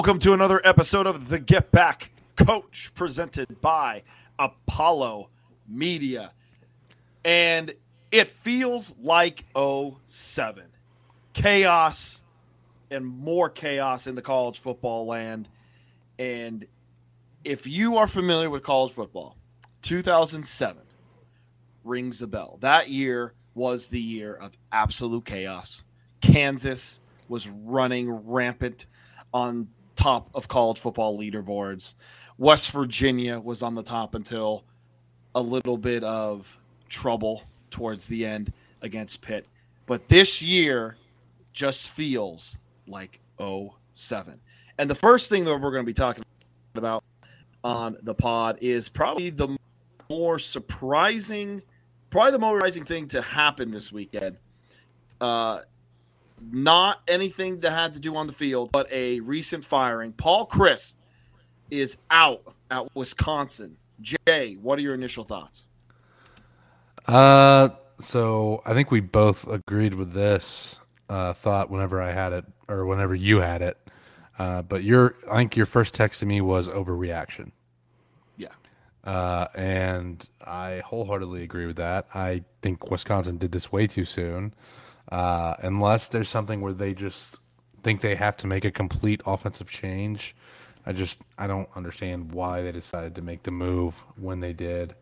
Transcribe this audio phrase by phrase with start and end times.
[0.00, 4.02] Welcome to another episode of the Get Back Coach presented by
[4.38, 5.28] Apollo
[5.68, 6.32] Media.
[7.22, 7.74] And
[8.10, 10.64] it feels like 07.
[11.34, 12.22] Chaos
[12.90, 15.48] and more chaos in the college football land.
[16.18, 16.64] And
[17.44, 19.36] if you are familiar with college football,
[19.82, 20.82] 2007
[21.84, 22.56] rings a bell.
[22.62, 25.84] That year was the year of absolute chaos.
[26.22, 28.86] Kansas was running rampant
[29.34, 29.68] on
[30.00, 31.94] top of college football leaderboards.
[32.38, 34.64] West Virginia was on the top until
[35.34, 39.46] a little bit of trouble towards the end against Pitt.
[39.86, 40.96] But this year
[41.52, 44.40] just feels like 07.
[44.78, 46.24] And the first thing that we're going to be talking
[46.74, 47.04] about
[47.62, 49.56] on the pod is probably the
[50.08, 51.60] more surprising,
[52.08, 54.38] probably the more surprising thing to happen this weekend.
[55.20, 55.60] Uh,
[56.40, 60.12] not anything that had to do on the field, but a recent firing.
[60.12, 60.94] Paul Chryst
[61.70, 63.76] is out at Wisconsin.
[64.00, 65.62] Jay, what are your initial thoughts?
[67.06, 67.68] Uh,
[68.02, 72.86] so I think we both agreed with this uh, thought whenever I had it, or
[72.86, 73.76] whenever you had it.
[74.38, 77.50] Uh, but your, I think your first text to me was overreaction.
[78.38, 78.48] Yeah.
[79.04, 82.06] Uh, and I wholeheartedly agree with that.
[82.14, 84.54] I think Wisconsin did this way too soon
[85.10, 87.36] uh, unless there's something where they just
[87.82, 90.34] think they have to make a complete offensive change.
[90.86, 94.94] I just I don't understand why they decided to make the move when they did.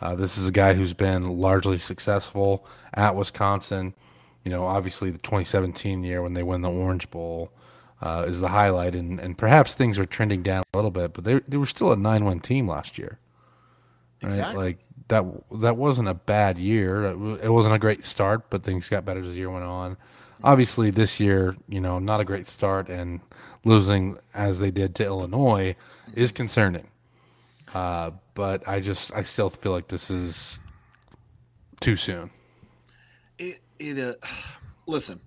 [0.00, 3.94] Uh, this is a guy who's been largely successful at Wisconsin.
[4.44, 7.52] You know, obviously the 2017 year when they win the Orange Bowl
[8.00, 11.22] uh, is the highlight, and, and perhaps things are trending down a little bit, but
[11.24, 13.18] they they were still a nine-win team last year.
[14.22, 14.30] Right?
[14.30, 14.64] Exactly.
[14.64, 14.78] Like
[15.12, 15.24] that
[15.60, 17.04] that wasn't a bad year.
[17.04, 19.98] It wasn't a great start, but things got better as the year went on.
[20.42, 23.20] Obviously, this year, you know, not a great start, and
[23.64, 25.76] losing as they did to Illinois
[26.14, 26.88] is concerning.
[27.74, 30.60] Uh, but I just, I still feel like this is
[31.80, 32.30] too soon.
[33.38, 34.14] It, it, uh,
[34.86, 35.20] listen,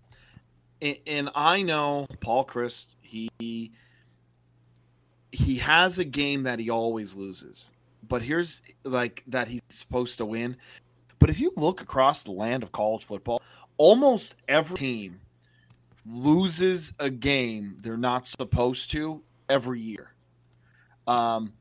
[0.82, 2.88] and, and I know Paul Chryst.
[3.02, 3.72] He,
[5.32, 7.70] he has a game that he always loses
[8.08, 10.58] but here's like that he's supposed to win.
[11.20, 13.42] But if you look across the land of college football,
[13.78, 15.22] almost every team
[16.06, 20.14] loses a game they're not supposed to every year.
[21.08, 21.54] Um,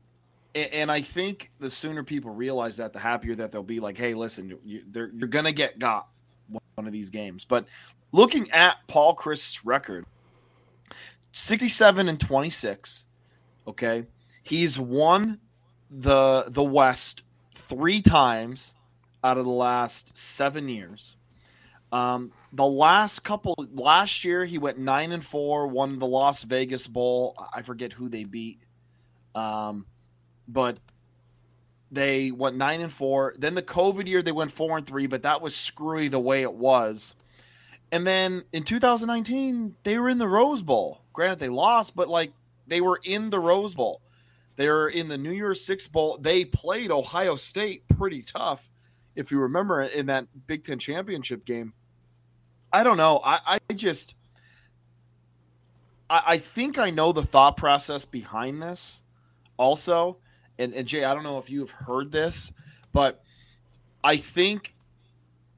[0.53, 3.79] and, I think the sooner people realize that, the happier that they'll be.
[3.79, 6.07] Like, hey, listen, you, you're going to get got
[6.47, 7.45] one of these games.
[7.45, 7.65] But
[8.11, 10.05] looking at Paul Chryst's record,
[11.33, 13.03] 67 and 26.
[13.67, 14.05] Okay.
[14.41, 15.39] He's won
[15.97, 17.23] the the West
[17.53, 18.73] three times
[19.23, 21.15] out of the last seven years.
[21.91, 26.87] Um, the last couple last year he went nine and four, won the Las Vegas
[26.87, 27.35] Bowl.
[27.53, 28.59] I forget who they beat,
[29.33, 29.85] um,
[30.47, 30.79] but
[31.89, 33.33] they went nine and four.
[33.37, 36.41] Then the COVID year they went four and three, but that was screwy the way
[36.41, 37.15] it was.
[37.91, 41.01] And then in 2019 they were in the Rose Bowl.
[41.13, 42.33] Granted they lost, but like
[42.67, 44.01] they were in the Rose Bowl.
[44.55, 46.17] They're in the New Year's Six Bowl.
[46.19, 48.69] They played Ohio State pretty tough,
[49.15, 51.73] if you remember, in that Big Ten championship game.
[52.71, 53.21] I don't know.
[53.23, 54.15] I, I just,
[56.09, 58.99] I, I think I know the thought process behind this
[59.57, 60.17] also.
[60.57, 62.51] And, and Jay, I don't know if you have heard this,
[62.93, 63.23] but
[64.03, 64.73] I think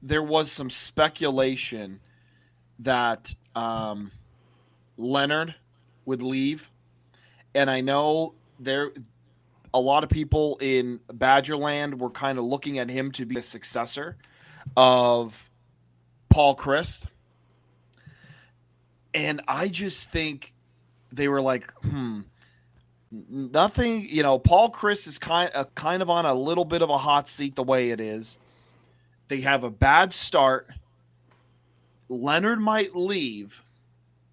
[0.02, 2.00] there was some speculation
[2.80, 4.10] that um,
[4.96, 5.54] Leonard
[6.04, 6.70] would leave.
[7.54, 8.90] And I know there
[9.72, 13.42] a lot of people in Badgerland were kind of looking at him to be a
[13.42, 14.16] successor
[14.76, 15.48] of
[16.30, 17.06] Paul Chryst.
[19.14, 20.52] And I just think
[21.12, 22.20] they were like, hmm,
[23.10, 26.82] nothing, you know, Paul Chryst is kind of, uh, kind of on a little bit
[26.82, 28.36] of a hot seat the way it is.
[29.28, 30.68] They have a bad start.
[32.08, 33.62] Leonard might leave.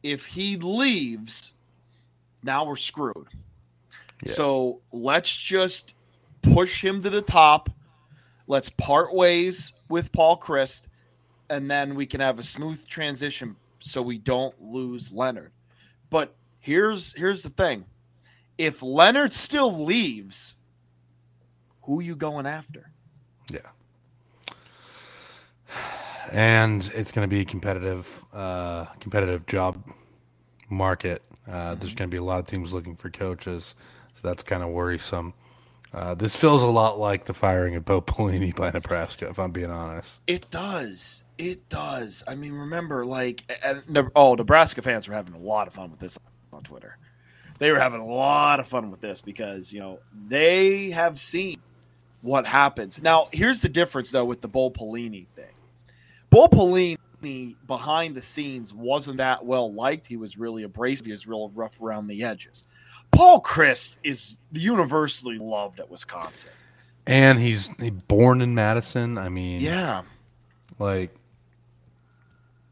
[0.03, 1.51] If he leaves,
[2.43, 3.27] now we're screwed.
[4.33, 5.93] So let's just
[6.41, 7.69] push him to the top.
[8.47, 10.83] Let's part ways with Paul Chryst,
[11.49, 15.51] and then we can have a smooth transition so we don't lose Leonard.
[16.09, 17.85] But here's here's the thing.
[18.57, 20.55] If Leonard still leaves,
[21.83, 22.91] who you going after?
[23.51, 23.59] Yeah.
[26.31, 29.83] And it's going to be a competitive, uh, competitive job
[30.69, 31.21] market.
[31.47, 31.79] Uh, mm-hmm.
[31.79, 33.75] There's going to be a lot of teams looking for coaches
[34.25, 35.33] that's kind of worrisome.
[35.93, 39.51] Uh, this feels a lot like the firing of Bo Pelini by Nebraska, if I'm
[39.51, 40.19] being honest.
[40.27, 41.23] It does.
[41.37, 42.23] It does.
[42.27, 45.99] I mean, remember, like, and, oh, Nebraska fans were having a lot of fun with
[45.99, 46.17] this
[46.51, 46.97] on Twitter.
[47.59, 51.61] they were having a lot of fun with this because you know they have seen
[52.21, 53.01] what happens.
[53.01, 55.53] Now, here's the difference though with the Bo Pelini thing.
[56.29, 56.97] Bo Pelini
[57.65, 60.07] behind the scenes wasn't that well liked.
[60.07, 61.05] He was really abrasive.
[61.05, 62.63] He was real rough around the edges.
[63.15, 66.49] Paul Chryst is universally loved at Wisconsin.
[67.07, 69.17] And he's he born in Madison.
[69.17, 70.01] I mean, yeah,
[70.79, 71.15] like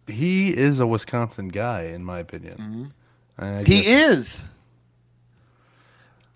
[0.07, 2.91] he is a Wisconsin guy, in my opinion.
[3.39, 3.65] Mm-hmm.
[3.65, 4.41] He is.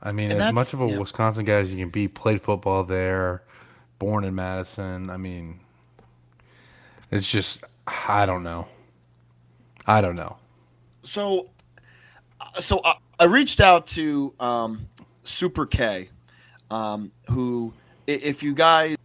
[0.02, 1.00] I mean, and as much of a yeah.
[1.00, 3.44] Wisconsin guy as you can be, played football there,
[3.98, 5.10] born in Madison.
[5.10, 5.60] I mean,
[7.12, 8.68] it's just I don't know.
[9.88, 10.38] I don't know.
[11.02, 11.50] So,
[12.60, 14.88] so I, I reached out to um,
[15.24, 16.10] Super K,
[16.70, 17.74] um, who,
[18.06, 18.96] if you guys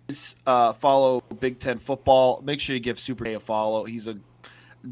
[0.47, 3.85] uh, follow Big Ten football, make sure you give Super K a follow.
[3.85, 4.19] He's a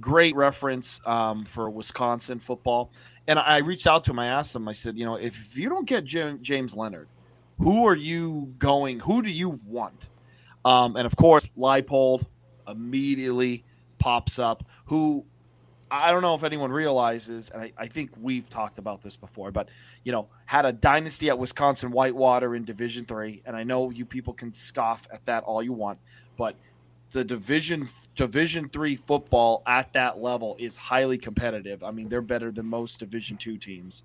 [0.01, 2.93] great reference um, for Wisconsin football.
[3.27, 4.19] And I reached out to him.
[4.19, 4.67] I asked him.
[4.67, 7.09] I said, you know, if you don't get James Leonard,
[7.59, 9.01] who are you going?
[9.01, 10.09] Who do you want?
[10.65, 12.25] Um, and of course, Leipold
[12.67, 13.65] immediately
[13.99, 14.65] pops up.
[14.87, 15.27] Who
[15.91, 19.51] I don't know if anyone realizes, and I, I, think we've talked about this before,
[19.51, 19.69] but
[20.05, 24.05] you know, had a dynasty at Wisconsin Whitewater in Division Three, and I know you
[24.05, 25.99] people can scoff at that all you want,
[26.37, 26.55] but
[27.11, 31.83] the Division Division Three football at that level is highly competitive.
[31.83, 34.03] I mean, they're better than most Division Two teams.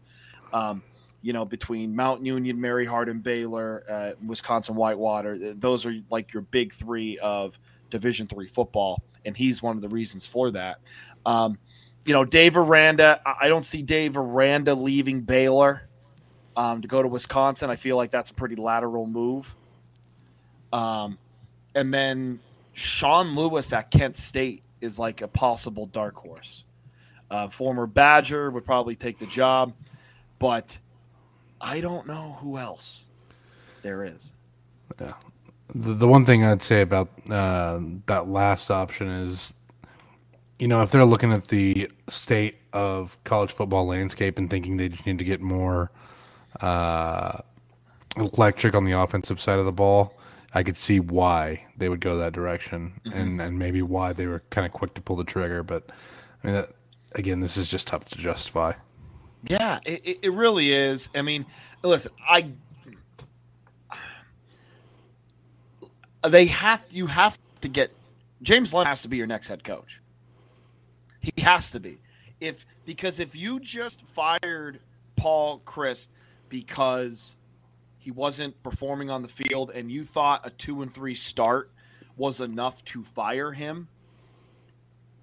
[0.52, 0.82] Um,
[1.22, 6.44] you know, between Mount Union, Mary Hardin, Baylor, uh, Wisconsin Whitewater, those are like your
[6.44, 7.60] big three of
[7.92, 10.80] Division Three football, and he's one of the reasons for that.
[11.28, 11.60] Um,
[12.06, 13.20] you know, Dave Aranda.
[13.26, 15.88] I don't see Dave Aranda leaving Baylor
[16.56, 17.70] um, to go to Wisconsin.
[17.70, 19.54] I feel like that's a pretty lateral move.
[20.72, 21.18] Um,
[21.74, 22.40] and then
[22.74, 26.64] Sean Lewis at Kent State is like a possible dark horse.
[27.30, 29.74] Uh, former Badger would probably take the job,
[30.38, 30.78] but
[31.60, 33.06] I don't know who else
[33.82, 34.32] there is.
[35.00, 35.14] Yeah.
[35.74, 39.56] The, the one thing I'd say about uh, that last option is
[40.60, 44.90] you know, if they're looking at the state of college football landscape and thinking they
[44.90, 45.92] just need to get more
[46.62, 47.38] uh,
[48.16, 50.18] electric on the offensive side of the ball,
[50.54, 53.18] I could see why they would go that direction mm-hmm.
[53.18, 55.64] and, and maybe why they were kind of quick to pull the trigger.
[55.64, 55.90] But
[56.44, 56.70] I mean, that,
[57.14, 58.74] again, this is just tough to justify.
[59.44, 61.10] Yeah, it, it really is.
[61.14, 61.46] I mean,
[61.84, 62.52] listen, I
[66.24, 67.92] they have you have to get
[68.42, 70.02] James Lynn has to be your next head coach.
[71.34, 71.98] He has to be.
[72.40, 74.80] If because if you just fired
[75.16, 76.10] Paul Chryst
[76.50, 77.36] because
[77.98, 81.72] he wasn't performing on the field and you thought a 2 and 3 start
[82.16, 83.88] was enough to fire him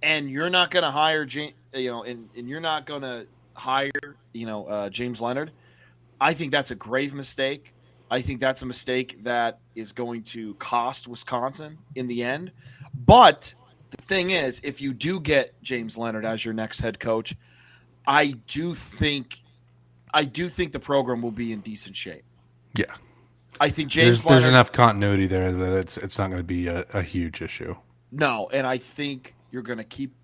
[0.02, 3.26] and you're not going to hire James, you know and, and you're not going to
[3.54, 5.52] hire, you know, uh, James Leonard,
[6.20, 7.74] I think that's a grave mistake.
[8.10, 12.52] I think that's a mistake that is going to cost Wisconsin in the end.
[12.94, 13.54] But
[13.96, 17.34] the thing is, if you do get James Leonard as your next head coach,
[18.06, 19.38] I do think
[20.14, 22.24] I do think the program will be in decent shape.
[22.76, 22.86] Yeah.
[23.60, 26.44] I think James there's, Leonard, there's enough continuity there that it's it's not going to
[26.44, 27.76] be a, a, huge issue.
[28.10, 30.14] No, and I think you're going to keep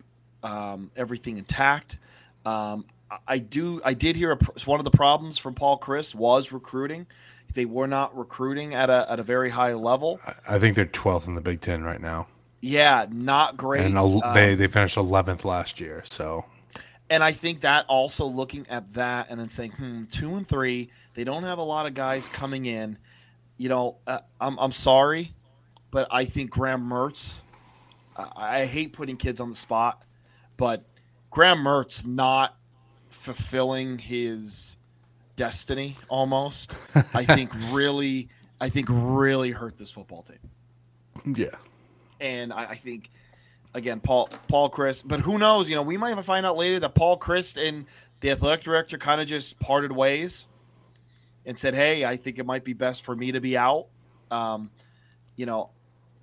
[0.42, 1.98] um, everything intact.
[2.44, 2.86] Um,
[3.26, 3.80] I do.
[3.84, 7.06] I did hear a, one of the problems from Paul Chryst was recruiting.
[7.54, 10.20] They were not recruiting at a at a very high level.
[10.48, 12.26] I think they're 12th in the Big Ten right now.
[12.60, 13.84] Yeah, not great.
[13.84, 16.44] And um, they they finished 11th last year, so.
[17.10, 20.90] And I think that also looking at that and then saying, hmm, two and three,
[21.14, 22.98] they don't have a lot of guys coming in.
[23.56, 25.34] You know, uh, I'm I'm sorry,
[25.90, 27.40] but I think Graham Mertz.
[28.16, 30.02] I, I hate putting kids on the spot,
[30.56, 30.84] but
[31.30, 32.56] Graham Mertz not
[33.08, 34.76] fulfilling his
[35.36, 36.72] destiny almost.
[37.14, 38.28] I think really,
[38.60, 41.34] I think really hurt this football team.
[41.36, 41.56] Yeah
[42.20, 43.10] and I, I think
[43.74, 45.02] again Paul Paul Chryst.
[45.06, 45.68] But who knows?
[45.68, 47.86] You know, we might find out later that Paul Chryst and
[48.20, 50.46] the athletic director kind of just parted ways
[51.46, 53.86] and said, "Hey, I think it might be best for me to be out."
[54.30, 54.70] Um,
[55.36, 55.70] you know,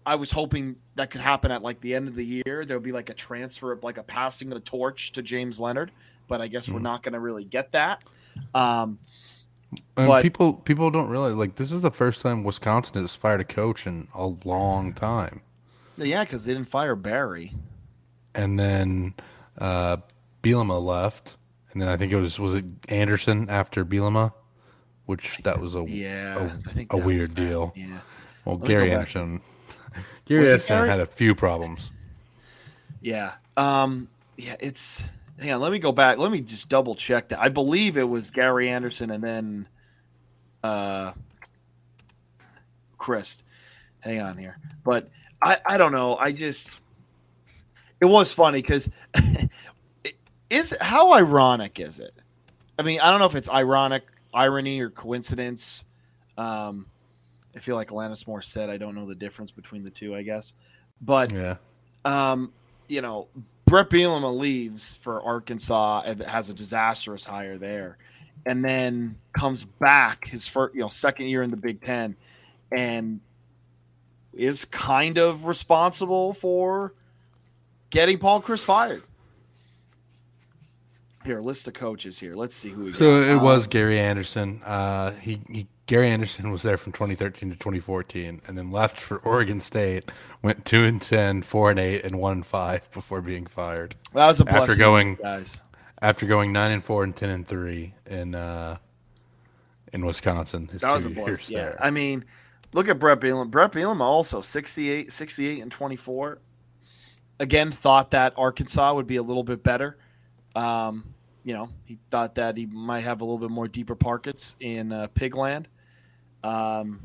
[0.05, 2.65] I was hoping that could happen at like the end of the year.
[2.65, 5.91] There'll be like a transfer, of, like a passing of the torch to James Leonard,
[6.27, 6.73] but I guess mm.
[6.73, 8.03] we're not going to really get that.
[8.53, 8.99] Um,
[9.97, 13.41] and but, people people don't realize like this is the first time Wisconsin has fired
[13.41, 15.41] a coach in a long time.
[15.97, 17.53] Yeah, because they didn't fire Barry.
[18.33, 19.13] And then
[19.59, 19.97] uh,
[20.43, 21.35] Bielema left,
[21.71, 24.33] and then I think it was was it Anderson after Bielema,
[25.05, 26.51] which that was a yeah,
[26.89, 27.73] a, a weird deal.
[27.75, 27.99] Yeah.
[28.43, 29.41] Well, Let Gary Anderson,
[30.25, 31.91] Gary Anderson had a few problems.
[33.01, 33.33] Yeah.
[33.55, 34.09] Um.
[34.37, 34.55] Yeah.
[34.59, 35.01] It's
[35.39, 36.17] hang on, let me go back.
[36.17, 37.39] Let me just double check that.
[37.39, 39.67] I believe it was Gary Anderson and then
[40.63, 41.13] uh
[42.97, 43.41] Chryst.
[43.99, 44.57] Hang on here.
[44.83, 45.09] But
[45.45, 46.17] I, I don't know.
[46.17, 46.69] I just
[48.01, 48.89] it was funny because
[50.49, 52.13] is how ironic is it?
[52.77, 55.85] I mean, I don't know if it's ironic, irony, or coincidence.
[56.37, 56.87] Um,
[57.55, 60.13] I feel like Alanis Moore said, I don't know the difference between the two.
[60.15, 60.53] I guess,
[61.01, 61.55] but Yeah.
[62.03, 62.51] um,
[62.87, 63.27] you know,
[63.65, 67.97] Bret Bielema leaves for Arkansas and has a disastrous hire there,
[68.45, 72.15] and then comes back his first, you know, second year in the Big Ten,
[72.75, 73.21] and
[74.35, 76.93] is kind of responsible for
[77.89, 79.03] getting Paul Chryst fired.
[81.23, 82.35] Here, list of coaches here.
[82.35, 82.99] Let's see who we got.
[82.99, 84.61] So it was Um, Gary Anderson.
[84.63, 89.17] Uh, he, he Gary Anderson was there from 2013 to 2014, and then left for
[89.19, 90.11] Oregon State.
[90.43, 93.95] Went two and 10, four and eight, and one and five before being fired.
[94.13, 95.59] that was a after going- guys.
[96.01, 98.77] After going nine and four and ten and three in uh,
[99.93, 101.55] in Wisconsin, his That was a blessing.
[101.55, 101.77] Yeah, there.
[101.83, 102.25] I mean,
[102.75, 103.49] look at Bret Bielema.
[103.49, 106.39] Bret Bielema also 68, 68 and 24.
[107.39, 109.97] Again, thought that Arkansas would be a little bit better.
[110.55, 114.55] Um, you know, he thought that he might have a little bit more deeper pockets
[114.59, 115.65] in uh, Pigland.
[116.43, 117.01] Um,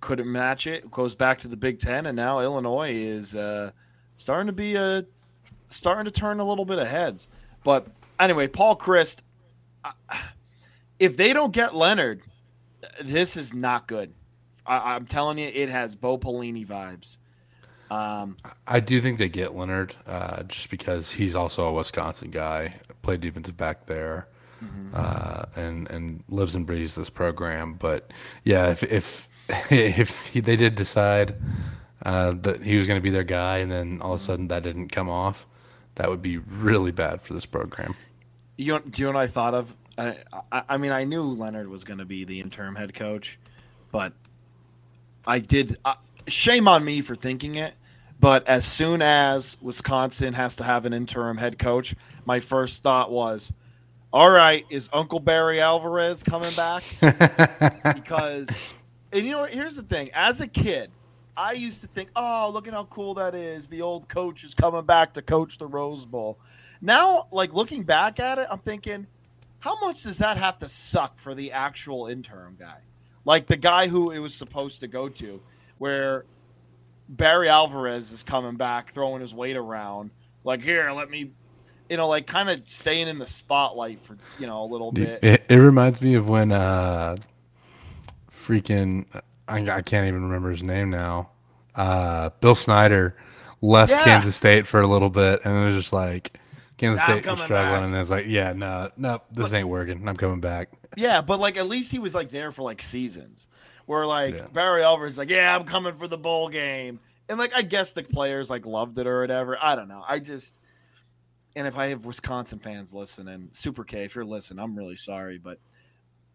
[0.00, 0.90] couldn't match it.
[0.90, 3.72] Goes back to the Big Ten, and now Illinois is uh,
[4.16, 5.04] starting to be a
[5.68, 7.28] starting to turn a little bit of heads.
[7.64, 7.88] But
[8.18, 9.18] anyway, Paul Chryst,
[10.98, 12.22] if they don't get Leonard,
[13.02, 14.14] this is not good.
[14.66, 17.16] I, I'm telling you, it has Bo Pelini vibes.
[17.90, 18.36] Um,
[18.68, 23.20] I do think they get Leonard uh, just because he's also a Wisconsin guy, played
[23.20, 24.28] defensive back there,
[24.94, 27.74] uh, and and lives and breathes this program.
[27.74, 28.12] But
[28.44, 29.28] yeah, if if
[29.70, 31.34] if he, they did decide
[32.06, 34.48] uh, that he was going to be their guy, and then all of a sudden
[34.48, 35.46] that didn't come off,
[35.96, 37.96] that would be really bad for this program.
[38.56, 39.74] you know, do you know what I thought of?
[39.98, 40.16] I,
[40.52, 43.38] I, I mean, I knew Leonard was going to be the interim head coach,
[43.90, 44.12] but
[45.26, 45.76] I did.
[45.84, 45.94] Uh,
[46.26, 47.74] shame on me for thinking it.
[48.18, 51.94] But as soon as Wisconsin has to have an interim head coach,
[52.26, 53.52] my first thought was,
[54.12, 56.82] "All right, is Uncle Barry Alvarez coming back?"
[57.94, 58.74] because
[59.12, 60.90] and you know what, here's the thing as a kid
[61.36, 64.54] i used to think oh look at how cool that is the old coach is
[64.54, 66.38] coming back to coach the rose bowl
[66.80, 69.06] now like looking back at it i'm thinking
[69.60, 72.78] how much does that have to suck for the actual interim guy
[73.24, 75.40] like the guy who it was supposed to go to
[75.78, 76.24] where
[77.08, 80.10] barry alvarez is coming back throwing his weight around
[80.44, 81.30] like here let me
[81.88, 85.22] you know like kind of staying in the spotlight for you know a little bit
[85.24, 87.16] It, it reminds me of when uh,
[88.46, 89.04] freaking
[89.48, 91.30] I, I can't even remember his name now.
[91.74, 93.16] Uh, Bill Snyder
[93.60, 94.04] left Yeah.
[94.04, 96.38] Kansas State for a little bit, and it was just like
[96.76, 97.84] Kansas State was struggling, back.
[97.86, 100.06] and it was like, yeah, no, no, this ain't working.
[100.08, 100.68] I'm coming back.
[100.96, 103.46] Yeah, but like at least he was like there for like seasons.
[103.86, 104.46] Where like Yeah.
[104.52, 107.92] Barry Alvarez is like, yeah, I'm coming for the bowl game, and like I guess
[107.92, 109.58] the players like loved it or whatever.
[109.60, 110.02] I don't know.
[110.06, 110.54] I just
[111.56, 115.38] and if I have Wisconsin fans listening, Super K, if you're listening, I'm really sorry,
[115.38, 115.58] but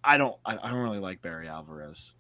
[0.03, 0.35] I don't.
[0.45, 2.13] I, I don't really like Barry Alvarez.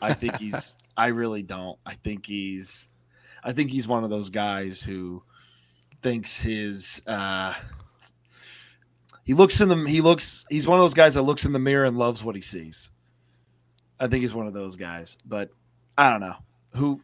[0.00, 0.74] I think he's.
[0.96, 1.78] I really don't.
[1.84, 2.88] I think he's.
[3.42, 5.22] I think he's one of those guys who
[6.02, 7.02] thinks his.
[7.06, 7.54] uh
[9.24, 11.58] he looks in the he looks he's one of those guys that looks in the
[11.58, 12.90] mirror and loves what he sees.
[13.98, 15.50] I think he's one of those guys, but
[15.96, 16.36] I don't know
[16.74, 17.00] who.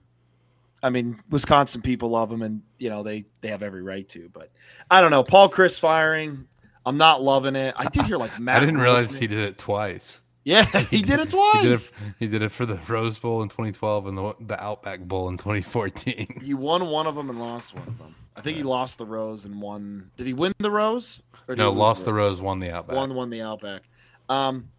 [0.82, 4.30] I mean, Wisconsin people love him, and you know they they have every right to.
[4.32, 4.50] But
[4.90, 5.22] I don't know.
[5.22, 6.46] Paul Chryst firing,
[6.86, 7.74] I'm not loving it.
[7.76, 8.56] I did hear like Matt.
[8.56, 10.22] I didn't realize Wilson- he did it twice.
[10.44, 11.62] Yeah, he did it twice.
[11.62, 11.92] He did it.
[12.18, 15.36] He did it for the Rose Bowl in 2012 and the the Outback Bowl in
[15.36, 16.40] 2014.
[16.42, 18.14] He won one of them and lost one of them.
[18.36, 20.10] I think he lost the Rose and won.
[20.16, 21.22] Did he win the Rose?
[21.46, 22.96] Or did no, he lost the Rose, won the Outback.
[22.96, 23.82] One won the Outback.
[24.30, 24.70] Um,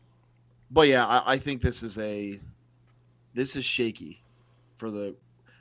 [0.72, 2.40] but yeah, I, I think this is a
[3.34, 4.24] this is shaky
[4.78, 5.16] for the.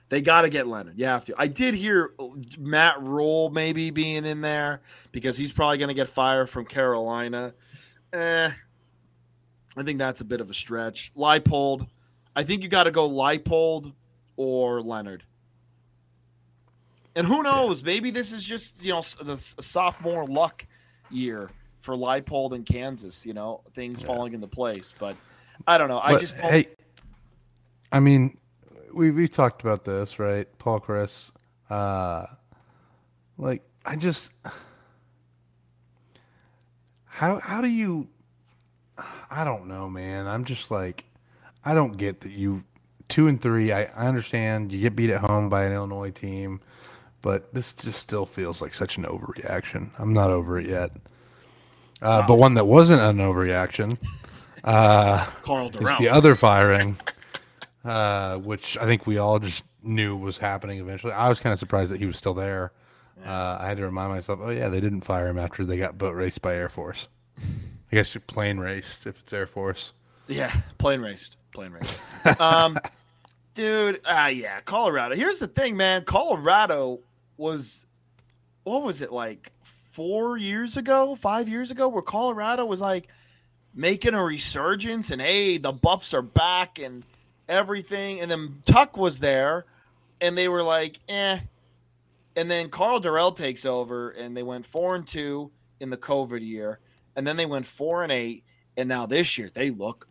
[0.09, 0.99] They got to get Leonard.
[0.99, 1.35] You have to.
[1.39, 2.11] I did hear
[2.59, 4.81] Matt Rhule maybe being in there
[5.13, 7.53] because he's probably going to get fired from Carolina.
[8.13, 8.51] Eh,
[9.77, 11.13] I think that's a bit of a stretch.
[11.17, 11.87] Leipold,
[12.35, 13.93] I think you got to go Leipold
[14.37, 15.25] or Leonard.
[17.15, 17.83] And who knows?
[17.83, 20.67] Maybe this is just you know the sophomore luck
[21.11, 21.51] year
[21.81, 23.27] for Leipold in Kansas.
[23.27, 25.17] You know things falling into place, but
[25.67, 26.01] I don't know.
[26.01, 26.69] I just hey,
[27.93, 28.39] I mean,
[28.95, 30.47] we we talked about this, right?
[30.59, 31.31] Paul Chryst,
[31.69, 32.27] uh,
[33.39, 34.31] like I just
[37.05, 38.09] how how do you?
[39.31, 40.27] I don't know, man.
[40.27, 41.05] I'm just like
[41.65, 42.65] I don't get that you
[43.09, 43.73] two and three.
[43.73, 46.61] I, I understand you get beat at home by an Illinois team,
[47.23, 49.91] but this just still feels like such an overreaction.
[49.99, 50.93] I'm not over it yet.
[52.03, 53.99] Uh, But one that wasn't an overreaction
[54.65, 56.99] uh, Karl is the other firing,
[57.85, 61.13] uh, which I think we all just knew was happening eventually.
[61.13, 62.73] I was kind of surprised that he was still there.
[63.25, 65.99] Uh, I had to remind myself, oh yeah, they didn't fire him after they got
[65.99, 67.09] boat raced by Air Force.
[67.91, 69.93] I guess you're plane raced if it's Air Force.
[70.29, 71.37] Yeah, plane raced.
[71.53, 71.99] Plane raced.
[72.41, 72.79] um,
[73.55, 75.17] dude, ah, yeah, Colorado.
[75.17, 76.05] Here's the thing, man.
[76.05, 77.01] Colorado
[77.37, 77.85] was,
[78.63, 79.53] what was it like
[79.91, 83.09] four years ago, five years ago, where Colorado was like
[83.75, 87.05] making a resurgence and hey, the Buffs are back and
[87.49, 88.21] everything.
[88.21, 89.67] And then Tuck was there
[90.21, 91.41] and they were like, eh.
[92.37, 96.47] And then Karl Dorrell takes over and they went four and two in the COVID
[96.47, 96.79] year.
[97.17, 98.45] And then they went four and eight.
[98.77, 100.09] And now this year they look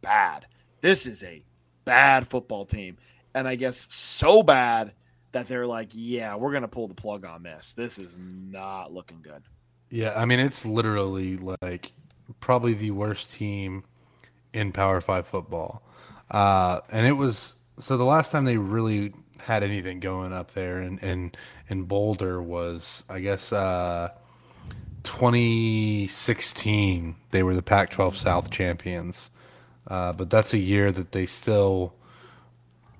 [0.00, 0.46] bad.
[0.80, 1.42] This is a
[1.84, 2.96] bad football team.
[3.34, 4.92] And I guess so bad
[5.32, 7.74] that they're like, yeah, we're to pull the plug on this.
[7.74, 9.42] This is not looking good.
[9.90, 11.92] Yeah, I mean it's literally like
[12.40, 13.84] probably the worst team
[14.52, 15.82] in Power Five football,
[16.30, 20.82] uh, and it was so the last time they really had anything going up there
[20.82, 21.32] in in,
[21.68, 24.10] in Boulder was I guess uh,
[25.04, 27.16] 2016.
[27.30, 29.30] They were the Pac-12 South champions,
[29.86, 31.94] uh, but that's a year that they still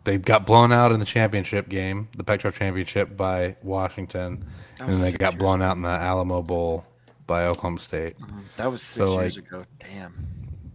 [0.05, 4.45] they got blown out in the championship game, the Pac-12 championship by Washington,
[4.79, 6.85] and was they got blown out in the Alamo Bowl
[7.27, 8.17] by Oklahoma State.
[8.57, 9.65] That was six So, years like- ago.
[9.81, 10.15] Damn.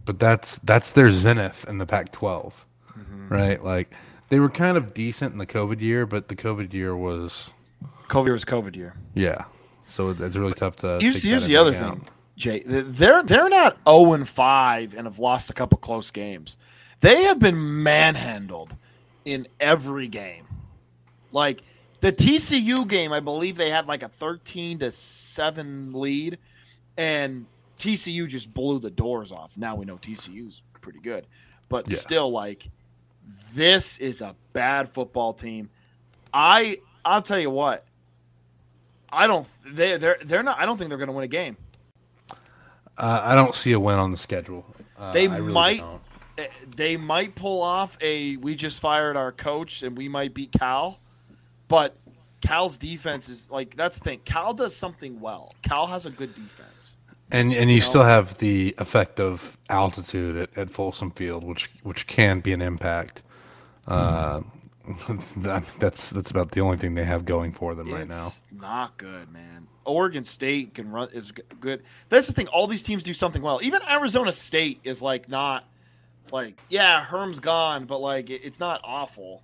[0.04, 2.52] But that's that's their zenith in the Pac-12,
[2.98, 3.28] Mm-hmm.
[3.28, 3.64] right?
[3.64, 3.92] Like
[4.28, 7.50] they were kind of decent in the COVID year, but the COVID year was
[8.08, 8.94] COVID was COVID year.
[9.14, 9.44] yeah.
[9.94, 10.98] So it's really tough to.
[11.00, 12.04] Here's, here's the other thing,
[12.36, 12.64] Jay.
[12.66, 16.56] They're they're not 0 and 5 and have lost a couple close games.
[17.00, 18.74] They have been manhandled
[19.24, 20.46] in every game.
[21.30, 21.62] Like
[22.00, 26.38] the TCU game, I believe they had like a 13 to 7 lead
[26.96, 27.46] and
[27.78, 29.52] TCU just blew the doors off.
[29.56, 31.26] Now we know TCU's pretty good.
[31.68, 31.98] But Yeah.
[31.98, 32.68] still like
[33.54, 35.70] this is a bad football team.
[36.32, 37.84] I I'll tell you what.
[39.14, 41.56] I don't they they're they're not I don't think they're going to win a game.
[42.96, 44.64] Uh, I don't see a win on the schedule.
[44.96, 46.00] Uh, They really might don't.
[46.38, 46.46] eh,
[46.76, 51.00] they might pull off a we just fired our coach and we might beat Cal,
[51.68, 51.96] but
[52.40, 54.20] Cal's defense is like that's the thing.
[54.24, 55.52] Cal does something well.
[55.62, 56.96] Cal has a good defense.
[57.32, 57.84] And and you know?
[57.84, 62.62] still have the effect of altitude at, at Folsom Field, which which can be an
[62.62, 63.22] impact.
[63.86, 64.44] Uh, that,
[65.78, 68.32] that's that's about the only thing they have going for them right now.
[68.52, 69.66] Not good, man.
[69.84, 71.82] Oregon State can run is good.
[72.08, 72.48] That's the thing.
[72.48, 73.60] All these teams do something well.
[73.62, 75.64] Even Arizona State is like not
[76.32, 79.42] like yeah, Herm's gone, but like it- it's not awful.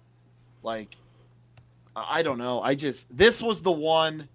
[0.63, 0.97] Like
[1.97, 2.61] I don't know.
[2.63, 4.29] I just this was the one.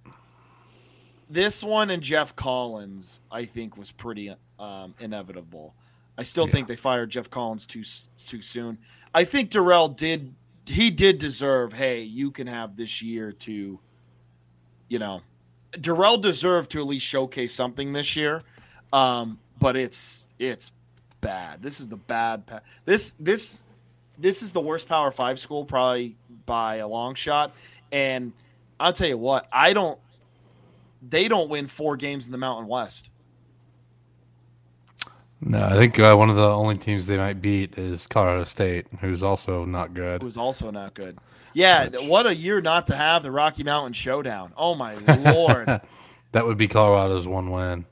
[1.29, 5.73] This one and Geoff Collins, I think, was pretty um, inevitable.
[6.17, 6.51] I still Yeah.
[6.53, 7.83] think they fired Geoff Collins too
[8.27, 8.77] too soon.
[9.13, 11.73] I think Dorrell did he did deserve.
[11.73, 13.79] Hey, you can have this year to,
[14.87, 15.21] you know,
[15.71, 18.41] Dorrell deserved to at least showcase something this year.
[18.93, 20.71] Um, but it's it's
[21.21, 21.61] bad.
[21.61, 22.45] This is the bad.
[22.45, 23.59] Pa- this this
[24.17, 27.53] this is the worst Power Five school probably by a long shot.
[27.91, 28.33] And
[28.79, 29.99] I'll tell you what, I don't.
[31.07, 33.09] They don't win four games in the Mountain West.
[35.47, 38.87] No, I think uh, one of the only teams they might beat is Colorado State,
[38.99, 40.23] who's also not good.
[40.23, 41.19] Who's also not good.
[41.53, 44.53] Yeah, Which- what a year not to have the Rocky Mountain Showdown.
[44.57, 45.81] Oh my lord.
[46.31, 47.85] That would be Colorado's one win.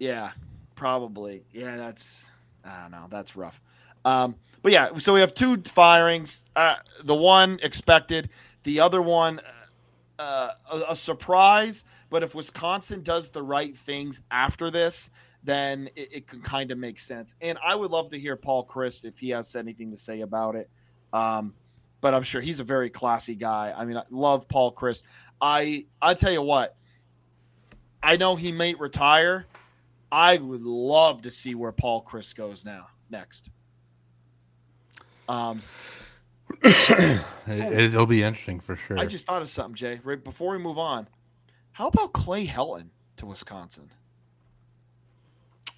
[0.00, 0.32] Yeah,
[0.74, 1.44] probably.
[1.52, 2.26] Yeah, that's
[2.64, 3.06] I don't know.
[3.08, 3.60] That's rough.
[4.04, 6.42] Um, but yeah, so we have two firings.
[6.56, 8.28] Uh, the one expected,
[8.64, 9.40] the other one
[10.18, 11.84] uh, a, a surprise.
[12.10, 15.08] But if Wisconsin does the right things after this,
[15.42, 17.34] then it, it can kind of make sense.
[17.40, 20.56] And I would love to hear Paul Chryst if he has anything to say about
[20.56, 20.70] it.
[21.12, 21.54] Um,
[22.00, 23.74] but I'm sure he's a very classy guy.
[23.76, 25.02] I mean, I love Paul Chryst.
[25.40, 26.76] I I tell you what,
[28.02, 29.46] I know he may retire.
[30.12, 33.48] I would love to see where Paul Chryst goes now next.
[35.28, 35.62] Um,
[37.46, 38.98] It, it'll be interesting for sure.
[38.98, 40.00] I just thought of something, Jay.
[40.04, 41.08] Right before we move on,
[41.72, 43.90] how about Clay Helton to Wisconsin?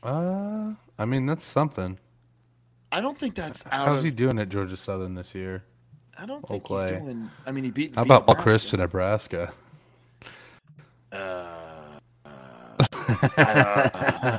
[0.03, 1.99] Uh, I mean, that's something.
[2.91, 4.05] I don't think that's out How's of.
[4.05, 5.65] he doing at Georgia Southern this year?
[6.19, 6.99] I don't think he's Clay.
[6.99, 7.31] doing.
[7.47, 7.95] I mean, he beat.
[7.95, 9.53] How beat about Paul Chryst to Nebraska.
[11.11, 11.13] Nebraska?
[11.13, 11.99] Uh,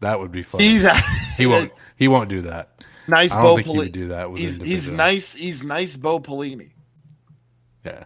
[0.00, 0.58] that would be fun.
[0.60, 1.02] see that
[1.36, 1.72] He won't.
[1.96, 2.70] He won't do that.
[3.08, 3.76] Nice I Bo don't he Pelini.
[3.78, 5.34] would do that with He's he's nice.
[5.34, 5.96] He's nice.
[5.96, 6.70] Bo Pelini.
[7.84, 8.04] Yeah.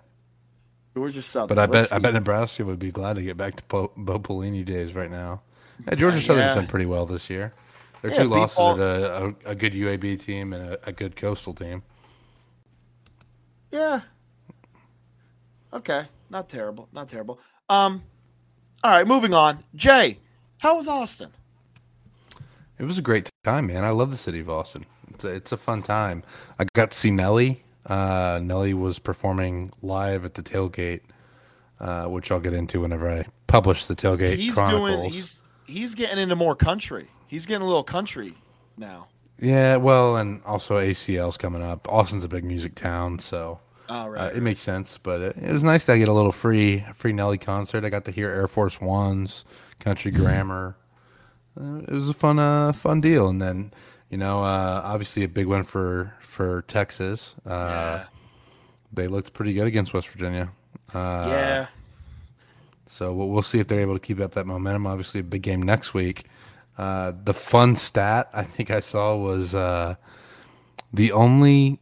[0.95, 1.49] Georgia Southern.
[1.49, 2.03] But I Let's bet I see.
[2.03, 5.43] bet Nebraska would be glad to get back to Bo, Bo Pelini days right now.
[5.87, 6.55] Yeah, Georgia Southern's yeah.
[6.55, 7.53] done pretty well this year.
[8.03, 10.93] Their Yeah, two losses Paul- are to a, a good UAB team and a, a
[10.93, 11.83] good Coastal team.
[13.71, 14.01] Yeah.
[15.73, 17.39] Okay, not terrible, not terrible.
[17.69, 18.03] Um,
[18.83, 19.63] all right, moving on.
[19.77, 20.19] Jay,
[20.59, 21.31] how was Austin?
[22.79, 23.85] It was a great time, man.
[23.85, 24.85] I love the city of Austin.
[25.15, 26.23] It's a, it's a fun time.
[26.59, 27.63] I got to see Nelly.
[27.91, 31.01] Uh, Nelly was performing live at the tailgate,
[31.81, 34.91] uh, which I'll get into whenever I publish the tailgate he's chronicles.
[34.91, 35.11] doing.
[35.11, 37.09] He's he's getting into more country.
[37.27, 38.35] He's getting a little country
[38.77, 39.09] now.
[39.41, 41.89] Yeah, well, and also ACL's coming up.
[41.89, 44.37] Austin's a big music town, so All uh, right.
[44.37, 44.97] it makes sense.
[44.97, 47.85] But it, it was nice to get a little free free Nelly concert.
[47.85, 49.45] I got to hear Air Force Ones,
[49.81, 50.77] Country Grammar.
[51.61, 53.29] Uh, it was a fun uh, fun deal.
[53.29, 53.73] And then
[54.11, 57.35] you know, uh, obviously a big one for for Texas.
[57.45, 58.05] Uh, yeah.
[58.93, 60.51] They looked pretty good against West Virginia.
[60.95, 61.67] Uh, yeah.
[62.87, 64.87] So we'll, we'll see if they're able to keep up that momentum.
[64.87, 66.27] Obviously, a big game next week.
[66.79, 69.97] Uh, the fun stat I think I saw was uh,
[70.93, 71.79] the only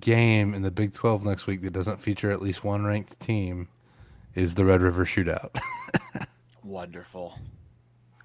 [0.00, 3.68] game in the Big 12 next week that doesn't feature at least one ranked team
[4.34, 5.58] is the Red River Shootout.
[6.62, 7.38] Wonderful.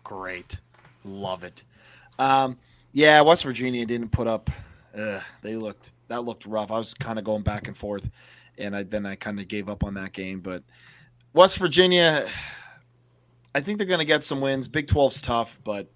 [0.03, 0.57] Great.
[1.03, 1.63] Love it.
[2.19, 2.57] Um,
[2.91, 4.51] yeah, West Virginia didn't put up.
[4.97, 6.71] Uh, they looked that looked rough.
[6.71, 8.09] I was kind of going back and forth,
[8.57, 10.39] and I then I kind of gave up on that game.
[10.39, 10.63] But
[11.33, 12.29] West Virginia,
[13.55, 14.67] I think they're going to get some wins.
[14.67, 15.87] Big 12's tough, but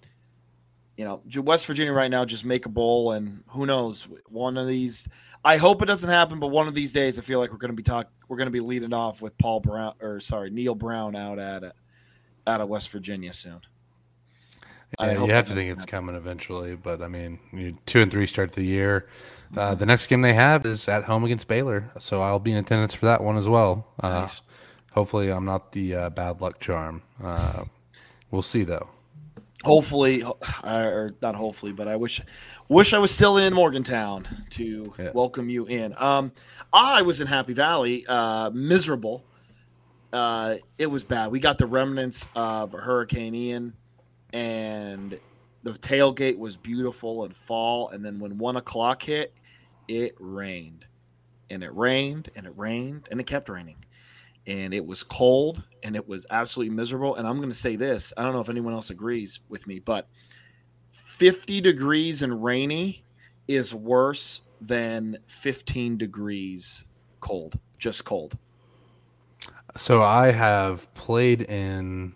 [0.96, 4.66] you know West Virginia right now just make a bowl, and who knows one of
[4.66, 5.06] these.
[5.44, 7.70] I hope it doesn't happen, but one of these days I feel like we're going
[7.70, 8.10] to be talk.
[8.26, 11.62] We're going to be leading off with Paul Brown or sorry Neal Brown out at
[12.48, 13.60] out of West Virginia soon.
[14.98, 18.26] I you have to think it's coming eventually, but I mean, you two and three
[18.26, 19.08] start the year.
[19.56, 22.58] Uh, the next game they have is at home against Baylor, so I'll be in
[22.58, 23.86] attendance for that one as well.
[24.02, 24.42] Uh, Nice.
[24.92, 27.02] Hopefully, I'm not the uh, bad luck charm.
[27.22, 27.64] Uh,
[28.30, 28.88] we'll see though.
[29.64, 30.32] hopefully uh,
[30.64, 32.20] or not hopefully but i wish
[32.68, 35.10] wish i was still in morgantown to Yeah.
[35.14, 36.30] welcome you in um
[36.72, 39.24] i was in happy valley uh miserable
[40.12, 43.72] uh it was bad we got the remnants of hurricane ian
[44.32, 45.18] and
[45.62, 49.32] the tailgate was beautiful and fall and then when one o'clock hit
[49.88, 50.84] it rained
[51.50, 53.76] and it rained and it rained and it kept raining
[54.48, 57.14] and it was cold and it was absolutely miserable.
[57.14, 59.78] And I'm going to say this I don't know if anyone else agrees with me,
[59.78, 60.08] but
[60.90, 63.04] 50 degrees and rainy
[63.46, 66.84] is worse than 15 degrees
[67.20, 68.36] cold, just cold.
[69.76, 72.14] So I have played in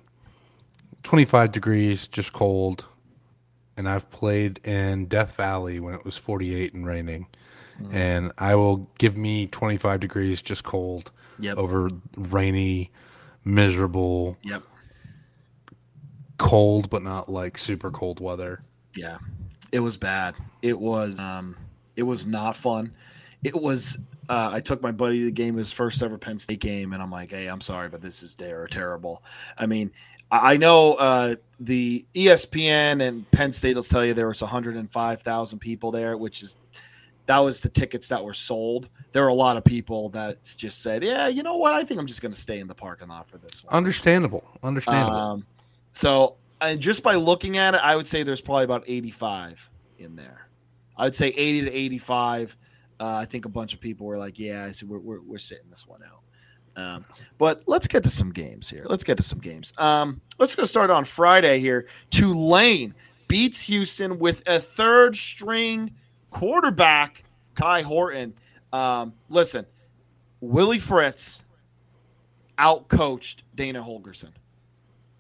[1.03, 2.85] 25 degrees, just cold,
[3.77, 7.27] and I've played in Death Valley when it was 48 and raining.
[7.91, 11.11] And I will give me 25 degrees, just cold,
[11.41, 11.57] Yep.
[11.59, 12.93] over rainy,
[13.45, 14.63] miserable, Yep.
[16.39, 18.63] cold, but not like super cold weather.
[18.95, 19.19] Yeah.
[19.73, 20.35] It was bad.
[20.61, 21.57] It was um
[21.97, 22.93] it was not fun.
[23.43, 26.61] It was uh, I took my buddy to the game his first ever Penn State
[26.61, 29.23] game and I'm like, "Hey, I'm sorry, but this is ter- terrible."
[29.59, 29.91] I mean,
[30.33, 35.91] I know uh, the ESPN and Penn State will tell you there was 105,000 people
[35.91, 36.57] there, which is
[37.27, 38.89] that was the tickets that were sold.
[39.13, 41.75] There were a lot of people that just said, "Yeah, you know what?
[41.75, 44.43] I think I'm just going to stay in the parking lot for this one." Understandable.
[44.63, 45.17] Understandable.
[45.17, 45.47] Um,
[45.93, 50.17] so, and just by looking at it, I would say there's probably about 85 in
[50.17, 50.49] there.
[50.97, 52.57] I would say 80 to 85.
[52.99, 55.39] Uh, I think a bunch of people were like, "Yeah, I said we're, we're, we're
[55.39, 56.22] sitting this one out."
[56.77, 57.05] Um,
[57.39, 58.87] but let's get to some games here.
[58.89, 59.73] Let's get to some games.
[59.79, 61.87] Um, let's go start on Friday here.
[62.11, 62.95] Tulane
[63.29, 65.95] beats Houston with a third string
[66.31, 68.35] quarterback, Kai Horton.
[68.73, 69.67] Um, listen,
[70.41, 71.43] Willie Fritz
[72.59, 74.31] outcoached Dana Holgorsen.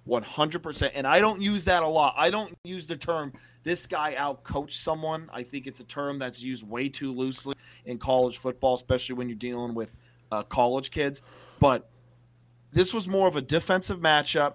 [0.08, 0.90] 100%.
[0.94, 2.14] And I don't use that a lot.
[2.16, 3.32] I don't use the term
[3.64, 5.30] this guy outcoached someone.
[5.32, 9.28] I think it's a term that's used way too loosely in college football, especially when
[9.28, 9.94] you're dealing with
[10.30, 11.20] uh, college kids.
[11.62, 11.88] But
[12.72, 14.54] this was more of a defensive matchup.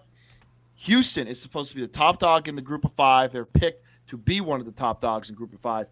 [0.75, 3.31] Houston is supposed to be the top dog in the group of five.
[3.31, 5.87] They're picked to be one of the top dogs in group of five.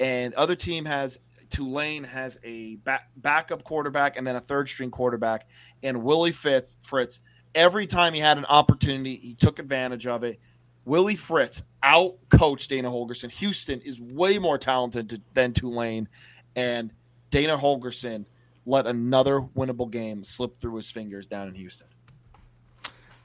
[0.00, 4.90] And other team has Tulane has a back, backup quarterback and then a third string
[4.90, 5.46] quarterback.
[5.80, 7.20] And Willie Fitz, Fritz,
[7.54, 10.40] every time he had an opportunity, he took advantage of it.
[10.84, 13.30] Willie Fritz out coached Dana Holgorsen.
[13.30, 16.08] Houston is way more talented to, than Tulane.
[16.56, 16.90] And
[17.30, 18.24] Dana Holgorsen
[18.66, 21.88] let another winnable game slip through his fingers down in Houston.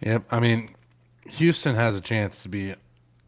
[0.02, 0.24] Yep.
[0.32, 0.76] I mean,
[1.28, 2.76] Houston has a chance to be,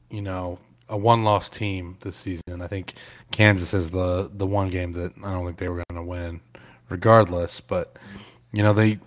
[0.10, 2.62] you know, a one-loss team this season.
[2.62, 2.96] I think
[3.32, 6.42] Kansas is the the one game that I don't think they were going to win
[6.90, 7.62] regardless.
[7.62, 7.96] But
[8.52, 9.00] you know they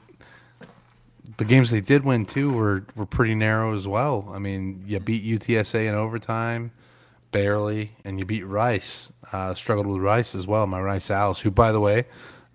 [1.38, 4.30] the games they did win too were were pretty narrow as well.
[4.32, 6.70] I mean, you beat UTSA in overtime,
[7.32, 9.12] barely, and you beat Rice.
[9.32, 10.66] Uh, struggled with Rice as well.
[10.66, 12.04] My Rice Owls, who by the way,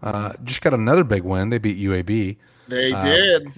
[0.02, 1.50] uh, just got another big win.
[1.50, 2.38] They beat UAB.
[2.68, 3.52] They uh, did.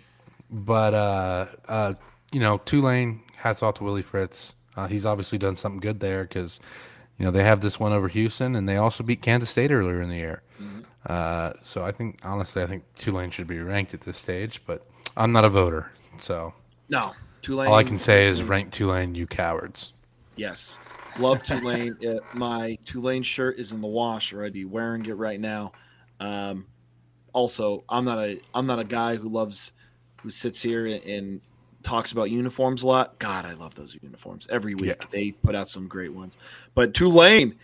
[0.50, 1.94] But uh, uh,
[2.32, 3.22] you know, Tulane.
[3.36, 4.54] Hats off to Willie Fritz.
[4.76, 6.60] Uh, he's obviously done something good there because
[7.18, 10.02] you know they have this one over Houston, and they also beat Kansas State earlier
[10.02, 10.42] in the year.
[10.62, 10.82] Mm-hmm.
[11.06, 14.86] Uh, so I think honestly, I think Tulane should be ranked at this stage, but
[15.16, 16.54] I'm not a voter, so
[16.90, 17.14] no.
[17.42, 17.70] Tulane.
[17.70, 19.94] All I can say is rank Tulane, you cowards.
[20.36, 20.76] Yes,
[21.18, 21.96] love Tulane.
[22.08, 25.72] uh, my Tulane shirt is in the wash, or I'd be wearing it right now.
[26.20, 26.68] Um,
[27.34, 29.72] also, I'm not a I'm not a guy who loves
[30.22, 31.42] who sits here and
[31.84, 33.20] talks about uniforms a lot.
[33.20, 34.48] God, I love those uniforms.
[34.50, 35.08] Every week yeah.
[35.12, 36.38] they put out some great ones.
[36.76, 37.56] But Tulane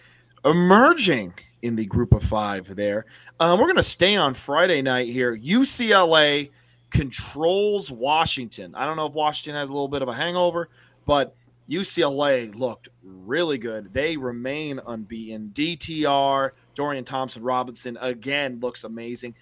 [0.45, 3.05] emerging in the group of five there.
[3.39, 5.35] Um, we're going to stay on Friday night here.
[5.35, 6.51] UCLA
[6.91, 8.75] controls Washington.
[8.75, 10.69] I don't know if Washington has a little bit of a hangover,
[11.05, 11.35] but
[11.69, 13.93] UCLA looked really good.
[13.93, 15.51] They remain unbeaten.
[15.55, 19.35] DTR, Dorian Thompson Robinson, again, looks amazing.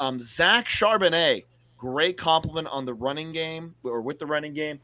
[0.00, 1.44] Um, Zach Charbonnet
[1.78, 4.80] Great compliment on the running game or with the running game.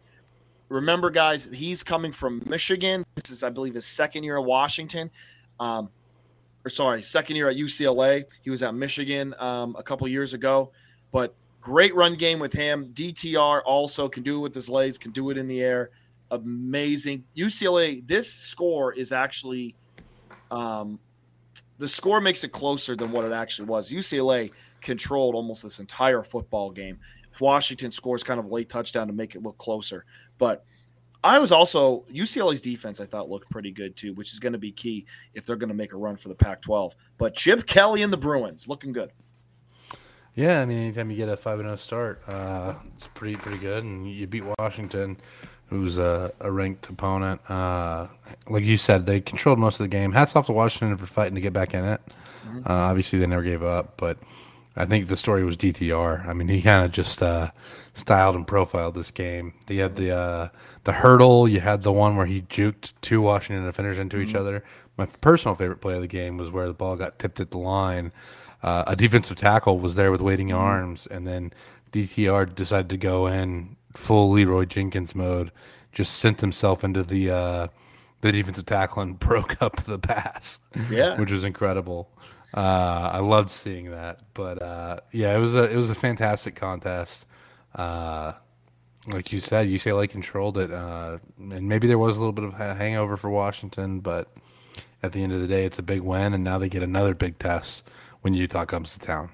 [0.68, 3.04] Remember, guys, he's coming from Michigan.
[3.16, 5.10] This is, I believe, his second year at Washington.
[5.58, 5.90] Um,
[6.64, 8.24] or sorry, second year at UCLA.
[8.42, 10.70] He was at Michigan um, a couple years ago.
[11.10, 12.92] But great run game with him.
[12.94, 15.90] DTR also can do it with his legs, can do it in the air.
[16.30, 17.24] Amazing.
[17.36, 19.74] UCLA, this score is actually
[20.52, 21.00] um,
[21.78, 23.90] the score makes it closer than what it actually was.
[23.90, 26.98] UCLA controlled almost this entire football game.
[27.40, 30.04] Washington scores kind of a late touchdown to make it look closer.
[30.38, 30.64] But
[31.24, 33.00] I was also UCLA's defense.
[33.00, 35.68] I thought looked pretty good too, which is going to be key if they're going
[35.68, 36.92] to make a run for the Pac-12.
[37.18, 39.10] But Chip Kelly and the Bruins looking good.
[40.34, 43.36] Yeah, I mean, anytime you get a five and zero oh start, uh, it's pretty
[43.36, 45.16] pretty good, and you beat Washington,
[45.68, 47.40] who's a, a ranked opponent.
[47.50, 48.06] Uh,
[48.48, 50.12] like you said, they controlled most of the game.
[50.12, 52.00] Hats off to Washington for fighting to get back in it.
[52.46, 52.58] Mm-hmm.
[52.66, 54.18] Uh, obviously, they never gave up, but
[54.76, 56.26] I think the story was DTR.
[56.26, 57.50] I mean, he kind of just uh,
[57.94, 59.54] styled and profiled this game.
[59.68, 60.48] He had the uh,
[60.84, 61.48] the hurdle.
[61.48, 64.28] You had the one where he juked two Washington defenders into mm-hmm.
[64.28, 64.64] each other.
[64.96, 67.58] My personal favorite play of the game was where the ball got tipped at the
[67.58, 68.12] line.
[68.62, 70.58] Uh, a defensive tackle was there with waiting mm-hmm.
[70.58, 71.52] arms, and then
[71.92, 75.50] DTR decided to go in full Leeroy Jenkins mode.
[75.92, 77.68] Just sent himself into the uh,
[78.20, 80.60] the defensive tackle and broke up the pass.
[80.90, 82.08] Yeah, which was incredible.
[82.54, 86.54] Uh, I loved seeing that, but uh, yeah, it was a it was a fantastic
[86.54, 87.26] contest.
[87.74, 88.32] Uh,
[89.12, 92.54] like you said, UCLA controlled it, uh, and maybe there was a little bit of
[92.58, 94.28] a hangover for Washington, but
[95.02, 97.14] at the end of the day, it's a big win, and now they get another
[97.14, 97.84] big test
[98.22, 99.30] when Utah comes to town.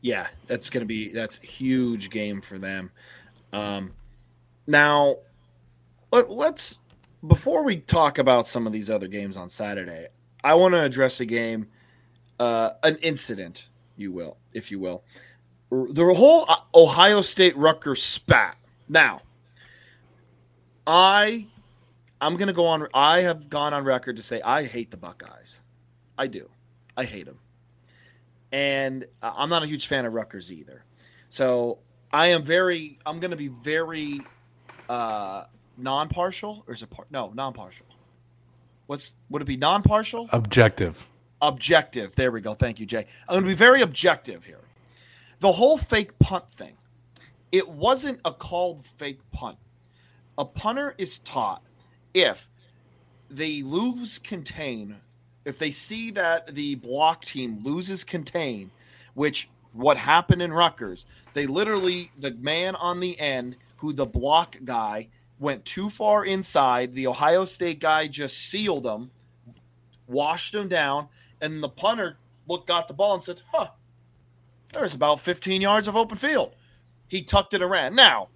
[0.00, 2.90] Yeah, that's gonna be that's a huge game for them.
[3.54, 3.92] Um,
[4.66, 5.18] now,
[6.10, 6.80] let, let's
[7.26, 10.08] before we talk about some of these other games on Saturday,
[10.42, 11.68] I want to address a game
[12.40, 15.04] uh, an incident, you will, if you will.
[15.70, 18.56] The whole uh, Ohio State Rutgers spat.
[18.88, 19.22] Now,
[20.86, 21.46] I,
[22.20, 22.88] I'm gonna go on.
[22.92, 25.58] I have gone on record to say I hate the Buckeyes.
[26.18, 26.50] I do.
[26.96, 27.38] I hate them,
[28.52, 30.84] and I'm not a huge fan of Rutgers either.
[31.30, 31.78] So
[32.14, 32.98] I am very.
[33.04, 34.20] I'm gonna be very
[34.88, 35.44] uh,
[35.76, 37.10] non-partial, or is it part?
[37.10, 37.86] No, non-partial.
[38.86, 40.28] What's would it be non-partial?
[40.32, 41.06] Objective
[41.44, 42.14] objective.
[42.14, 42.54] There we go.
[42.54, 43.06] Thank you, Jay.
[43.28, 44.60] I'm going to be very objective here.
[45.40, 46.76] The whole fake punt thing,
[47.52, 49.58] it wasn't a called fake punt.
[50.38, 51.62] A punter is taught
[52.12, 52.48] if
[53.30, 54.96] they lose contain,
[55.44, 58.70] if they see that the block team loses contain,
[59.12, 64.56] which what happened in Rutgers, they literally, the man on the end, who the block
[64.64, 65.08] guy
[65.38, 69.10] went too far inside, the Ohio State guy just sealed him,
[70.06, 71.08] washed him down,
[71.40, 73.68] and the punter looked, got the ball and said, huh,
[74.72, 76.54] there's about 15 yards of open field.
[77.06, 77.94] He tucked it around.
[77.94, 78.28] Now,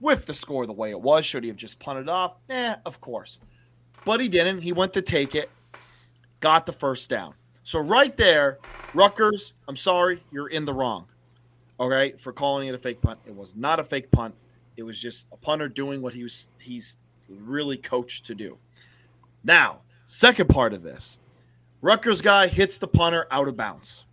[0.00, 2.36] with the score the way it was, should he have just punted off?
[2.48, 3.40] Eh, of course.
[4.04, 4.60] But he didn't.
[4.60, 5.50] He went to take it,
[6.40, 7.34] got the first down.
[7.66, 8.60] So right there,
[8.94, 11.06] Rutgers, I'm sorry, you're in the wrong.
[11.80, 13.18] Right, for calling it a fake punt.
[13.26, 14.36] It was not a fake punt.
[14.76, 16.96] It was just a punter doing what he was he's
[17.28, 18.58] really coached to do.
[19.42, 21.18] Now, second part of this.
[21.80, 24.04] Rutgers guy hits the punter out of bounds.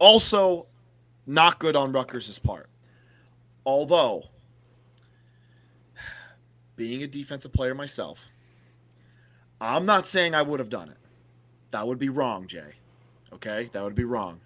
[0.00, 0.66] Also,
[1.28, 2.68] not good on Rutgers' part.
[3.64, 4.24] Although,
[6.74, 8.26] being a defensive player myself,
[9.60, 10.96] I'm not saying I would have done it.
[11.70, 12.74] That would be wrong, Jay.
[13.32, 13.70] Okay?
[13.72, 14.40] That would be wrong.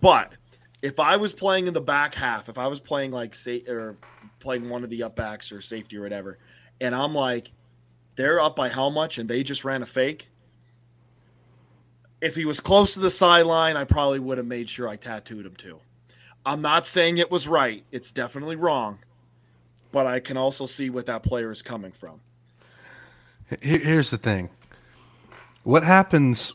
[0.00, 0.32] But
[0.82, 3.96] if I was playing in the back half, if I was playing like say or
[4.40, 6.38] playing one of the up backs or safety or whatever,
[6.80, 7.50] and I'm like,
[8.16, 10.28] they're up by how much, and they just ran a fake.
[12.20, 15.44] If he was close to the sideline, I probably would have made sure I tattooed
[15.44, 15.80] him too.
[16.44, 18.98] I'm not saying it was right; it's definitely wrong,
[19.92, 22.20] but I can also see what that player is coming from.
[23.60, 24.50] Here's the thing:
[25.66, 26.52] what happens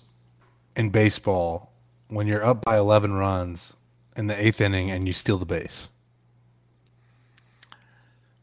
[0.78, 1.70] in baseball
[2.08, 3.74] when you're up by 11 runs
[4.16, 5.90] in the eighth inning and you steal the base?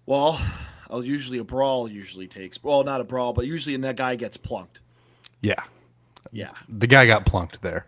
[0.05, 0.39] Well,
[0.91, 4.37] I'll usually a brawl usually takes well, not a brawl, but usually that guy gets
[4.37, 4.81] plunked.
[5.41, 5.63] Yeah,
[6.33, 6.51] yeah.
[6.69, 7.87] The guy got plunked there.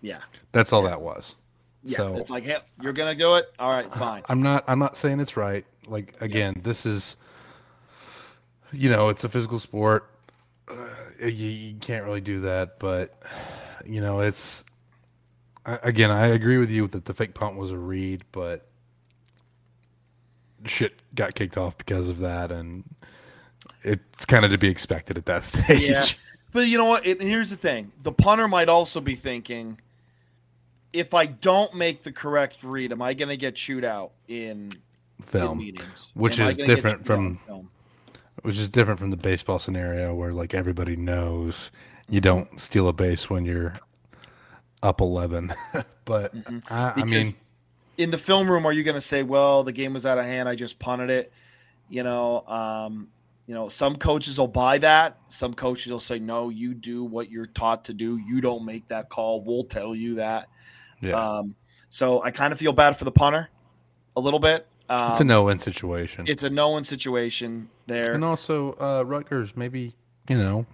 [0.00, 0.20] Yeah,
[0.52, 0.90] that's all yeah.
[0.90, 1.34] that was.
[1.82, 3.52] Yeah, so, it's like, hey, you're gonna do it.
[3.58, 4.22] All right, fine.
[4.28, 4.64] I'm not.
[4.68, 5.64] I'm not saying it's right.
[5.86, 6.62] Like again, yeah.
[6.62, 7.16] this is,
[8.72, 10.10] you know, it's a physical sport.
[10.68, 10.74] Uh,
[11.20, 13.22] you, you can't really do that, but
[13.84, 14.64] you know, it's
[15.64, 16.10] again.
[16.10, 18.66] I agree with you that the fake punt was a read, but
[20.64, 22.84] shit got kicked off because of that, and
[23.82, 25.80] it's kind of to be expected at that stage.
[25.80, 26.04] Yeah,
[26.52, 27.06] but you know what?
[27.06, 29.78] It, here's the thing: the punter might also be thinking,
[30.92, 34.72] if I don't make the correct read, am I going to get chewed out in
[35.26, 36.12] film in meetings?
[36.14, 37.38] Which am is different from
[38.42, 41.70] which is different from the baseball scenario where like everybody knows
[42.08, 43.78] you don't steal a base when you're
[44.82, 45.52] up 11
[46.04, 46.58] but mm-hmm.
[46.72, 47.34] I, I mean
[47.96, 50.24] in the film room, are you going to say, "Well, the game was out of
[50.24, 50.48] hand.
[50.48, 51.32] I just punted it"?
[51.88, 53.08] You know, um,
[53.46, 55.18] you know, some coaches will buy that.
[55.28, 58.16] Some coaches will say, "No, you do what you're taught to do.
[58.16, 59.42] You don't make that call.
[59.42, 60.48] We'll tell you that."
[61.00, 61.12] Yeah.
[61.12, 61.54] Um,
[61.90, 63.48] so I kind of feel bad for the punter
[64.16, 64.66] a little bit.
[64.88, 66.26] Um, it's a no-win situation.
[66.28, 69.94] It's a no-win situation there, and also uh, Rutgers maybe
[70.28, 70.66] you know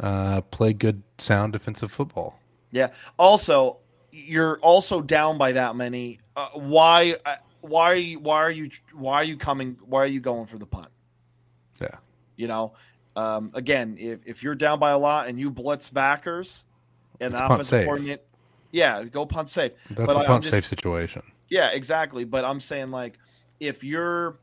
[0.00, 2.38] uh, play good, sound defensive football.
[2.70, 2.92] Yeah.
[3.18, 3.78] Also,
[4.10, 6.20] you're also down by that many.
[6.36, 7.16] Uh, why?
[7.24, 8.18] Uh, why are you?
[8.18, 8.70] Why are you?
[8.92, 9.76] Why are you coming?
[9.84, 10.88] Why are you going for the punt?
[11.80, 11.96] Yeah.
[12.36, 12.72] You know,
[13.16, 16.64] um, again, if, if you're down by a lot and you blitz backers
[17.20, 18.22] and it's the offensive coordinator,
[18.72, 19.72] yeah, go punt safe.
[19.90, 21.22] That's but a punt just, safe situation.
[21.48, 22.24] Yeah, exactly.
[22.24, 23.18] But I'm saying like
[23.60, 24.38] if you're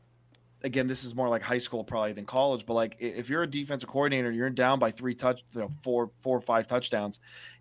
[0.64, 3.50] again, this is more like high school probably than college, but like if you're a
[3.50, 7.20] defensive coordinator, you're down by three touch, you know, four, four or five touchdowns,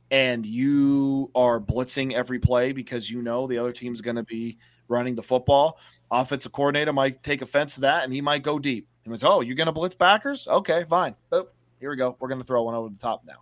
[0.09, 4.57] and you are blitzing every play because you know the other team's going to be
[4.87, 5.79] running the football,
[6.11, 8.87] offensive coordinator might take offense to that and he might go deep.
[9.03, 10.47] He goes, "Oh, you're going to blitz backers?
[10.47, 11.15] Okay, fine.
[11.31, 11.47] Oh,
[11.79, 12.15] here we go.
[12.19, 13.41] We're going to throw one over the top now."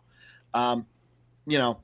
[0.54, 0.86] Um,
[1.46, 1.80] you know,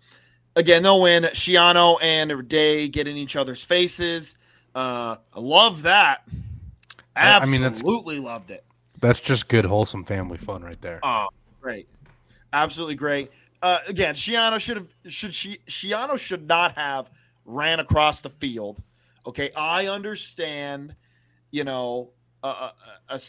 [0.56, 1.24] again, they'll win.
[1.24, 4.36] Schiano and Day get in each other's faces.
[4.74, 6.22] Uh, I love that.
[7.16, 8.64] Absolutely I mean, loved it.
[9.02, 11.00] That's just good, wholesome family fun right there.
[11.04, 11.28] Oh,
[11.62, 11.88] great.
[12.54, 13.32] Absolutely great
[13.66, 17.10] uh, again, Schiano should have should she Schiano should not have
[17.46, 18.80] ran across the field.
[19.26, 20.96] Okay, I understand.
[21.50, 22.12] You know,
[22.44, 22.72] a,
[23.10, 23.20] a,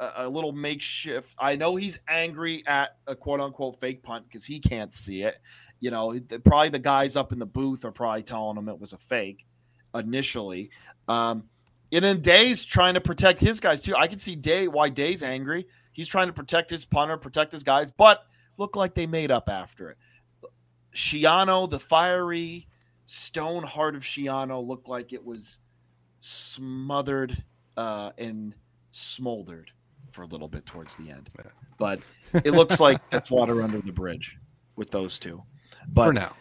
[0.00, 1.34] a, a little makeshift.
[1.38, 5.36] I know he's angry at a quote unquote fake punt because he can't see it.
[5.80, 8.94] You know, probably the guys up in the booth are probably telling him it was
[8.94, 9.44] a fake
[9.94, 10.70] initially.
[11.06, 11.50] Um,
[11.96, 13.96] and then Day's trying to protect his guys too.
[13.96, 15.66] I can see Day why Day's angry.
[15.92, 18.20] He's trying to protect his punter, protect his guys, but
[18.58, 19.96] look like they made up after it.
[20.94, 22.68] Schiano, the fiery
[23.06, 25.56] stone heart of Schiano, looked like it was
[26.20, 27.44] smothered
[27.78, 28.52] uh, and
[28.90, 29.70] smoldered
[30.10, 31.30] for a little bit towards the end.
[31.78, 32.00] But
[32.44, 34.36] it looks like it's water under the bridge
[34.76, 35.42] with those two.
[35.88, 36.36] But for now,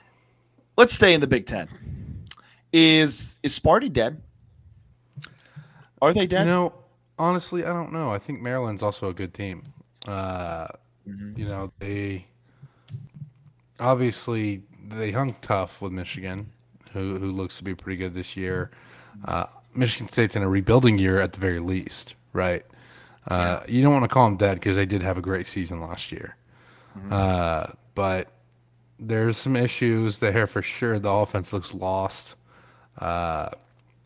[0.76, 2.26] let's stay in the Big Ten.
[2.74, 4.22] Is is Sparty dead?
[6.02, 6.46] Are they dead?
[6.46, 6.74] You know,
[7.18, 8.12] honestly, I don't know.
[8.12, 9.64] I think Maryland's also a good team.
[10.08, 10.68] Uh,
[11.08, 11.40] Mm-hmm.
[11.40, 12.26] You know, they
[13.80, 16.50] obviously they hung tough with Michigan,
[16.94, 18.72] who who looks to be pretty good this year.
[19.26, 22.66] Uh, Michigan State's in a rebuilding year at the very least, right?
[23.30, 23.72] Uh, yeah.
[23.72, 26.12] You don't want to call them dead because they did have a great season last
[26.12, 26.36] year,
[26.98, 27.12] mm-hmm.
[27.12, 28.32] uh, but
[29.00, 31.00] there's some issues there for sure.
[31.00, 32.36] The offense looks lost.
[32.98, 33.50] Uh,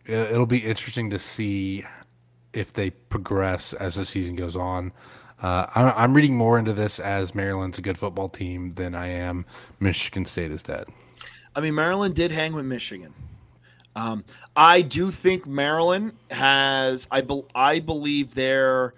[0.10, 1.86] it, will be interesting to see
[2.54, 4.92] if they progress as the season goes on.
[5.42, 9.08] Uh, I, am reading more into this as Maryland's a good football team than I
[9.08, 9.46] am
[9.80, 10.88] Michigan State is dead.
[11.56, 13.14] I mean, Maryland did hang with Michigan.
[13.96, 14.24] Um,
[14.56, 17.08] I do think Maryland has.
[17.10, 18.94] I be, I believe their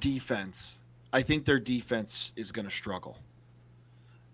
[0.00, 0.80] defense.
[1.12, 3.18] I think their defense is going to struggle.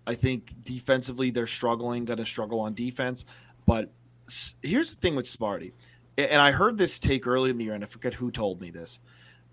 [0.06, 3.24] I think defensively they're struggling, going to struggle on defense.
[3.66, 3.90] But
[4.62, 5.72] here's the thing with Sparty,
[6.18, 8.70] and I heard this take early in the year, and I forget who told me
[8.70, 9.00] this,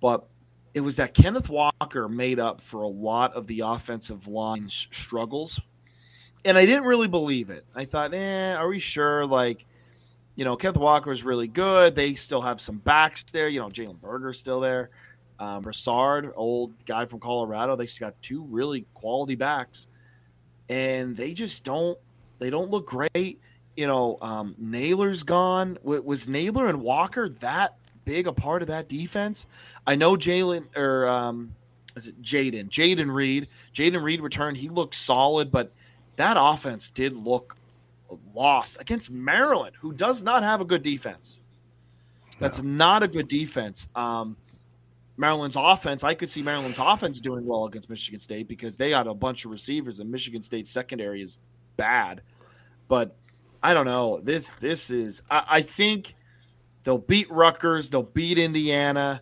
[0.01, 0.27] but
[0.73, 5.59] it was that Kenneth Walker made up for a lot of the offensive line's struggles.
[6.45, 7.65] and I didn't really believe it.
[7.75, 9.25] I thought, eh, are we sure?
[9.25, 9.65] Like,
[10.35, 11.95] you know, Kenneth Walker is really good.
[11.95, 13.49] They still have some backs there.
[13.49, 14.89] You know, Jalen Berger's still there.
[15.37, 17.75] Um, Broussard, old guy from Colorado.
[17.75, 19.87] They got two really quality backs,
[20.69, 21.97] and they just don't.
[22.39, 23.41] They don't look great.
[23.79, 25.77] You know, um, Naylor's gone.
[25.83, 29.45] Was Naylor and Walker that big a part of that defense?
[29.87, 31.55] I know Jalen or um,
[31.95, 32.67] is it Jayden?
[32.67, 33.47] Jayden Reed.
[33.73, 34.57] Jayden Reed returned.
[34.57, 35.71] He looked solid, but
[36.17, 37.55] that offense did look
[38.35, 41.39] lost against Maryland, who does not have a good defense.
[42.37, 42.69] That's no.
[42.69, 43.87] not a good defense.
[43.95, 44.35] Um,
[45.15, 49.07] Maryland's offense, I could see Maryland's offense doing well against Michigan State because they got
[49.07, 51.39] a bunch of receivers, and Michigan State secondary is
[51.77, 52.23] bad.
[52.89, 53.15] But
[53.61, 54.19] I don't know.
[54.21, 56.15] This this is I, I think
[56.83, 59.21] they'll beat Rutgers, they'll beat Indiana.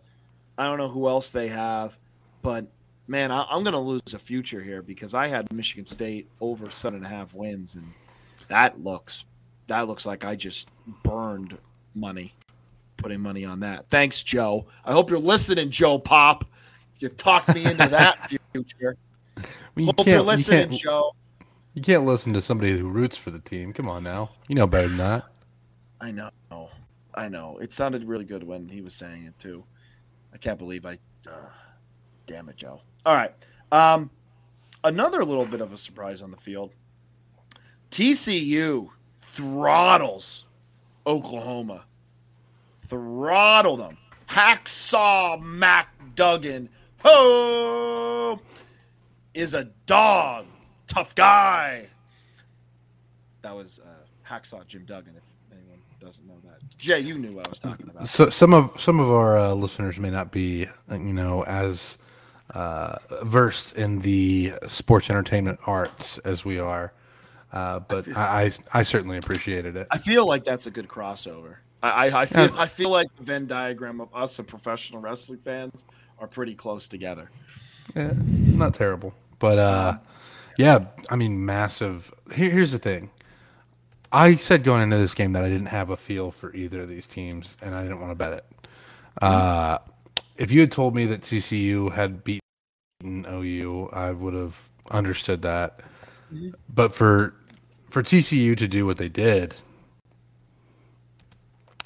[0.57, 1.97] I don't know who else they have,
[2.41, 2.65] but
[3.07, 6.69] man, I, am going to lose a future here because I had Michigan State over
[6.69, 7.93] seven and a half wins, and
[8.47, 9.23] that looks
[9.67, 10.69] that looks like I just
[11.03, 11.57] burned
[11.93, 12.33] money
[12.97, 13.89] putting money on that.
[13.89, 14.65] Thanks, Joe.
[14.83, 16.45] I hope you're listening, Joe Pop.
[16.99, 18.97] You talked me into that future.
[19.35, 21.11] Well, you hope you're listening, you Joe.
[21.78, 23.71] You can't listen to somebody who roots for the team.
[23.71, 24.32] Come on now.
[24.47, 25.25] You know better than that.
[26.01, 26.32] I know.
[27.13, 27.59] I know.
[27.61, 29.63] It sounded really good when he was saying it too.
[30.34, 30.97] I can't believe I.
[31.28, 31.51] Uh,
[32.25, 32.82] damn it, Joe.
[33.05, 33.32] All right.
[33.71, 34.09] Um,
[34.84, 36.71] another little bit of a surprise on the field.
[37.91, 38.89] TCU
[39.21, 40.45] throttles
[41.05, 41.84] Oklahoma.
[42.88, 43.99] Throttle them.
[44.32, 46.69] Hacksaw Max Duggan.
[47.03, 48.41] Ho!
[49.36, 50.47] Is a dog.
[50.88, 51.88] Tough guy.
[53.41, 56.59] That was uh, Hacksaw Jim Duggan, if anyone doesn't know that.
[56.77, 58.07] Jay, you knew what I was talking about.
[58.07, 61.97] So some of some of our uh, listeners may not be, you know, as
[62.53, 66.93] uh, versed in the sports entertainment arts as we are.
[67.51, 69.88] Uh, but I, feel, I, I, I certainly appreciated it.
[69.91, 71.57] I feel like that's a good crossover.
[71.81, 75.83] I, I, feel I feel like the Venn diagram of us and professional wrestling fans
[76.17, 77.29] are pretty close together.
[77.95, 79.97] Yeah, not terrible, but uh,
[80.57, 82.13] yeah, I mean, massive.
[82.33, 83.11] Here, here's the thing.
[84.11, 86.89] I said going into this game that I didn't have a feel for either of
[86.89, 88.45] these teams, and I didn't want to bet it.
[89.21, 89.79] Uh,
[90.37, 92.41] if you had told me that TCU had beaten
[93.03, 94.57] OU, I would have
[94.91, 95.81] understood that.
[96.33, 96.51] Mm-hmm.
[96.73, 97.33] But for
[97.89, 99.55] for TCU to do what they did,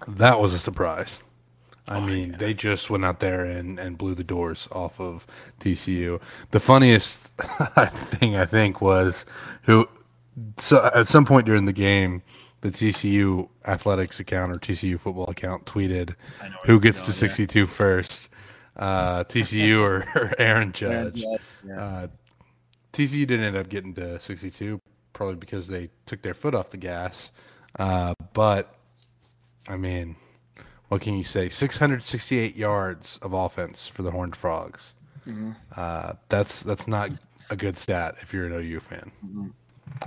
[0.07, 1.21] that was a surprise.
[1.87, 2.37] I oh, mean, yeah.
[2.37, 5.25] they just went out there and, and blew the doors off of
[5.59, 6.21] TCU.
[6.51, 7.19] The funniest
[8.15, 9.25] thing I think was
[9.63, 9.87] who
[10.57, 12.21] so at some point during the game,
[12.61, 16.15] the TCU athletics account or TCU football account tweeted
[16.65, 17.65] who gets to 62 yeah.
[17.65, 18.29] first
[18.77, 21.23] uh, TCU or, or, Aaron Judge.
[21.65, 21.79] Yeah.
[21.79, 22.07] Uh,
[22.93, 24.79] TCU didn't end up getting to 62,
[25.13, 27.31] probably because they took their foot off the gas.
[27.79, 28.75] Uh, but
[29.67, 30.15] I mean,
[30.91, 31.47] what can you say?
[31.47, 34.95] 668 yards of offense for the Horned Frogs.
[35.25, 35.51] Mm-hmm.
[35.73, 37.11] Uh, that's that's not
[37.49, 39.11] a good stat if you're an OU fan.
[39.25, 39.47] Mm-hmm.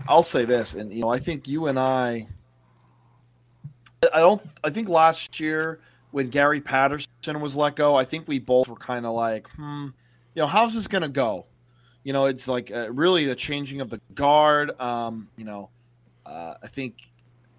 [0.07, 2.29] I'll say this, and you know, I think you and I.
[4.13, 4.43] I don't.
[4.63, 5.81] I think last year
[6.11, 9.87] when Gary Patterson was let go, I think we both were kind of like, hmm,
[10.35, 11.47] you know, how's this going to go?
[12.03, 14.79] You know, it's like uh, really the changing of the guard.
[14.79, 15.71] Um, you know,
[16.27, 16.97] uh, I think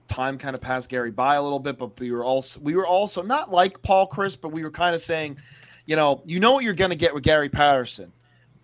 [0.08, 2.88] time kind of passed Gary by a little bit, but we were also we were
[2.88, 5.38] also not like Paul Chryst, but we were kind of saying,
[5.86, 8.12] you know, you know what you're going to get with Gary Patterson.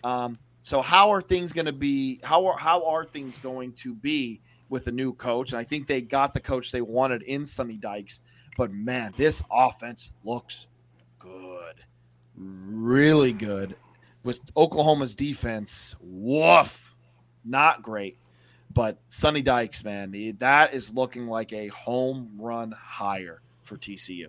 [0.04, 2.20] Um, so how are things going to be?
[2.24, 5.52] How are how are things going to be with the new coach?
[5.52, 8.20] And I think they got the coach they wanted in Sonny Dykes.
[8.58, 10.68] But man, this offense looks
[11.20, 11.76] good.
[12.36, 13.76] Really good.
[14.24, 16.96] With Oklahoma's defense, woof.
[17.44, 18.18] Not great.
[18.74, 24.28] But Sonny Dykes, man, that is looking like a home run hire for TCU.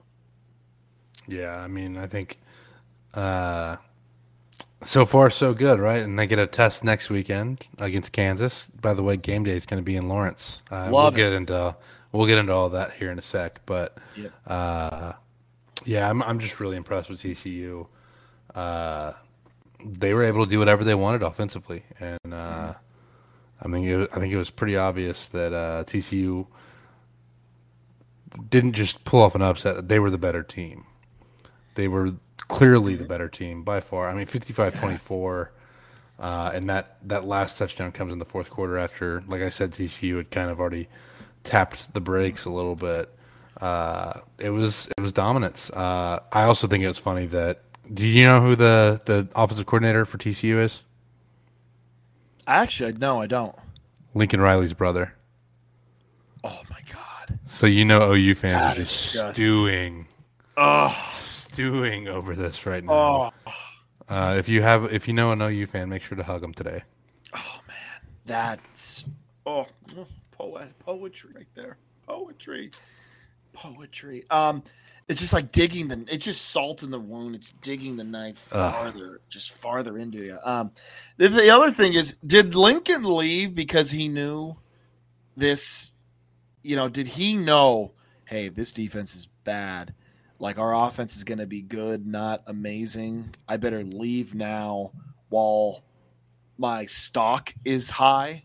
[1.28, 2.38] Yeah, I mean, I think
[3.14, 3.76] uh,
[4.82, 6.03] so far so good, right?
[6.03, 8.68] And they get a test next weekend against Kansas.
[8.80, 10.62] By the way, game day is going to be in Lawrence.
[10.70, 11.14] Uh, we'll it.
[11.14, 11.76] get into
[12.12, 13.61] we'll get into all that here in a sec.
[13.66, 14.32] But yep.
[14.47, 15.12] uh,
[15.84, 17.86] yeah, I'm I'm just really impressed with TCU.
[18.55, 19.12] Uh,
[19.84, 22.74] they were able to do whatever they wanted offensively, and uh,
[23.64, 26.46] I mean, it, I think it was pretty obvious that uh, TCU
[28.48, 30.84] didn't just pull off an upset; they were the better team.
[31.74, 32.12] They were
[32.48, 34.08] clearly the better team by far.
[34.08, 35.48] I mean, 55-24.
[36.18, 39.72] Uh, and that, that last touchdown comes in the fourth quarter after, like I said,
[39.72, 40.88] TCU had kind of already
[41.44, 43.08] tapped the brakes a little bit.
[43.60, 45.70] Uh, it was it was dominance.
[45.70, 47.62] Uh, I also think it was funny that.
[47.92, 50.82] Do you know who the the offensive coordinator for TCU is?
[52.47, 53.55] Actually, no, I don't.
[54.14, 55.14] Lincoln Riley's brother.
[56.45, 57.38] Oh my god.
[57.47, 60.07] So you know OU fans That are just stewing,
[60.57, 60.95] Oh.
[61.11, 63.32] stewing over this right now.
[63.47, 63.53] Oh.
[64.09, 66.53] Uh, if you have, if you know an OU fan, make sure to hug them
[66.53, 66.82] today.
[67.34, 69.05] Oh man, that's
[69.47, 69.66] oh
[70.32, 71.76] poet poetry right there.
[72.07, 72.72] Poetry,
[73.55, 74.24] poetry.
[74.30, 74.62] Um,
[75.12, 76.04] it's just like digging the.
[76.08, 77.34] It's just salt in the wound.
[77.34, 78.72] It's digging the knife Ugh.
[78.72, 80.38] farther, just farther into you.
[80.42, 80.72] Um,
[81.18, 84.56] the, the other thing is, did Lincoln leave because he knew
[85.36, 85.92] this?
[86.62, 87.92] You know, did he know?
[88.24, 89.92] Hey, this defense is bad.
[90.38, 93.34] Like our offense is going to be good, not amazing.
[93.46, 94.92] I better leave now
[95.28, 95.84] while
[96.56, 98.44] my stock is high.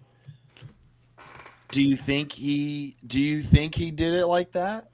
[1.72, 4.90] Do you think he do you think he did it like that?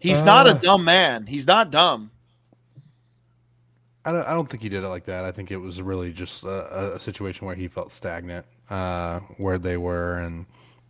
[0.00, 1.26] He's not a Uh, dumb man.
[1.26, 2.10] He's not dumb.
[4.04, 5.24] I don't, I don't think he did it like that.
[5.26, 9.58] I think it was really just a, a situation where he felt stagnant uh, where
[9.58, 10.46] they were and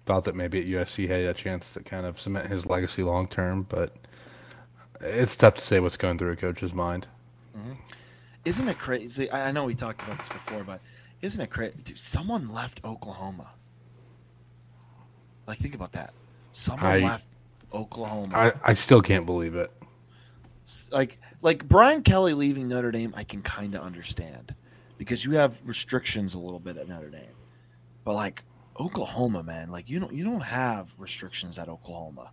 [0.07, 3.03] thought that maybe at USC he had a chance to kind of cement his legacy
[3.03, 3.67] long term.
[3.69, 3.97] But
[5.01, 7.09] it's tough to say what's going through a coach's mind.
[8.45, 9.29] Isn't it crazy?
[9.31, 10.81] I I know we talked about this before, but
[11.21, 11.75] isn't it crazy?
[11.83, 13.49] Dude, someone left Oklahoma.
[15.49, 16.15] Like think about that.
[16.53, 17.27] Someone I- left
[17.73, 18.37] Oklahoma.
[18.37, 19.71] I, I still can't believe it.
[20.91, 24.55] like like Brian Kelly leaving Notre Dame, I can kind of understand
[24.99, 27.35] because you have restrictions a little bit at Notre Dame,
[28.05, 28.45] but like
[28.79, 32.31] Oklahoma, man, like you don't you don't have restrictions at Oklahoma,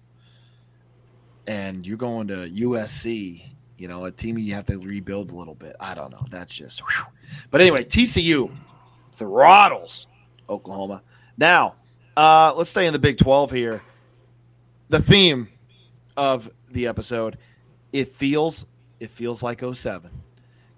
[1.45, 3.43] and you're going to USC,
[3.77, 5.75] you know, a team you have to rebuild a little bit.
[5.79, 6.25] I don't know.
[6.29, 7.05] That's just, whew.
[7.51, 8.55] but anyway, TCU
[9.13, 10.07] throttles
[10.49, 11.01] Oklahoma.
[11.37, 11.75] Now,
[12.15, 13.81] uh, let's stay in the Big Twelve here.
[14.89, 15.49] The theme
[16.15, 17.37] of the episode
[17.91, 18.65] it feels
[18.99, 20.09] it feels like 07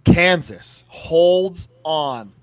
[0.04, 2.34] kansas holds on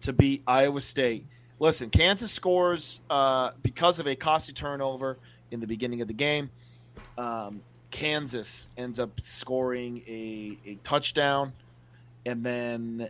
[0.00, 1.26] to beat iowa state.
[1.58, 5.18] Listen kansas scores uh, because of a costly turnover
[5.50, 6.50] in the beginning of the game.
[7.18, 11.52] Um, kansas ends up scoring a, a touchdown
[12.24, 13.08] and then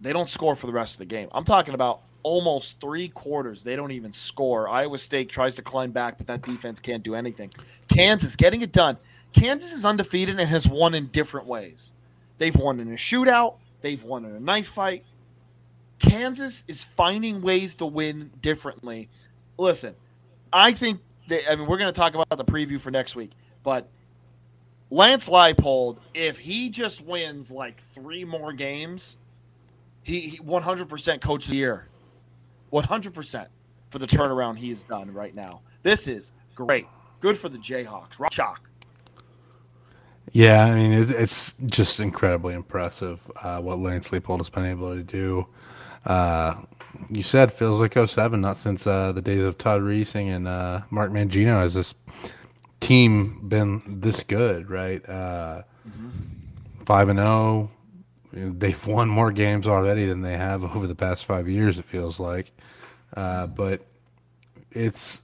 [0.00, 1.28] they don't score for the rest of the game.
[1.32, 5.92] I'm talking about almost three quarters they don't even score iowa state tries to climb
[5.92, 7.52] back but that defense can't do anything
[7.88, 8.96] kansas getting it done
[9.34, 11.90] Kansas is undefeated and has won in different ways.
[12.38, 15.04] They've won in a shootout, they've won in a knife fight.
[15.98, 19.08] Kansas is finding ways to win differently.
[19.58, 19.94] Listen,
[20.52, 23.32] I think that, I mean, we're going to talk about the preview for next week,
[23.62, 23.88] but
[24.90, 29.16] Lance Leipold, if he just wins like three more games,
[30.02, 31.88] he, he 100% coach of the year.
[32.74, 33.46] 100%
[33.90, 35.62] for the turnaround he has done right now.
[35.82, 36.86] This is great.
[37.20, 38.18] Good for the Jayhawks.
[38.18, 38.68] Rock Chalk.
[40.32, 44.94] Yeah, I mean it, it's just incredibly impressive uh, what Lance Leipold has been able
[44.94, 45.46] to do.
[46.06, 46.56] Uh,
[47.10, 50.80] you said feels like 07, not since uh, the days of Todd Reesing and uh,
[50.90, 51.94] Mark Mangino has this
[52.80, 55.08] team been this good, right?
[55.08, 55.62] Uh,
[56.86, 57.70] Five and zero.
[58.34, 61.78] They've won more games already than they have over the past five years.
[61.78, 62.50] It feels like,
[63.16, 63.82] uh, but
[64.72, 65.22] it's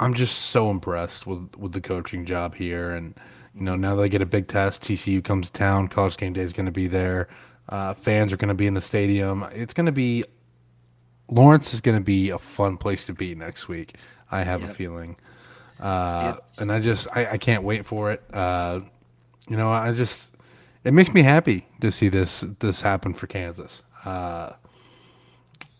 [0.00, 3.14] I'm just so impressed with with the coaching job here, and
[3.54, 4.82] you know now they get a big test.
[4.82, 5.86] TCU comes to town.
[5.88, 7.28] College game day is going to be there.
[7.68, 9.46] Uh, fans are going to be in the stadium.
[9.52, 10.24] It's going to be
[11.28, 13.94] Lawrence is going to be a fun place to be next week.
[14.32, 15.16] I have a feeling,
[15.78, 18.22] uh, and I just I, I can't wait for it.
[18.32, 18.80] Uh,
[19.48, 20.30] you know, I just
[20.84, 23.82] it makes me happy to see this this happen for Kansas.
[24.04, 24.52] Uh,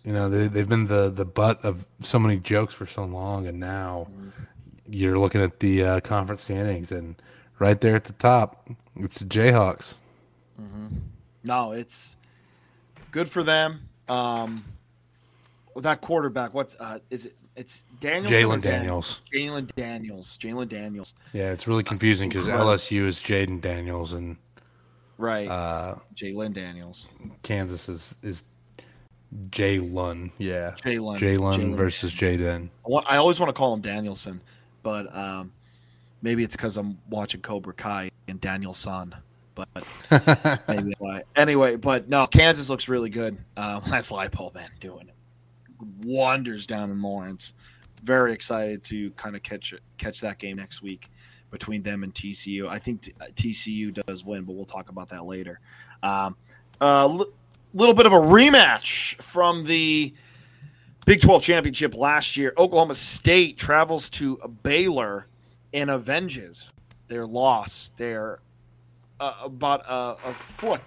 [0.04, 3.46] you know, they they've been the the butt of so many jokes for so long,
[3.46, 4.08] and now
[4.88, 7.20] you're looking at the uh, conference standings, and
[7.58, 9.94] right there at the top, it's the Jayhawks.
[11.42, 12.16] No, it's
[13.10, 13.88] good for them.
[14.08, 14.64] Um,
[15.74, 17.36] with that quarterback, what's uh, is it?
[17.56, 18.32] It's Daniels.
[18.32, 19.20] Jalon Daniels.
[19.34, 20.38] Jalon Daniels.
[20.40, 21.14] Jalon Daniels.
[21.32, 24.36] Yeah, it's really confusing because LSU is Jayden Daniels and
[25.20, 25.48] Right.
[25.48, 27.06] uh, Jalon Daniels.
[27.42, 28.42] Kansas is is
[29.50, 30.30] Jalon.
[30.38, 31.18] Yeah, Jalon.
[31.18, 32.70] Jalon versus Jayden.
[33.06, 34.40] I, always want to call him Danielson,
[34.82, 35.52] but um,
[36.22, 39.14] maybe it's because I'm watching Cobra Kai and Danielson.
[39.54, 39.68] But
[40.68, 41.24] maybe why.
[41.36, 43.36] Anyway, but no, Kansas looks really good.
[43.58, 45.14] Uh, Lance Leipold, man, doing it.
[46.02, 47.52] wonders down in Lawrence.
[48.02, 51.10] Very excited to kind of catch catch that game next week
[51.50, 52.68] between them and TCU.
[52.68, 55.60] I think t- TCU does win, but we'll talk about that later.
[56.02, 56.36] Um,
[56.80, 57.26] a li-
[57.74, 60.14] little bit of a rematch from the
[61.06, 62.52] Big 12 championship last year.
[62.56, 65.26] Oklahoma State travels to Baylor
[65.72, 66.68] and avenges
[67.08, 67.90] their loss.
[67.96, 68.40] They're
[69.18, 70.82] uh, about a, a foot.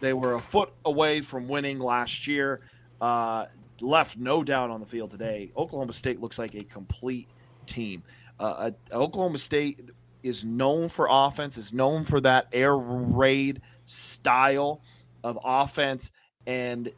[0.00, 2.60] They were a foot away from winning last year.
[3.00, 3.46] Uh,
[3.80, 5.52] left no doubt on the field today.
[5.56, 7.28] Oklahoma State looks like a complete
[7.66, 8.02] team.
[8.42, 9.80] Uh, uh, Oklahoma State
[10.24, 14.80] is known for offense, is known for that air raid style
[15.22, 16.10] of offense,
[16.44, 16.90] and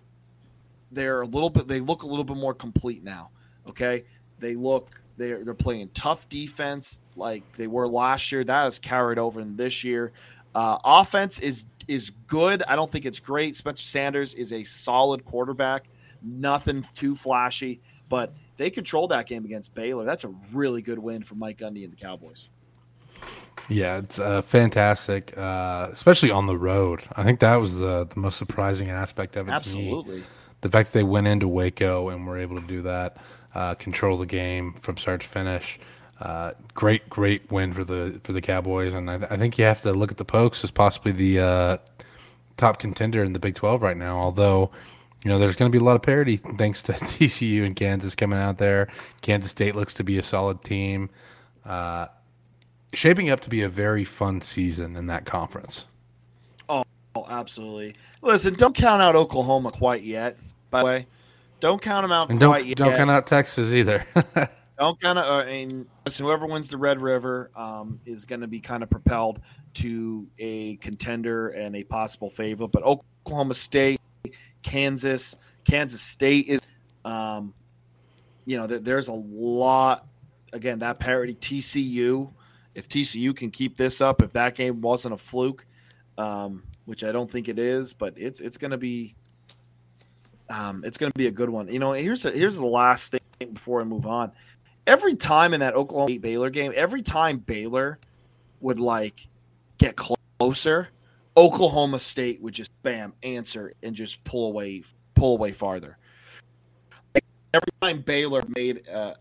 [0.91, 1.69] they're a little bit.
[1.69, 3.29] They look a little bit more complete now.
[3.69, 4.05] Okay,
[4.39, 8.43] they look they're they're playing tough defense like they were last year.
[8.43, 10.13] That has carried over in this year.
[10.55, 12.63] Uh, offense is is good.
[12.67, 13.55] I don't think it's great.
[13.55, 15.89] Spencer Sanders is a solid quarterback.
[16.23, 20.05] Nothing too flashy, but they controlled that game against Baylor.
[20.05, 22.49] That's a really good win for Mike Gundy and the Cowboys.
[23.69, 27.03] Yeah, it's uh, fantastic, uh, especially on the road.
[27.17, 29.53] I think that was the, the most surprising aspect of it.
[29.53, 30.23] Absolutely.
[30.61, 33.17] The fact that they went into Waco and were able to do that,
[33.55, 35.79] uh, control the game from start to finish.
[36.21, 39.81] Uh, great, great win for the for the Cowboys, and I, I, think you have
[39.81, 41.77] to look at the Pokes as possibly the uh,
[42.57, 44.19] top contender in the Big Twelve right now.
[44.19, 44.71] Although,
[45.25, 48.14] you know, there's going to be a lot of parity thanks to TCU and Kansas
[48.14, 48.89] coming out there.
[49.22, 51.09] Kansas State looks to be a solid team.
[51.64, 52.07] Uh,
[52.93, 55.87] shaping up to be a very fun season in that conference.
[56.68, 57.95] Oh, oh, absolutely.
[58.20, 60.37] Listen, don't count out Oklahoma quite yet.
[60.70, 61.07] By the way,
[61.61, 62.77] don't count them out and quite don't, yet.
[62.77, 64.07] Don't count out Texas either.
[64.79, 65.27] don't count out.
[65.27, 68.91] Uh, and listen, whoever wins the Red River um, is going to be kind of
[68.91, 69.41] propelled
[69.75, 72.68] to a contender and a possible favorite.
[72.68, 74.01] But Oklahoma State,
[74.65, 76.61] Kansas, Kansas State is,
[77.05, 77.55] um,
[78.45, 80.07] you know, there's a lot.
[80.53, 82.31] Again, that parity TCU
[82.75, 85.65] if TCU can keep this up, if that game wasn't a fluke,
[86.19, 89.15] um, which I don't think it is, but it's it's going to be
[90.51, 91.69] um, it's going to be a good one.
[91.69, 94.33] You know, here's a, here's the last thing before I move on.
[94.87, 97.99] Every time in that Oklahoma Baylor game, every time Baylor
[98.61, 99.29] would like
[99.79, 100.89] get closer,
[101.37, 105.97] Oklahoma State would just bam answer and just pull away pull away farther.
[107.14, 109.14] every time Baylor made uh,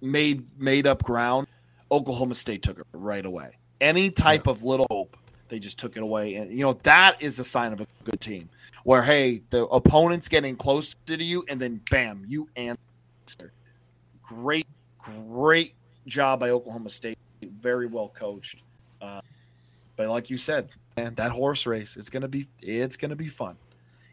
[0.00, 1.46] made made up ground,
[1.90, 3.58] Oklahoma State took it right away.
[3.80, 4.52] Any type yeah.
[4.52, 5.16] of little hope,
[5.48, 6.36] they just took it away.
[6.36, 8.48] And, you know, that is a sign of a good team
[8.84, 13.52] where, hey, the opponent's getting close to you, and then bam, you answer.
[14.22, 14.66] Great,
[14.98, 15.74] great
[16.06, 17.18] job by Oklahoma State.
[17.42, 18.62] Very well coached.
[19.00, 19.20] Uh,
[19.96, 21.96] but like you said, man, that horse race.
[21.96, 23.56] It's gonna be it's gonna be fun.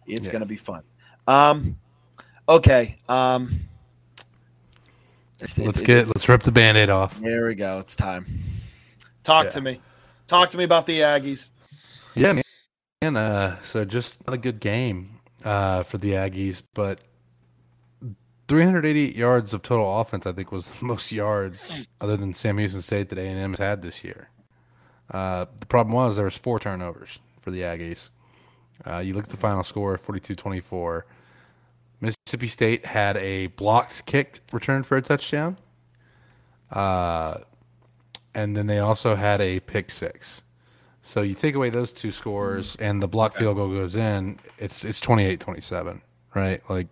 [0.06, 0.34] It's yeah.
[0.34, 0.84] gonna be fun.
[1.28, 1.78] Um,
[2.48, 2.98] okay.
[3.08, 3.62] Um,
[5.40, 7.20] let's it, get it, let's rip the band-aid off.
[7.20, 7.80] There we go.
[7.80, 8.44] It's time.
[9.24, 9.52] Talk yeah.
[9.52, 9.82] to me.
[10.28, 11.50] Talk to me about the Aggies.
[12.16, 12.44] Yeah, man.
[13.02, 17.02] And Uh, so just not a good game uh, for the Aggies, but
[18.48, 20.26] 388 yards of total offense.
[20.26, 23.52] I think was the most yards other than Sam Houston State that A and M
[23.52, 24.30] has had this year.
[25.12, 28.10] Uh, the problem was there was four turnovers for the Aggies.
[28.86, 31.04] Uh, you look at the final score, 42-24.
[32.02, 35.58] Mississippi State had a blocked kick returned for a touchdown.
[36.72, 37.38] Uh,
[38.36, 40.42] and then they also had a pick six.
[41.04, 44.86] So you take away those two scores and the block field goal goes in, it's
[44.86, 46.02] it's 28-27,
[46.34, 46.62] right?
[46.70, 46.88] Like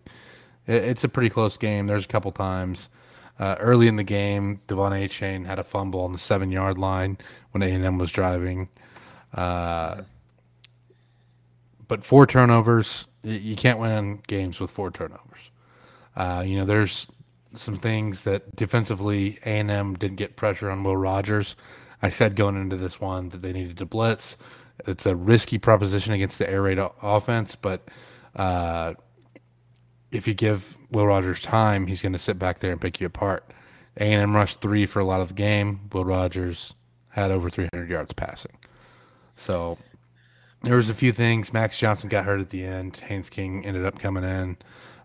[0.67, 1.87] it, it's a pretty close game.
[1.87, 2.89] There's a couple times
[3.41, 7.17] uh, early in the game, De'Von Achane had a fumble on the seven yard line
[7.51, 8.69] when A&M was driving.
[9.33, 10.03] Uh,
[11.87, 15.49] but four turnovers, you can't win games with four turnovers.
[16.15, 17.07] Uh, you know, there's
[17.55, 21.55] some things that defensively A&M didn't get pressure on Will Rogers.
[22.03, 24.37] I said going into this one that they needed to blitz.
[24.85, 27.87] It's a risky proposition against the air raid offense, but
[28.35, 28.93] uh,
[30.11, 33.07] if you give Will Rogers time, he's going to sit back there and pick you
[33.07, 33.49] apart.
[33.97, 35.89] A&M rushed three for a lot of the game.
[35.91, 36.73] Will Rogers
[37.09, 38.53] had over 300 yards passing.
[39.35, 39.77] So
[40.63, 41.51] there was a few things.
[41.51, 42.97] Max Johnson got hurt at the end.
[42.97, 44.57] Haynes King ended up coming in.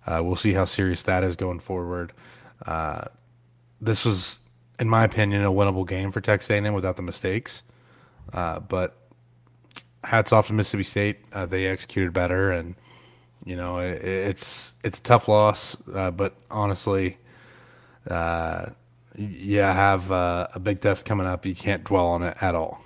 [0.06, 2.12] Uh, we'll see how serious that is going forward.
[2.66, 3.02] Uh,
[3.80, 4.38] this was,
[4.78, 7.62] in my opinion, a winnable game for Texas A&M without the mistakes.
[8.32, 8.96] Uh, but
[10.04, 11.18] hats off to Mississippi State.
[11.32, 12.74] Uh, they executed better, and
[13.46, 15.76] you know it, it's it's a tough loss.
[15.94, 17.16] Uh, but honestly,
[18.10, 18.66] uh,
[19.16, 21.46] yeah, have a big test coming up.
[21.46, 22.82] You can't dwell on it at all.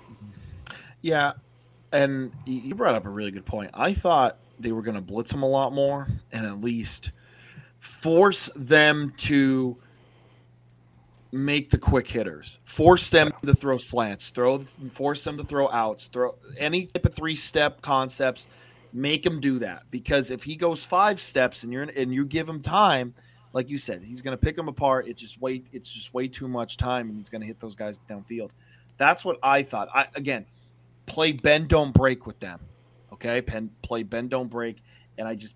[1.01, 1.33] Yeah,
[1.91, 3.71] and you brought up a really good point.
[3.73, 7.11] I thought they were going to blitz them a lot more and at least
[7.79, 9.77] force them to
[11.31, 16.07] make the quick hitters, force them to throw slants, throw, force them to throw outs,
[16.07, 18.47] throw any type of three step concepts.
[18.93, 22.47] Make him do that because if he goes five steps and you're and you give
[22.47, 23.13] him time,
[23.53, 25.07] like you said, he's going to pick them apart.
[25.07, 27.75] It's just way it's just way too much time, and he's going to hit those
[27.75, 28.49] guys downfield.
[28.97, 29.89] That's what I thought.
[29.93, 30.45] I again
[31.05, 32.59] play bend don't break with them.
[33.13, 34.77] Okay, Pen, play bend don't break,
[35.17, 35.53] and I just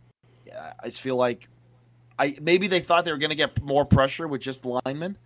[0.52, 1.50] I just feel like
[2.18, 5.18] I maybe they thought they were going to get more pressure with just linemen.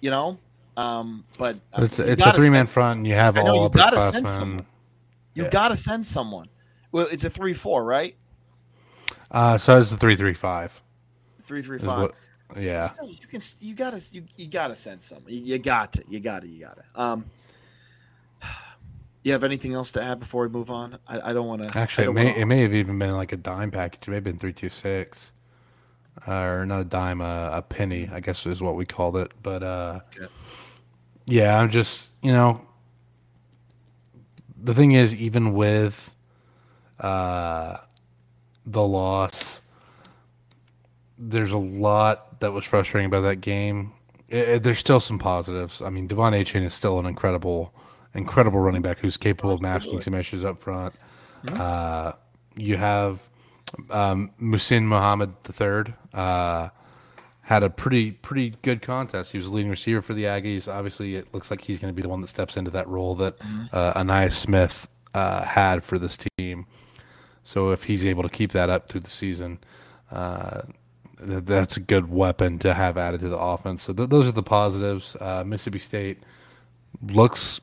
[0.00, 0.38] You know,
[0.76, 4.66] um, but, but it's it's a three man front, and you have all you upperclassmen.
[5.34, 5.50] You yeah.
[5.50, 6.48] got to send someone.
[6.94, 8.14] Well, it's a three four, right?
[9.28, 10.80] Uh, so it's the three three five.
[11.42, 12.12] Three three five.
[12.56, 12.86] Yeah.
[12.86, 15.24] Still, you can you gotta you, you gotta send some.
[15.26, 16.04] You, you got to.
[16.08, 16.48] You got to.
[16.48, 17.02] You got to.
[17.02, 17.24] Um.
[19.24, 20.98] You have anything else to add before we move on?
[21.08, 21.76] I, I don't want to.
[21.76, 22.38] Actually, it may wanna...
[22.38, 24.06] it may have even been like a dime package.
[24.06, 25.32] It may have been three two six,
[26.28, 28.08] uh, or not a dime, uh, a penny.
[28.12, 29.32] I guess is what we called it.
[29.42, 30.32] But uh, okay.
[31.26, 32.64] yeah, I'm just you know.
[34.62, 36.13] The thing is, even with
[37.00, 37.78] uh,
[38.66, 39.60] the loss,
[41.18, 43.92] there's a lot that was frustrating about that game.
[44.28, 45.82] It, it, there's still some positives.
[45.82, 47.72] I mean, De'Von Achane is still an incredible,
[48.14, 50.94] incredible running back who's capable of masking some issues up front.
[51.44, 51.60] Mm-hmm.
[51.60, 52.12] Uh,
[52.56, 53.20] you have
[53.90, 55.94] um, Muhsin Muhammad III.
[56.12, 56.68] Uh,
[57.44, 59.30] had a pretty pretty good contest.
[59.30, 60.66] He was the leading receiver for the Aggies.
[60.66, 63.14] Obviously, it looks like he's going to be the one that steps into that role
[63.16, 63.64] that mm-hmm.
[63.70, 66.66] uh, Ainias Smith uh, had for this team.
[67.44, 69.58] So if he's able to keep that up through the season,
[70.10, 70.62] uh,
[71.18, 73.84] that's a good weapon to have added to the offense.
[73.84, 75.16] So th- those are the positives.
[75.20, 76.18] Uh, Mississippi State
[77.02, 77.60] looks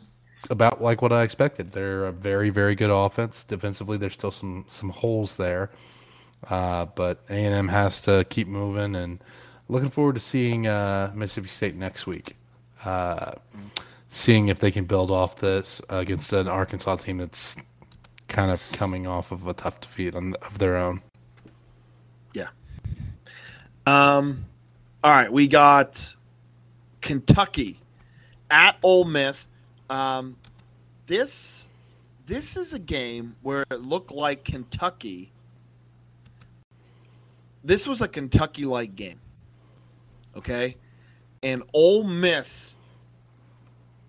[0.49, 1.71] about like what I expected.
[1.71, 3.43] They're a very very good offense.
[3.43, 5.71] Defensively, there's still some some holes there,
[6.49, 8.95] uh, but A and M has to keep moving.
[8.95, 9.23] And
[9.67, 12.35] looking forward to seeing uh, Mississippi State next week.
[12.85, 13.33] Uh,
[14.09, 17.55] seeing if they can build off this against an Arkansas team that's
[18.31, 21.01] kind of coming off of a tough defeat on, of their own.
[22.33, 22.47] Yeah.
[23.85, 24.45] Um,
[25.03, 26.15] all right, we got
[27.01, 27.79] Kentucky
[28.49, 29.45] at Ole Miss.
[29.89, 30.37] Um,
[31.07, 31.67] this
[32.25, 35.33] this is a game where it looked like Kentucky.
[37.63, 39.19] This was a Kentucky-like game.
[40.37, 40.77] Okay,
[41.43, 42.75] and Ole Miss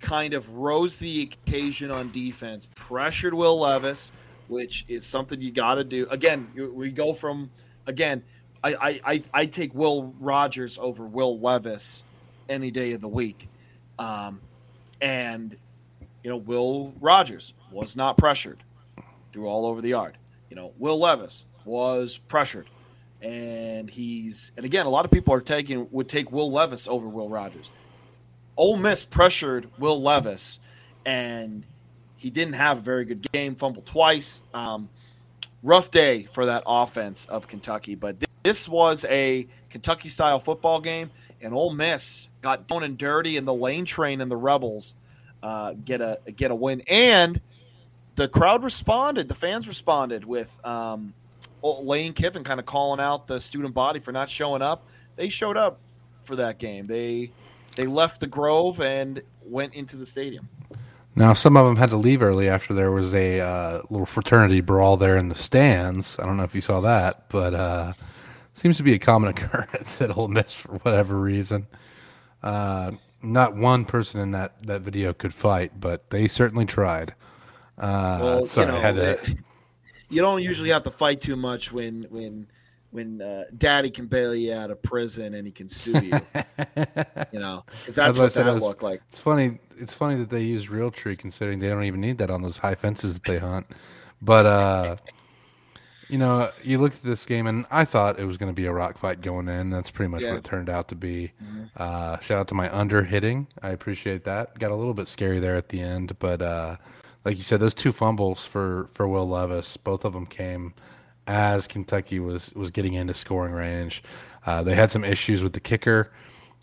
[0.03, 4.13] kind of rose the occasion on defense, pressured Will Levis,
[4.49, 6.07] which is something you got to do.
[6.11, 7.51] Again, we go from
[7.87, 8.23] again.
[8.65, 12.05] I, I, I take Will Rogers over Will Levis
[12.49, 13.49] any day of the week,
[13.99, 14.41] um,
[15.01, 15.57] and
[16.23, 18.63] you know Will Rogers was not pressured,
[19.33, 20.17] threw all over the yard.
[20.49, 22.69] You know Will Levis was pressured,
[23.21, 27.09] and he's and again a lot of people are taking would take Will Levis over
[27.09, 27.69] Will Rogers.
[28.63, 30.61] Ole Miss pressured Will Levis,
[31.05, 31.65] and
[32.17, 33.57] he didn't have a very good game.
[33.57, 34.41] Fumbled twice.
[34.55, 34.89] Um,
[35.65, 40.81] rough day for that offense of Kentucky, but th- this was a Kentucky style football
[40.81, 41.11] game,
[41.41, 44.95] and Ole Miss got down and dirty, and the Lane Train and the Rebels
[45.43, 47.41] uh, get a get a win, and
[48.15, 49.27] the crowd responded.
[49.27, 51.15] The fans responded with um,
[51.65, 54.85] Lane Kiffin kind of calling out the student body for not showing up.
[55.17, 55.81] They showed up
[56.23, 56.87] for that game.
[56.87, 57.33] They
[57.77, 60.49] they left the Grove and went into the stadium.
[61.15, 64.63] Now, some of them had to leave early after there was a uh, little fraternity
[64.63, 66.19] brawl there in the stands.
[66.19, 67.93] I don't know if you saw that, but uh,
[68.55, 71.67] seems to be a common occurrence at Ole Miss for whatever reason.
[72.43, 72.93] Uh,
[73.23, 77.15] not one person in that, that video could fight, but they certainly tried.
[77.79, 79.37] Uh, well, sorry, you know, I had to.
[80.09, 82.47] You don't usually have to fight too much when when
[82.93, 86.21] when uh, daddy can bail you out of prison and he can sue you.
[87.33, 89.03] you know, because that's what that was, looked like.
[89.11, 89.59] It's funny.
[89.79, 92.75] It's funny that they use Realtree, considering they don't even need that on those high
[92.75, 93.67] fences that they hunt.
[94.21, 94.97] But uh,
[96.09, 98.67] you know, you looked at this game, and I thought it was going to be
[98.67, 99.71] a rock fight going in.
[99.71, 100.31] That's pretty much yeah.
[100.31, 101.33] what it turned out to be.
[101.43, 101.65] Mm-hmm.
[101.77, 103.47] Uh, shout out to my under hitting.
[103.63, 104.59] I appreciate that.
[104.59, 106.77] Got a little bit scary there at the end, but uh,
[107.25, 110.75] like you said, those two fumbles for for Will Levis, both of them came
[111.27, 114.03] as Kentucky was was getting into scoring range.
[114.47, 116.11] Uh, they had some issues with the kicker,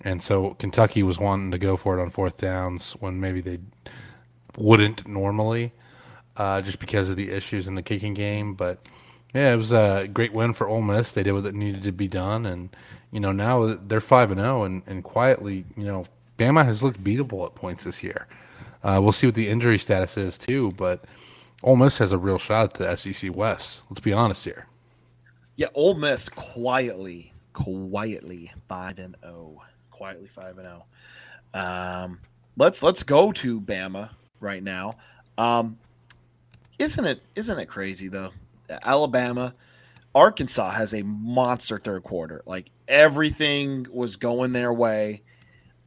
[0.01, 3.59] and so Kentucky was wanting to go for it on fourth downs when maybe they
[4.57, 5.71] wouldn't normally,
[6.37, 8.53] uh, just because of the issues in the kicking game.
[8.53, 8.79] But
[9.33, 11.11] yeah, it was a great win for Ole Miss.
[11.11, 12.69] They did what needed to be done, and
[13.11, 16.05] you know now they're five and zero, oh, and and quietly, you know,
[16.37, 18.27] Bama has looked beatable at points this year.
[18.83, 21.03] Uh, we'll see what the injury status is too, but
[21.63, 23.83] Ole Miss has a real shot at the SEC West.
[23.89, 24.67] Let's be honest here.
[25.55, 29.63] Yeah, Ole Miss quietly, quietly five and zero, oh.
[29.91, 30.85] quietly five and zero.
[31.53, 31.59] Oh.
[31.59, 32.19] Um,
[32.55, 34.93] let's let's go to Bama right now.
[35.37, 35.77] Um,
[36.77, 38.31] isn't it isn't it crazy though?
[38.69, 39.53] Alabama,
[40.15, 42.41] Arkansas has a monster third quarter.
[42.45, 45.23] Like everything was going their way,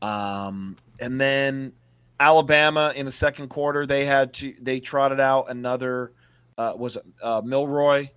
[0.03, 1.73] um, and then
[2.19, 6.13] Alabama in the second quarter, they had to they trotted out another
[6.59, 8.11] uh, was it uh, Milroy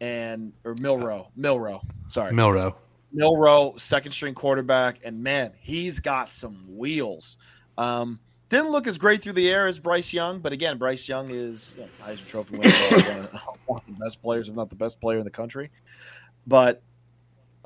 [0.00, 2.76] and or Milroe Milroe Sorry, Milroe
[3.12, 7.36] Milroe second string quarterback, and man, he's got some wheels.
[7.78, 11.30] Um, didn't look as great through the air as Bryce Young, but again, Bryce Young
[11.30, 14.70] is you know, Heisman Trophy winner, one, of, one of the best players, if not
[14.70, 15.70] the best player in the country.
[16.46, 16.82] But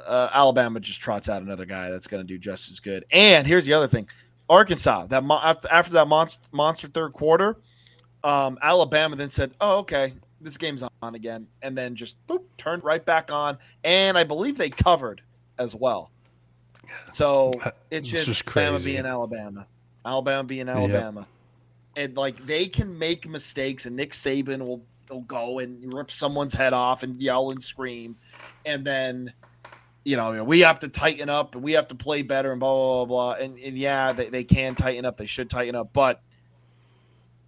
[0.06, 3.04] uh, Alabama just trots out another guy that's going to do just as good.
[3.12, 4.08] And here's the other thing:
[4.50, 7.56] Arkansas that mo- after, that monster, monster third quarter,
[8.24, 12.82] um, Alabama then said, "Oh, okay, this game's on again," and then just boop, turned
[12.82, 13.58] right back on.
[13.84, 15.22] And I believe they covered
[15.56, 16.10] as well.
[17.12, 17.54] So
[17.90, 19.66] it's just, just Alabama being Alabama,
[20.04, 21.28] Alabama being Alabama,
[21.96, 26.54] and like they can make mistakes, and Nick Saban will, will go and rip someone's
[26.54, 28.16] head off and yell and scream,
[28.66, 29.32] and then
[30.04, 32.74] you know we have to tighten up and we have to play better and blah
[32.74, 33.44] blah blah, blah.
[33.44, 36.22] And, and yeah, they, they can tighten up, they should tighten up, but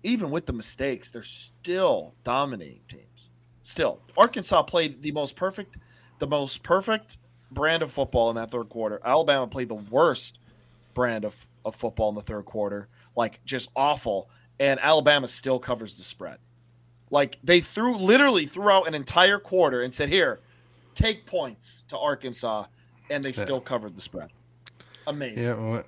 [0.02, 3.30] even with the mistakes, they're still dominating teams.
[3.62, 5.76] Still, Arkansas played the most perfect,
[6.18, 7.18] the most perfect
[7.50, 9.00] brand of football in that third quarter.
[9.04, 10.38] Alabama played the worst
[10.94, 14.28] brand of, of football in the third quarter, like just awful.
[14.58, 16.38] And Alabama still covers the spread.
[17.10, 20.40] Like they threw literally threw out an entire quarter and said, "Here,
[20.94, 22.64] take points to Arkansas,"
[23.10, 24.30] and they still covered the spread.
[25.06, 25.44] Amazing.
[25.44, 25.82] Yeah, we-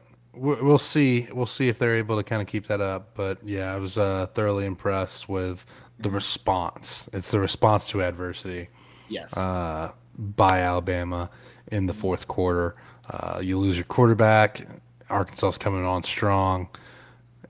[0.54, 1.28] we- we'll see.
[1.32, 3.14] We'll see if they're able to kind of keep that up.
[3.14, 5.64] But yeah, I was uh, thoroughly impressed with
[6.00, 7.08] the response.
[7.12, 8.68] It's the response to adversity
[9.08, 9.36] Yes.
[9.36, 11.30] uh, by Alabama
[11.70, 12.74] in the fourth quarter.
[13.08, 14.66] Uh, you lose your quarterback.
[15.10, 16.68] Arkansas's coming on strong,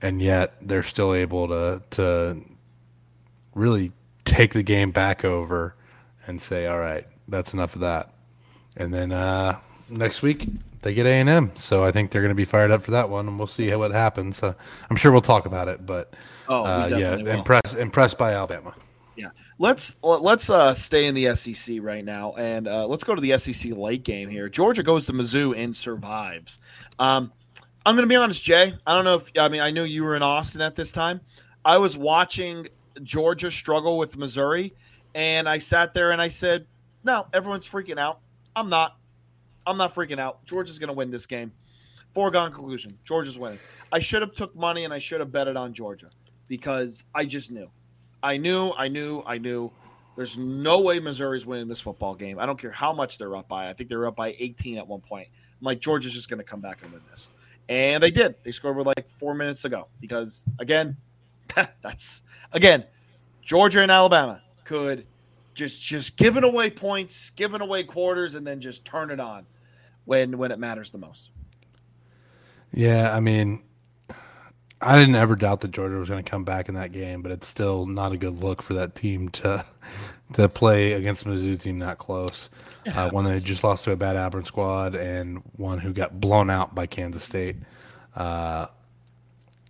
[0.01, 2.39] and yet they're still able to to
[3.55, 3.91] really
[4.25, 5.75] take the game back over
[6.27, 8.11] and say, "All right, that's enough of that."
[8.77, 9.59] And then uh,
[9.89, 10.47] next week
[10.81, 12.91] they get A and M, so I think they're going to be fired up for
[12.91, 14.43] that one, and we'll see how what happens.
[14.43, 14.53] Uh,
[14.89, 16.13] I'm sure we'll talk about it, but
[16.47, 17.27] oh, uh, yeah, will.
[17.27, 18.75] impressed impressed by Alabama.
[19.15, 19.29] Yeah.
[19.57, 23.37] Let's let's uh, stay in the SEC right now, and uh, let's go to the
[23.37, 24.49] SEC late game here.
[24.49, 26.59] Georgia goes to Mizzou and survives.
[26.99, 27.31] Um,
[27.85, 28.73] I'm going to be honest, Jay.
[28.85, 31.21] I don't know if I mean I knew you were in Austin at this time.
[31.63, 32.67] I was watching
[33.01, 34.73] Georgia struggle with Missouri,
[35.13, 36.67] and I sat there and I said,
[37.05, 38.19] "No, everyone's freaking out.
[38.55, 38.97] I'm not.
[39.65, 40.45] I'm not freaking out.
[40.45, 41.53] Georgia's going to win this game.
[42.13, 42.97] Foregone conclusion.
[43.03, 43.59] Georgia's winning.
[43.91, 46.09] I should have took money and I should have betted on Georgia
[46.47, 47.69] because I just knew.
[48.21, 49.71] I knew, I knew, I knew.
[50.15, 52.39] There's no way Missouri's winning this football game.
[52.39, 53.69] I don't care how much they're up by.
[53.69, 55.27] I think they were up by 18 at one point.
[55.59, 57.29] I'm like, Georgia's just going to come back and win this.
[57.67, 58.35] And they did.
[58.43, 60.97] They scored with like four minutes to go because, again,
[61.83, 62.21] that's,
[62.53, 62.85] again,
[63.41, 65.05] Georgia and Alabama could
[65.55, 69.45] just just giving away points, giving away quarters, and then just turn it on
[70.03, 71.31] when when it matters the most.
[72.71, 73.63] Yeah, I mean,
[74.81, 77.31] I didn't ever doubt that Georgia was going to come back in that game, but
[77.31, 79.65] it's still not a good look for that team to
[80.33, 82.49] to play against a Mizzou team that close.
[82.93, 86.49] Uh, one that just lost to a bad Auburn squad and one who got blown
[86.49, 87.55] out by Kansas State.
[88.15, 88.67] Uh,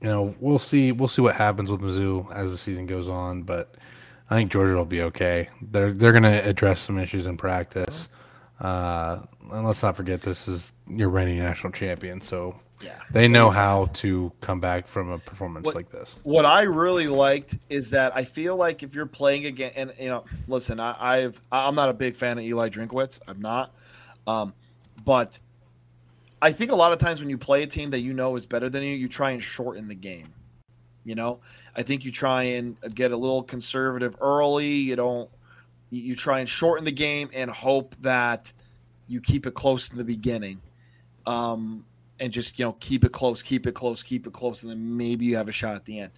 [0.02, 0.92] you know, we'll see.
[0.92, 3.76] We'll see what happens with Mizzou as the season goes on, but
[4.30, 5.50] I think Georgia will be okay.
[5.62, 8.10] They're they're going to address some issues in practice.
[8.60, 9.20] Uh,
[9.52, 12.94] and let's not forget, this is your reigning national champion, so Yeah.
[13.12, 16.20] they know how to come back from a performance What- like this.
[16.24, 20.08] What I really liked is that I feel like if you're playing again, and you
[20.08, 23.20] know, listen, I, I've I'm not a big fan of Eli Drinkwitz.
[23.28, 23.76] I'm not,
[24.26, 24.54] um,
[25.04, 25.38] but
[26.42, 28.46] I think a lot of times when you play a team that you know is
[28.46, 30.34] better than you, you try and shorten the game.
[31.04, 31.40] You know,
[31.76, 34.76] I think you try and get a little conservative early.
[34.76, 35.30] You don't.
[35.92, 38.52] You try and shorten the game and hope that
[39.08, 40.62] you keep it close in the beginning.
[41.26, 41.86] Um,
[42.20, 44.98] and just you know keep it close, keep it close, keep it close, and then
[44.98, 46.12] maybe you have a shot at the end.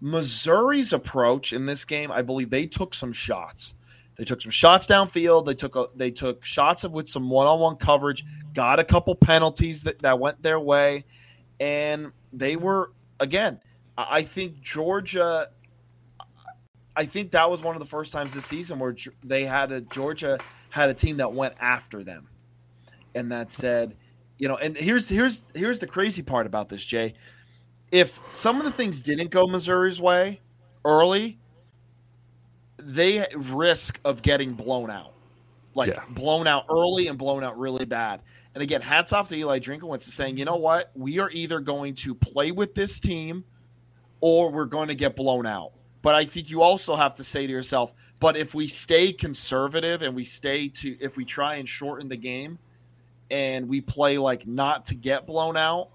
[0.00, 3.74] Missouri's approach in this game, I believe they took some shots.
[4.16, 5.46] They took some shots downfield.
[5.46, 8.24] They took a, they took shots with some one on one coverage.
[8.52, 11.04] Got a couple penalties that, that went their way,
[11.60, 13.60] and they were again.
[13.96, 15.48] I think Georgia.
[16.94, 19.80] I think that was one of the first times this season where they had a
[19.80, 20.38] Georgia
[20.70, 22.28] had a team that went after them,
[23.14, 23.96] and that said,
[24.38, 27.14] you know, and here's here's here's the crazy part about this, Jay.
[27.90, 30.40] If some of the things didn't go Missouri's way
[30.84, 31.38] early,
[32.78, 35.12] they risk of getting blown out,
[35.74, 36.02] like Yeah.
[36.08, 38.20] blown out early and blown out really bad.
[38.54, 41.94] And again, hats off to Eli Drinkowitz saying, you know what, we are either going
[41.96, 43.44] to play with this team,
[44.22, 45.72] or we're going to get blown out.
[46.00, 50.00] But I think you also have to say to yourself, but if we stay conservative
[50.00, 52.58] and we stay to if we try and shorten the game
[53.30, 55.88] and we play like not to get blown out,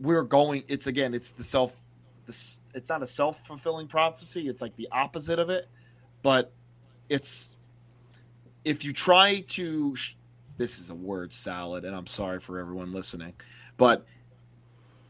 [0.00, 1.74] we're going it's again, it's the self
[2.26, 5.68] this it's not a self-fulfilling prophecy, it's like the opposite of it,
[6.22, 6.52] but
[7.08, 7.50] it's
[8.64, 9.94] if you try to,
[10.56, 13.34] this is a word salad, and I'm sorry for everyone listening,
[13.76, 14.04] but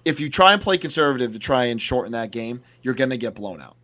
[0.05, 3.17] if you try and play conservative to try and shorten that game, you're going to
[3.17, 3.77] get blown out.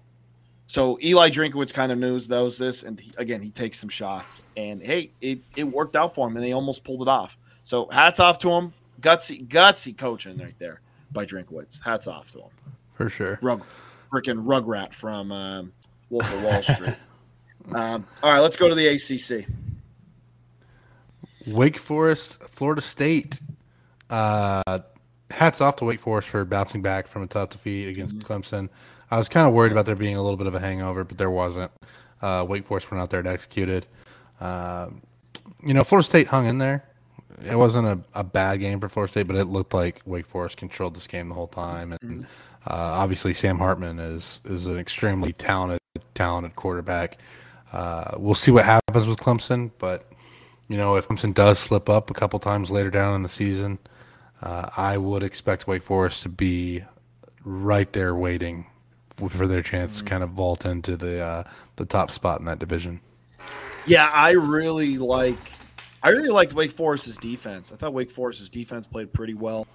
[0.66, 4.44] So Eli Drinkwitz kind of knows those this, and he, again, he takes some shots,
[4.56, 7.36] and hey, it, it worked out for him, and they almost pulled it off.
[7.64, 11.82] So hats off to him, gutsy gutsy coaching right there by Drinkwitz.
[11.82, 12.50] Hats off to him
[13.00, 13.38] for sure.
[13.40, 13.64] Rug,
[14.12, 15.72] freaking Rugrat from um,
[16.10, 16.96] Wolf of Wall Street.
[17.72, 19.46] um, all right, let's go to the ACC.
[21.46, 23.40] Wake Forest, Florida State.
[24.10, 24.80] Uh,
[25.30, 28.32] hats off to Wake Forest for bouncing back from a tough defeat against mm-hmm.
[28.32, 28.68] Clemson.
[29.10, 31.18] I was kind of worried about there being a little bit of a hangover, but
[31.18, 31.70] there wasn't.
[32.22, 33.86] Uh, Wake Forest went out there and executed.
[34.40, 34.88] Uh,
[35.64, 36.84] you know, Florida State hung in there.
[37.44, 40.58] It wasn't a, a bad game for Florida State, but it looked like Wake Forest
[40.58, 41.92] controlled this game the whole time.
[41.92, 42.22] And mm-hmm.
[42.66, 45.80] uh, obviously, Sam Hartman is is an extremely talented
[46.14, 47.18] talented quarterback.
[47.72, 50.10] Uh, we'll see what happens with Clemson, but
[50.68, 53.78] you know, if Clemson does slip up a couple times later down in the season,
[54.42, 56.84] uh, I would expect Wake Forest to be
[57.44, 58.66] right there waiting
[59.28, 60.06] for their chance mm-hmm.
[60.06, 61.44] to kind of vault into the uh,
[61.76, 63.00] the top spot in that division.
[63.86, 65.38] Yeah, I really like
[66.02, 67.72] I really liked Wake Forest's defense.
[67.72, 69.66] I thought Wake Forest's defense played pretty well.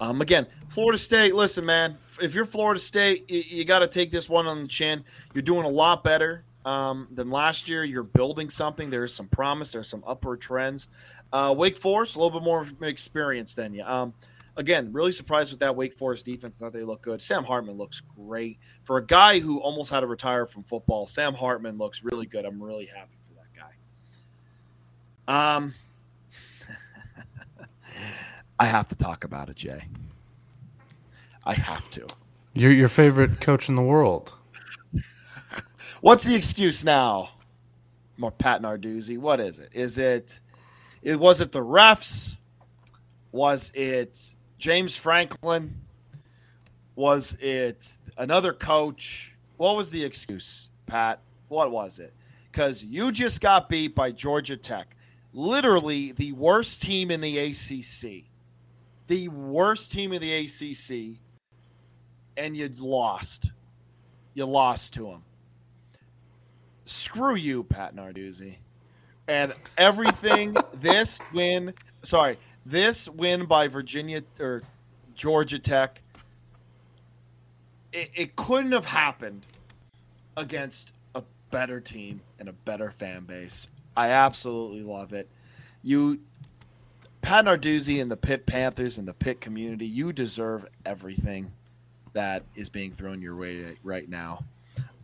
[0.00, 1.34] Um, again, Florida State.
[1.34, 4.68] Listen, man, if you're Florida State, you, you got to take this one on the
[4.68, 5.04] chin.
[5.34, 7.84] You're doing a lot better um, than last year.
[7.84, 8.90] You're building something.
[8.90, 9.72] There's some promise.
[9.72, 10.88] There's some upward trends.
[11.34, 13.82] Uh, Wake Forest, a little bit more experience than you.
[13.82, 14.14] Um,
[14.56, 16.54] again, really surprised with that Wake Forest defense.
[16.54, 17.20] I thought they look good.
[17.20, 21.08] Sam Hartman looks great for a guy who almost had to retire from football.
[21.08, 22.44] Sam Hartman looks really good.
[22.44, 23.48] I'm really happy for that
[25.26, 25.56] guy.
[25.56, 25.74] Um,
[28.60, 29.86] I have to talk about it, Jay.
[31.44, 32.06] I have to.
[32.52, 34.32] You're your favorite coach in the world.
[36.00, 37.30] What's the excuse now?
[38.16, 39.18] More Pat Narduzzi.
[39.18, 39.70] What is it?
[39.72, 40.38] Is it?
[41.04, 42.36] It was it the refs?
[43.30, 44.18] Was it
[44.58, 45.82] James Franklin?
[46.96, 49.34] Was it another coach?
[49.58, 51.20] What was the excuse, Pat?
[51.48, 52.14] What was it?
[52.50, 54.96] Because you just got beat by Georgia Tech,
[55.34, 58.24] literally the worst team in the ACC,
[59.06, 61.18] the worst team in the ACC,
[62.34, 63.50] and you lost.
[64.32, 65.24] You lost to them.
[66.86, 68.56] Screw you, Pat Narduzzi.
[69.26, 74.62] And everything this win, sorry, this win by Virginia or
[75.14, 76.02] Georgia Tech,
[77.92, 79.46] it, it couldn't have happened
[80.36, 83.68] against a better team and a better fan base.
[83.96, 85.28] I absolutely love it.
[85.82, 86.20] You,
[87.22, 91.52] Pat Narduzzi and the Pitt Panthers and the Pitt community, you deserve everything
[92.12, 94.44] that is being thrown your way right now.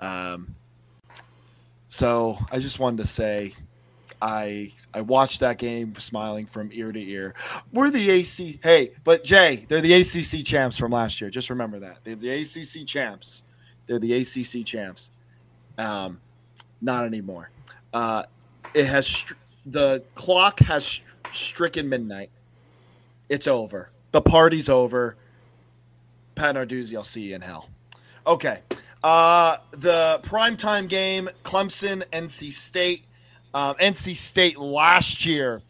[0.00, 0.54] Um,
[1.88, 3.54] so I just wanted to say
[4.20, 7.34] I I watched that game smiling from ear to ear.
[7.72, 8.60] We're the AC.
[8.62, 11.30] Hey, but Jay, they're the ACC champs from last year.
[11.30, 13.42] Just remember that they're the ACC champs.
[13.86, 15.10] They're the ACC champs.
[15.78, 16.20] Um,
[16.80, 17.50] not anymore.
[17.92, 18.24] Uh,
[18.74, 19.24] it has
[19.64, 21.00] the clock has
[21.32, 22.30] stricken midnight.
[23.28, 23.90] It's over.
[24.12, 25.16] The party's over.
[26.34, 27.68] Pat Narduzzi, I'll see you in hell.
[28.26, 28.60] Okay.
[29.02, 33.04] Uh, the primetime game, Clemson, NC State.
[33.52, 35.62] Um, NC State last year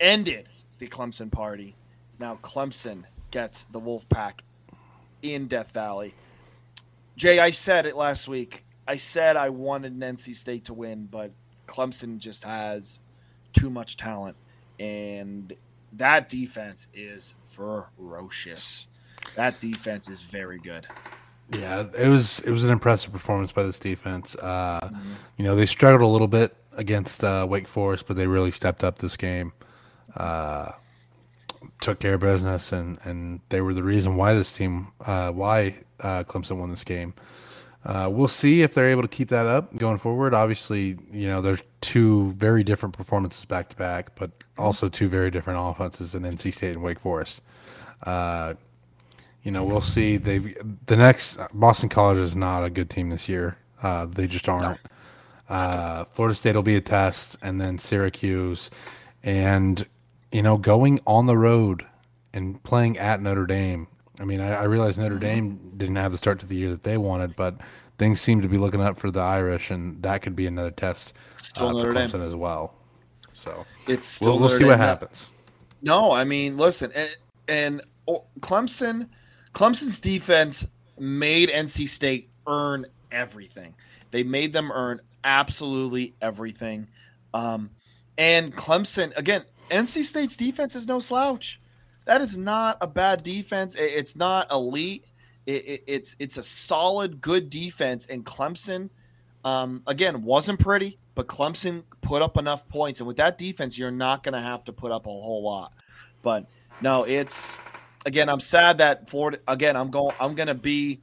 [0.00, 0.48] ended
[0.78, 1.74] the Clemson party.
[2.18, 4.40] Now Clemson gets the Wolfpack
[5.22, 6.14] in Death Valley.
[7.16, 8.64] Jay, I said it last week.
[8.86, 11.32] I said I wanted NC State to win, but
[11.68, 12.98] Clemson just has
[13.52, 14.36] too much talent,
[14.80, 15.52] and
[15.92, 18.88] that defense is ferocious.
[19.36, 20.86] That defense is very good.
[21.50, 24.34] Yeah, it was it was an impressive performance by this defense.
[24.36, 25.12] Uh, mm-hmm.
[25.36, 28.84] You know, they struggled a little bit against uh, Wake Forest, but they really stepped
[28.84, 29.52] up this game.
[30.16, 30.72] Uh,
[31.80, 35.74] took care of business, and, and they were the reason why this team, uh, why
[36.00, 37.14] uh, Clemson won this game.
[37.84, 40.34] Uh, we'll see if they're able to keep that up going forward.
[40.34, 45.30] Obviously, you know, there's two very different performances back to back, but also two very
[45.30, 47.42] different offenses in NC State and Wake Forest.
[48.04, 48.54] Uh,
[49.42, 50.16] you know, we'll see.
[50.16, 50.56] They've
[50.86, 53.56] the next Boston College is not a good team this year.
[53.82, 54.78] Uh, they just aren't.
[55.48, 58.70] Uh, Florida State will be a test, and then Syracuse,
[59.22, 59.86] and
[60.30, 61.84] you know, going on the road
[62.32, 63.86] and playing at Notre Dame.
[64.18, 65.20] I mean, I, I realize Notre mm-hmm.
[65.20, 67.56] Dame didn't have the start to the year that they wanted, but
[67.98, 71.12] things seem to be looking up for the Irish, and that could be another test
[71.36, 72.74] still uh, Notre Dame as well.
[73.34, 75.30] So it's we'll, we'll see Dame what happens.
[75.82, 77.10] No, I mean, listen, and,
[77.48, 79.08] and oh, Clemson
[79.54, 80.66] Clemson's defense
[80.98, 83.74] made NC State earn everything.
[84.10, 86.88] They made them earn absolutely everything.
[87.34, 87.70] Um,
[88.18, 89.44] And Clemson again.
[89.70, 91.60] NC State's defense is no slouch.
[92.04, 93.74] That is not a bad defense.
[93.74, 95.04] It's not elite.
[95.46, 98.06] it's it's a solid, good defense.
[98.06, 98.90] And Clemson,
[99.44, 103.00] um, again, wasn't pretty, but Clemson put up enough points.
[103.00, 105.72] And with that defense, you're not going to have to put up a whole lot.
[106.22, 106.46] But
[106.80, 107.58] no, it's
[108.04, 108.28] again.
[108.28, 109.38] I'm sad that Florida.
[109.48, 110.14] Again, I'm going.
[110.20, 111.00] I'm going to be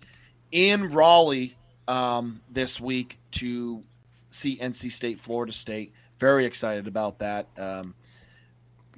[0.52, 1.56] in Raleigh
[1.88, 3.84] um, this week to
[4.30, 5.94] see NC State, Florida State.
[6.20, 7.48] Very excited about that.
[7.58, 7.96] Um,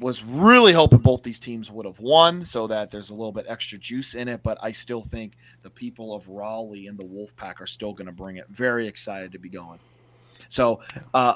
[0.01, 3.45] was really hoping both these teams would have won so that there's a little bit
[3.47, 7.61] extra juice in it, but I still think the people of Raleigh and the Wolfpack
[7.61, 8.47] are still going to bring it.
[8.49, 9.77] Very excited to be going.
[10.49, 10.81] So
[11.13, 11.35] uh,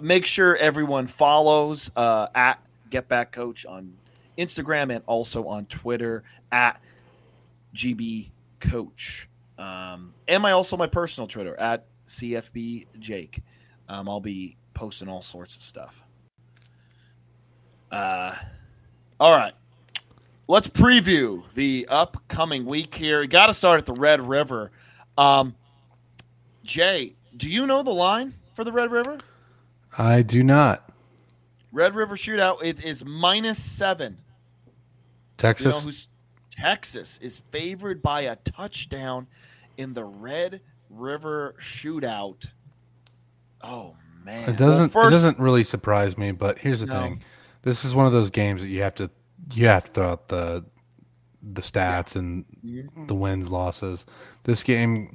[0.00, 3.92] make sure everyone follows uh, at Get Back Coach on
[4.38, 6.80] Instagram and also on Twitter at
[7.74, 9.28] GB Coach.
[9.58, 13.42] Um, and my also my personal Twitter at CFB Jake.
[13.88, 16.02] Um, I'll be posting all sorts of stuff.
[17.90, 18.34] Uh,
[19.18, 19.54] all right.
[20.48, 23.24] Let's preview the upcoming week here.
[23.26, 24.72] Got to start at the Red River.
[25.16, 25.54] Um,
[26.64, 29.18] Jay, do you know the line for the Red River?
[29.96, 30.90] I do not.
[31.72, 32.64] Red River shootout.
[32.64, 34.18] It is minus seven.
[35.36, 35.84] Texas.
[35.84, 35.96] You know
[36.50, 39.28] Texas is favored by a touchdown
[39.76, 40.60] in the Red
[40.90, 42.46] River shootout.
[43.62, 44.94] Oh man, it doesn't.
[44.94, 46.32] Well, first, it doesn't really surprise me.
[46.32, 47.00] But here's the no.
[47.00, 47.22] thing:
[47.62, 49.10] this is one of those games that you have to
[49.52, 50.64] you have to throw out the
[51.42, 52.20] the stats yeah.
[52.20, 53.06] and mm-hmm.
[53.06, 54.04] the wins losses.
[54.44, 55.10] This game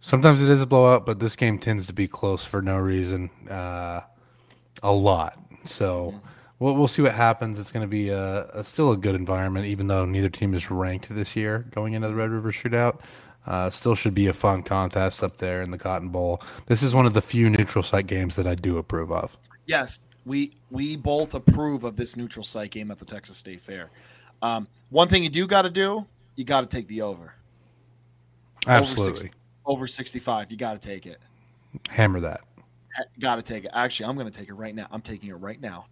[0.00, 3.30] sometimes it is a blowout, but this game tends to be close for no reason,
[3.48, 4.00] uh,
[4.82, 5.38] a lot.
[5.64, 6.28] So mm-hmm.
[6.58, 7.58] we'll we'll see what happens.
[7.58, 10.70] It's going to be a, a, still a good environment, even though neither team is
[10.70, 13.00] ranked this year going into the Red River Shootout.
[13.46, 16.42] Uh, still should be a fun contest up there in the Cotton Bowl.
[16.66, 19.36] This is one of the few neutral site games that I do approve of.
[19.66, 23.90] Yes, we we both approve of this neutral site game at the Texas State Fair.
[24.42, 27.34] Um, one thing you do got to do, you got to take the over.
[28.66, 29.32] Absolutely.
[29.64, 31.18] Over, 65, you got to take it.
[31.88, 32.40] Hammer that.
[33.18, 33.70] Got to take it.
[33.72, 34.86] Actually, I'm going to take it right now.
[34.90, 35.86] I'm taking it right now.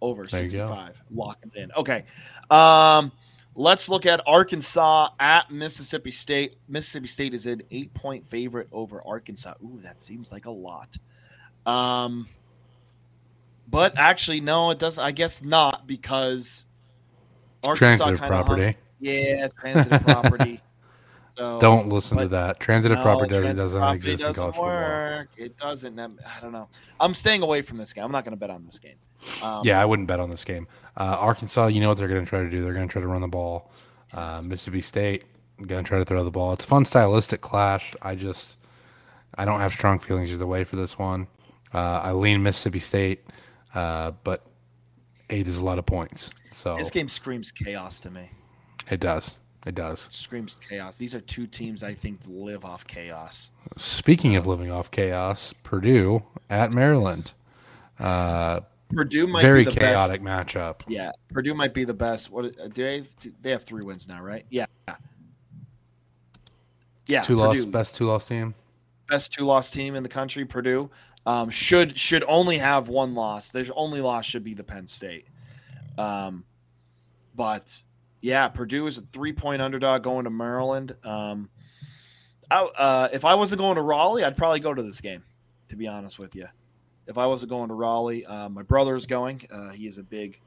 [0.00, 1.02] Over there 65.
[1.10, 1.72] Lock it in.
[1.72, 2.04] Okay.
[2.50, 3.10] Um,
[3.54, 6.56] let's look at Arkansas at Mississippi State.
[6.68, 9.54] Mississippi State is an eight point favorite over Arkansas.
[9.62, 10.96] Ooh, that seems like a lot.
[11.66, 12.28] Um,
[13.68, 15.02] but actually, no, it doesn't.
[15.02, 16.64] I guess not because
[17.62, 18.64] Arkansas transitive property.
[18.64, 20.60] Hung, yeah, transitive property.
[21.36, 22.60] So, Don't listen to that.
[22.60, 25.28] Transitive no, property doesn't, doesn't property exist doesn't in college work.
[25.30, 25.46] football.
[25.46, 25.98] It doesn't.
[25.98, 26.68] I don't know.
[27.00, 28.04] I'm staying away from this game.
[28.04, 28.94] I'm not going to bet on this game.
[29.42, 30.66] Um, yeah, I wouldn't bet on this game.
[30.96, 32.62] Uh, Arkansas, you know what they're going to try to do?
[32.62, 33.70] They're going to try to run the ball.
[34.12, 35.24] Uh, Mississippi State
[35.66, 36.52] going to try to throw the ball.
[36.52, 37.94] It's a fun stylistic clash.
[38.02, 38.56] I just
[39.36, 41.26] I don't have strong feelings either way for this one.
[41.72, 43.24] Uh, I lean Mississippi State.
[43.74, 44.46] Uh, but
[45.30, 46.30] eight is a lot of points.
[46.52, 48.30] So this game screams chaos to me.
[48.90, 49.36] It does.
[49.66, 50.08] It does.
[50.12, 50.96] Screams chaos.
[50.96, 53.50] These are two teams I think live off chaos.
[53.76, 57.32] Speaking of living off chaos, Purdue at Maryland.
[57.98, 58.60] Uh,
[58.94, 60.48] Purdue might very be the chaotic best.
[60.48, 60.80] matchup.
[60.88, 62.30] Yeah, Purdue might be the best.
[62.30, 62.96] What do they?
[62.98, 63.08] Have,
[63.42, 64.44] they have three wins now, right?
[64.50, 64.66] Yeah.
[67.06, 67.20] Yeah.
[67.20, 68.54] Two loss, best two loss team.
[69.08, 70.90] Best two loss team in the country, Purdue
[71.26, 73.50] um, should should only have one loss.
[73.50, 75.26] Their only loss should be the Penn State.
[75.96, 76.44] Um,
[77.34, 77.82] but
[78.20, 80.94] yeah, Purdue is a three point underdog going to Maryland.
[81.04, 81.48] Um,
[82.50, 85.24] I, uh, if I wasn't going to Raleigh, I'd probably go to this game.
[85.70, 86.46] To be honest with you,
[87.06, 89.46] if I wasn't going to Raleigh, uh, my brother is going.
[89.50, 90.40] Uh, he is a big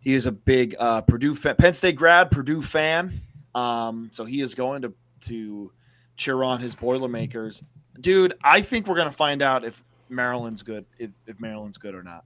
[0.00, 3.20] he is a big uh, Purdue fan, Penn State grad, Purdue fan.
[3.54, 5.72] Um, so he is going to to
[6.16, 7.62] cheer on his Boilermakers.
[8.00, 12.02] Dude, I think we're gonna find out if Maryland's good if, if Maryland's good or
[12.02, 12.24] not.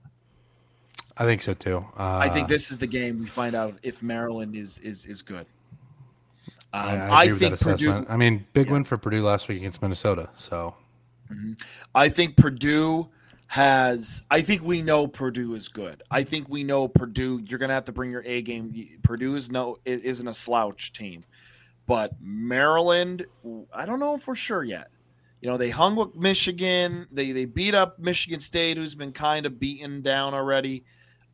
[1.17, 1.85] I think so too.
[1.97, 5.23] Uh, I think this is the game we find out if Maryland is is is
[5.23, 5.47] good.
[6.73, 8.05] Um, I, I, I think Purdue.
[8.09, 8.73] I mean, big yeah.
[8.73, 10.29] win for Purdue last week against Minnesota.
[10.37, 10.75] So,
[11.33, 11.53] mm-hmm.
[11.95, 13.09] I think Purdue
[13.47, 14.23] has.
[14.31, 16.03] I think we know Purdue is good.
[16.11, 17.43] I think we know Purdue.
[17.47, 18.99] You're going to have to bring your A game.
[19.03, 21.25] Purdue is no isn't a slouch team,
[21.87, 23.27] but Maryland.
[23.73, 24.91] I don't know for sure yet.
[25.41, 27.07] You know, they hung with Michigan.
[27.13, 30.85] They they beat up Michigan State, who's been kind of beaten down already.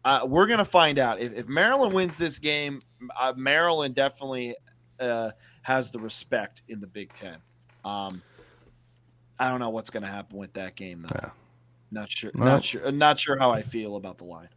[0.04, 2.82] Uh, we're gonna find out if, if Maryland wins this game.
[3.18, 4.56] Uh, Maryland definitely
[4.98, 5.30] uh,
[5.62, 7.36] has the respect in the Big Ten.
[7.84, 8.22] Um,
[9.38, 11.16] I don't know what's gonna happen with that game though.
[11.22, 11.30] Yeah.
[11.90, 12.30] Not sure.
[12.34, 12.90] Well, not sure.
[12.92, 14.48] Not sure how I feel about the line.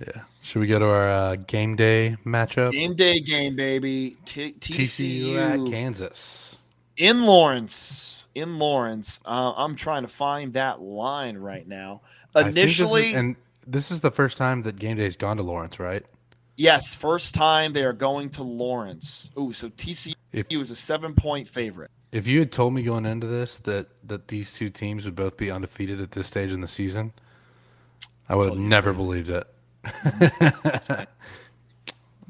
[0.00, 0.22] Yeah.
[0.42, 2.72] Should we go to our uh, game day matchup?
[2.72, 4.16] Game day game, baby.
[4.26, 6.58] T- TCU, TCU at Kansas
[6.96, 9.20] in Lawrence in Lawrence.
[9.24, 12.02] Uh, I'm trying to find that line right now.
[12.34, 13.34] Initially, and
[13.66, 16.04] this is the first time that game day's gone to Lawrence, right?
[16.54, 19.30] Yes, first time they are going to Lawrence.
[19.38, 21.90] Ooh, so TCU If was a seven point favorite.
[22.12, 25.36] If you had told me going into this that that these two teams would both
[25.36, 27.12] be undefeated at this stage in the season,
[28.28, 29.46] I would have never believed it.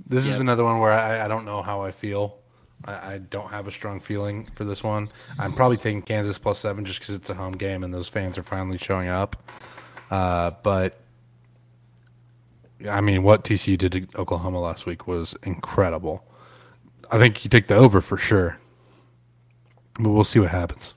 [0.06, 2.38] this is another one where I, I don't know how I feel.
[2.84, 5.10] I, I don't have a strong feeling for this one.
[5.38, 8.36] I'm probably taking Kansas plus seven just because it's a home game and those fans
[8.38, 9.50] are finally showing up.
[10.10, 11.00] Uh, but
[12.88, 16.24] I mean, what TCU did to Oklahoma last week was incredible.
[17.10, 18.58] I think you take the over for sure,
[19.98, 20.94] but we'll see what happens.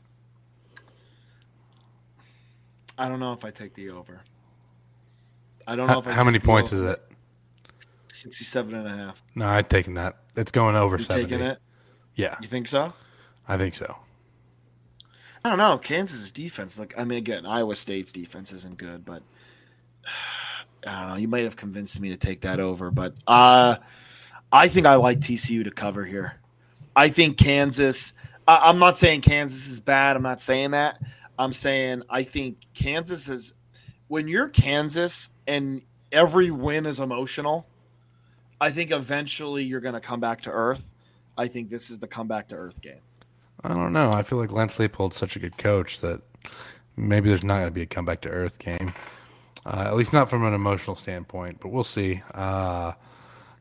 [2.98, 4.22] I don't know if I take the over.
[5.68, 6.84] I don't know How, if I how many points over.
[6.92, 7.06] is it?
[8.12, 9.24] 67 and a half.
[9.36, 10.18] No, I'd taken that.
[10.36, 11.24] It's going over You seventy.
[11.30, 11.60] taking it?
[12.16, 12.92] Yeah, You think so?
[13.48, 13.96] I think so.
[15.46, 15.78] I don't know.
[15.78, 19.24] Kansas' defense, like I mean, again, Iowa State's defense isn't good, but
[20.86, 21.16] I don't know.
[21.16, 23.78] You might have convinced me to take that over, but uh,
[24.52, 26.36] I think I like TCU to cover here.
[26.96, 28.14] I think Kansas.
[28.50, 30.16] I, I'm not saying Kansas is bad.
[30.16, 31.00] I'm not saying that.
[31.38, 33.54] I'm saying I think Kansas is.
[34.08, 37.68] When you're Kansas and every win is emotional,
[38.60, 40.90] I think eventually you're going to come back to earth.
[41.38, 43.02] I think this is the comeback to earth game.
[43.64, 44.12] I don't know.
[44.12, 46.22] I feel like Lance Leipold's such a good coach that
[46.98, 48.94] maybe there's not going to be a comeback to earth game.
[49.64, 52.24] Uh, at least not from an emotional standpoint, but we'll see.
[52.34, 52.94] Uh,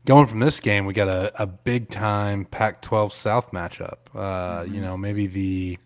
[0.05, 3.97] going from this game, we got a, a big time Pac 12 South matchup.
[4.15, 5.77] Uh, You know, maybe the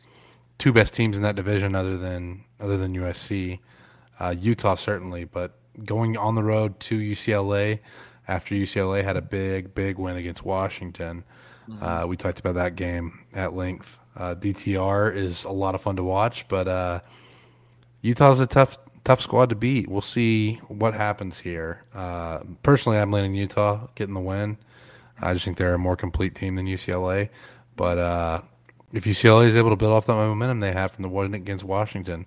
[0.58, 3.60] two best teams in that division other than other than USC.
[4.20, 7.80] Uh, Utah certainly, but going on the road to UCLA
[8.28, 11.24] after UCLA had a big, big win against Washington.
[11.82, 14.00] Uh, we talked about that game at length.
[14.16, 17.00] Uh, DTR is a lot of fun to watch, but uh,
[18.02, 19.90] Utah's a tough, tough squad to beat.
[19.90, 21.84] We'll see what happens here.
[21.94, 24.58] Uh, personally, I'm leaning Utah getting the win.
[25.22, 27.30] I just think they're a more complete team than UCLA.
[27.76, 28.42] But uh,
[28.92, 31.64] if UCLA is able to build off that momentum they have from the win against
[31.64, 32.26] Washington,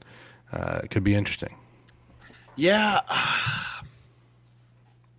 [0.53, 1.55] uh, it could be interesting.
[2.57, 3.01] Yeah.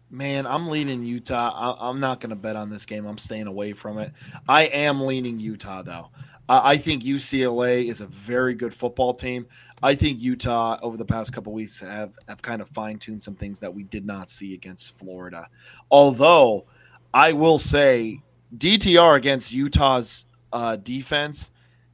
[0.09, 1.51] Man, I'm leaning Utah.
[1.53, 3.05] I, I'm not going to bet on this game.
[3.05, 4.13] I'm staying away from it.
[4.47, 6.07] I am leaning Utah, though.
[6.47, 9.47] I, I think UCLA is a very good football team.
[9.81, 13.35] I think Utah, over the past couple weeks, have, have kind of fine tuned some
[13.35, 15.49] things that we did not see against Florida.
[15.91, 16.65] Although,
[17.13, 18.21] I will say,
[18.55, 21.51] DTR against Utah's uh, defense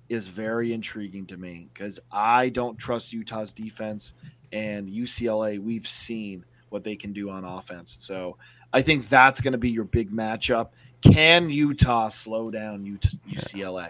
[0.07, 4.13] is very intriguing to me because I don't trust Utah's defense
[4.53, 7.97] and UCLA, we've seen what they can do on offense.
[7.99, 8.37] So
[8.71, 10.69] I think that's going to be your big matchup.
[11.01, 12.85] Can Utah slow down
[13.27, 13.89] UCLA?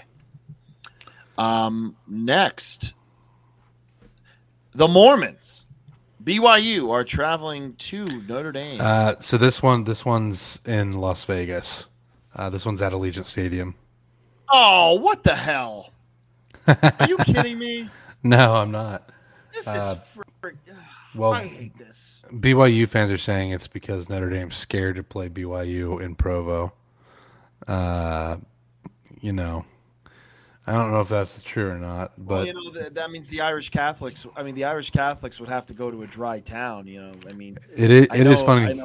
[1.38, 2.94] Um, next,
[4.76, 5.66] the Mormons,
[6.24, 8.80] BYU are traveling to Notre Dame.
[8.82, 11.88] Uh, so this one, this one's in Las Vegas.
[12.36, 13.76] Uh, this one's at Allegiant Stadium.
[14.52, 15.92] oh, what the hell?
[16.68, 17.90] Are you kidding me?
[18.26, 19.10] No, I'm not.
[19.54, 20.56] This Uh, is frick.
[21.14, 22.22] Well, I hate this.
[22.32, 26.72] BYU fans are saying it's because Notre Dame's scared to play BYU in Provo.
[27.68, 28.38] Uh,
[29.20, 29.66] you know,
[30.66, 33.28] I don't know if that's true or not, Well, but you know that, that means
[33.28, 34.26] the Irish Catholics.
[34.36, 36.88] I mean, the Irish Catholics would have to go to a dry town.
[36.88, 38.84] You know, I mean, it is it is know- funny.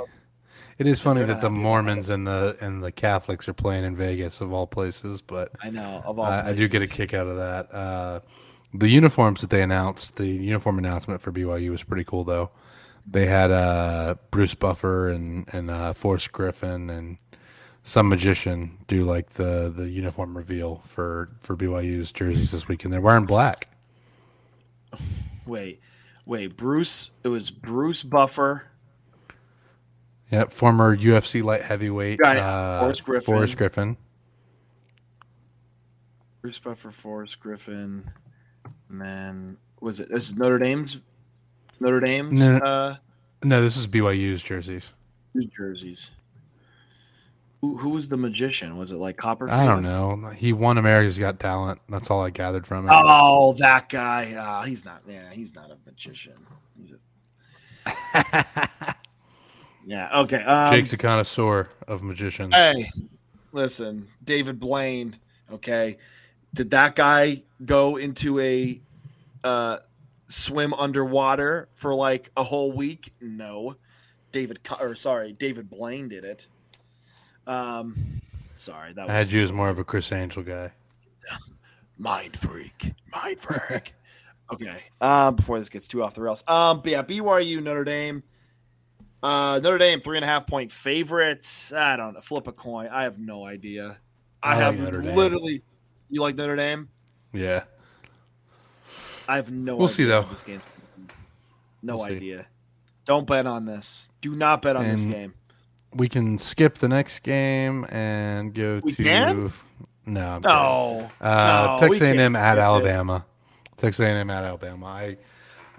[0.78, 4.40] It is funny that the Mormons and the and the Catholics are playing in Vegas
[4.40, 6.02] of all places, but I know.
[6.04, 7.74] Of all I, I do get a kick out of that.
[7.74, 8.20] Uh,
[8.74, 12.50] the uniforms that they announced, the uniform announcement for BYU was pretty cool, though.
[13.10, 17.18] They had uh, Bruce Buffer and and uh, Forrest Griffin and
[17.88, 22.92] some magician do like the the uniform reveal for for BYU's jerseys this weekend.
[22.92, 23.66] They're wearing black.
[25.46, 25.80] Wait,
[26.26, 26.54] wait.
[26.56, 27.10] Bruce.
[27.24, 28.64] It was Bruce Buffer.
[30.30, 33.24] Yeah, former UFC light heavyweight Right, uh, Forrest Griffin.
[33.24, 33.96] Forrest Griffin.
[36.42, 38.10] Bruce Buffer, Forrest Griffin,
[38.90, 40.10] and then was it?
[40.10, 40.98] Is it Notre Dame's?
[41.80, 42.56] Notre Dame's No.
[42.58, 42.96] uh,
[43.42, 44.92] No, this is BYU's jerseys.
[45.56, 46.10] Jerseys.
[47.60, 48.76] Who, who was the magician?
[48.76, 49.58] Was it like Copperfield?
[49.58, 50.30] I don't know.
[50.30, 51.80] He won America's Got Talent.
[51.88, 52.92] That's all I gathered from it.
[52.94, 54.32] Oh, that guy.
[54.34, 55.02] Uh, he's not.
[55.08, 56.34] Yeah, he's not a magician.
[56.80, 56.96] He's a...
[59.86, 60.20] yeah.
[60.20, 60.42] Okay.
[60.42, 62.54] Um, Jake's a connoisseur of magicians.
[62.54, 62.90] Hey,
[63.50, 65.16] listen, David Blaine.
[65.50, 65.98] Okay,
[66.54, 68.80] did that guy go into a
[69.42, 69.78] uh,
[70.28, 73.12] swim underwater for like a whole week?
[73.20, 73.74] No,
[74.30, 74.60] David.
[74.78, 76.46] Or sorry, David Blaine did it.
[77.48, 78.20] Um,
[78.54, 80.70] sorry, that was I had you as more of a Criss Angel guy.
[81.98, 83.94] mind freak, mind freak.
[84.52, 84.82] okay.
[85.00, 86.44] Um, before this gets too off the rails.
[86.46, 88.22] Um, but yeah, BYU Notre Dame.
[89.22, 91.72] Uh, Notre Dame three and a half point favorites.
[91.72, 92.20] I don't know.
[92.20, 92.88] Flip a coin.
[92.88, 93.96] I have no idea.
[94.42, 95.14] I, I like have Dame.
[95.16, 95.62] literally.
[96.10, 96.88] You like Notre Dame?
[97.32, 97.64] Yeah.
[99.26, 99.76] I have no.
[99.76, 100.22] We'll see, though.
[100.30, 100.62] This game.
[101.82, 102.14] No We'll see.
[102.16, 102.46] idea.
[103.04, 104.08] Don't bet on this.
[104.20, 105.34] Do not bet on this game.
[105.98, 109.02] We can skip the next game and go We to.
[109.02, 109.52] can?
[110.06, 110.26] No.
[110.36, 110.42] I'm.
[110.42, 111.10] No.
[111.20, 112.60] Uh, No, Texas A&M at it.
[112.60, 113.24] Alabama.
[113.76, 114.86] Texas A&M at Alabama.
[114.86, 115.16] I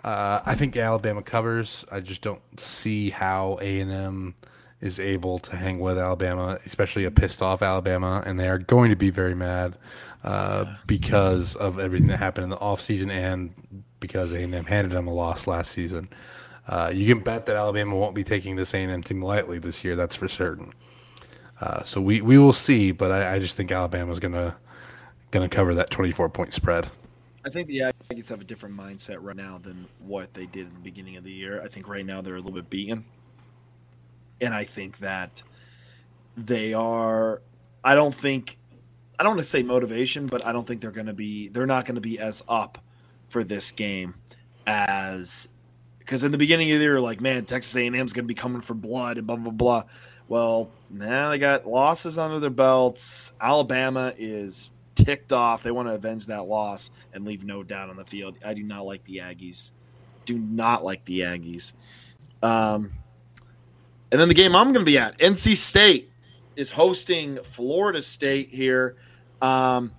[0.04, 1.84] uh, I think Alabama covers.
[1.92, 4.34] I just don't see how A&M
[4.82, 8.92] is able to hang with Alabama, especially a pissed off Alabama, and they are going
[8.92, 9.78] to be very mad
[10.24, 13.54] uh, because of everything that happened in the offseason and
[14.00, 16.08] because A&M handed them a loss last season.
[16.70, 19.96] Uh, you can bet that Alabama won't be taking this A&M team lightly this year.
[19.96, 20.72] That's for certain.
[21.60, 24.56] Uh, so we, we will see, but I, I just think Alabama's gonna
[25.32, 26.88] gonna cover that 24 point spread.
[27.44, 30.74] I think the Aggies have a different mindset right now than what they did in
[30.74, 31.62] the beginning of the year.
[31.62, 33.06] I think right now they're a little bit beaten.
[34.40, 35.42] And I think that
[36.38, 37.42] they are
[37.84, 38.58] I don't think
[39.20, 41.66] I don't want to say motivation, but I don't think they're going to be they're
[41.66, 42.78] not going to be as up
[43.28, 44.16] for this game
[44.68, 45.48] as
[46.10, 48.34] because in the beginning of the year, like man, Texas A&M is going to be
[48.34, 49.84] coming for blood and blah blah blah.
[50.28, 53.32] Well, now they got losses under their belts.
[53.40, 55.62] Alabama is ticked off.
[55.62, 58.38] They want to avenge that loss and leave no doubt on the field.
[58.44, 59.70] I do not like the Aggies.
[60.26, 61.74] Do not like the Aggies.
[62.42, 62.92] Um,
[64.12, 66.10] and then the game I'm going to be at, NC State
[66.56, 68.96] is hosting Florida State here.
[69.44, 69.92] Um,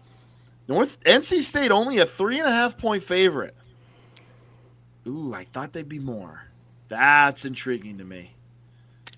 [0.66, 3.54] North NC State only a three and a half point favorite.
[5.06, 6.44] Ooh, I thought they'd be more.
[6.88, 8.34] That's intriguing to me.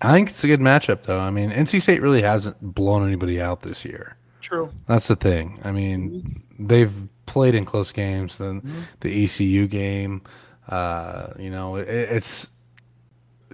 [0.01, 1.19] I think it's a good matchup, though.
[1.19, 4.15] I mean, NC State really hasn't blown anybody out this year.
[4.41, 4.71] True.
[4.87, 5.59] That's the thing.
[5.63, 6.91] I mean, they've
[7.25, 8.37] played in close games.
[8.37, 10.21] Then the ECU game,
[10.67, 12.49] uh, you know, it, it's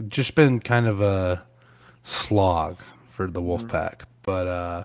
[0.07, 1.43] just been kind of a
[2.03, 2.77] slog
[3.11, 4.01] for the Wolfpack.
[4.23, 4.84] But uh,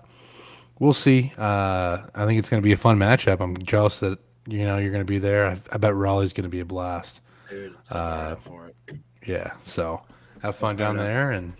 [0.79, 1.33] we'll see.
[1.37, 3.39] Uh, I think it's going to be a fun matchup.
[3.41, 5.47] I'm jealous that you know you're going to be there.
[5.47, 7.21] I, I bet Raleigh's going to be a blast.
[7.49, 8.75] Dude, I'm so Uh, for it.
[9.25, 10.01] Yeah, so
[10.41, 11.53] have fun down there, and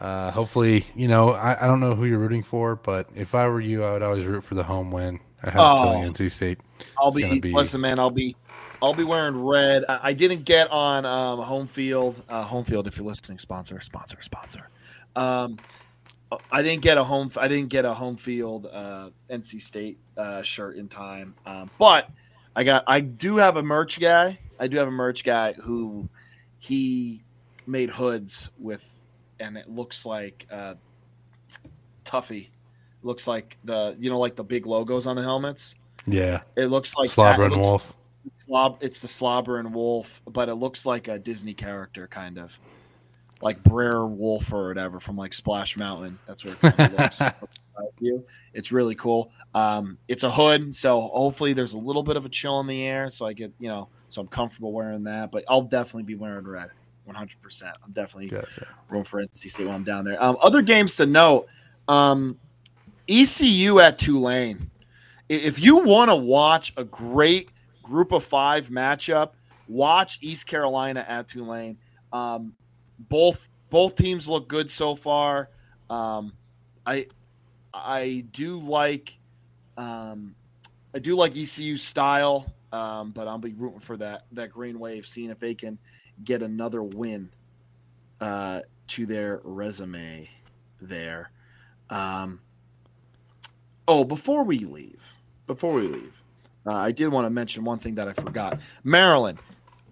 [0.00, 3.46] uh, hopefully, you know, I, I don't know who you're rooting for, but if I
[3.48, 5.20] were you, I would always root for the home win.
[5.42, 5.82] I have Oh.
[5.82, 6.58] a feeling NC State.
[6.98, 7.98] I'll be, be- listen, man.
[7.98, 8.36] I'll be
[8.82, 9.84] I'll be wearing red.
[9.88, 12.22] I, I didn't get on um, home field.
[12.28, 14.68] Uh, home field, if you're listening, sponsor, sponsor, sponsor.
[15.16, 15.58] Um,
[16.52, 17.30] I didn't get a home.
[17.36, 21.34] I didn't get a home field uh, NC State uh, shirt in time.
[21.44, 22.08] Um, but
[22.56, 22.84] I got.
[22.86, 24.38] I do have a merch guy.
[24.60, 26.08] I do have a merch guy who
[26.58, 27.24] he
[27.66, 28.84] made hoods with,
[29.40, 30.74] and it looks like uh,
[32.04, 32.48] Tuffy.
[33.02, 35.74] Looks like the you know like the big logos on the helmets.
[36.06, 37.96] Yeah, It looks like Slobber and Wolf.
[38.46, 42.58] Slob, it's the Slobber and Wolf, but it looks like a Disney character, kind of
[43.40, 46.18] like Brer Wolf or whatever from like Splash Mountain.
[46.26, 47.20] That's where it kind of looks.
[48.52, 49.30] It's really cool.
[49.54, 52.82] Um, it's a hood, so hopefully there's a little bit of a chill in the
[52.84, 55.30] air, so I get you know, so I'm comfortable wearing that.
[55.32, 56.70] But I'll definitely be wearing red,
[57.04, 57.40] 100.
[57.40, 58.68] percent I'm definitely Gotcha.
[58.88, 60.22] room for NC State when I'm down there.
[60.22, 61.46] Um, other games to note:
[61.88, 62.38] um,
[63.08, 64.70] ECU at Tulane.
[65.28, 67.50] If you want to watch a great
[67.82, 69.30] Group of Five matchup,
[69.68, 71.78] watch East Carolina at Tulane.
[72.12, 72.54] Um,
[73.08, 75.48] both both teams look good so far.
[75.88, 76.32] Um,
[76.86, 77.06] I
[77.72, 79.16] I do like
[79.76, 80.34] um,
[80.94, 85.06] I do like ECU style, um, but I'll be rooting for that that Green Wave,
[85.06, 85.78] seeing if they can
[86.24, 87.30] get another win
[88.20, 90.28] uh, to their resume
[90.80, 91.30] there.
[91.88, 92.40] Um,
[93.88, 95.02] oh, before we leave,
[95.46, 96.22] before we leave,
[96.66, 98.60] uh, I did want to mention one thing that I forgot.
[98.84, 99.38] Maryland,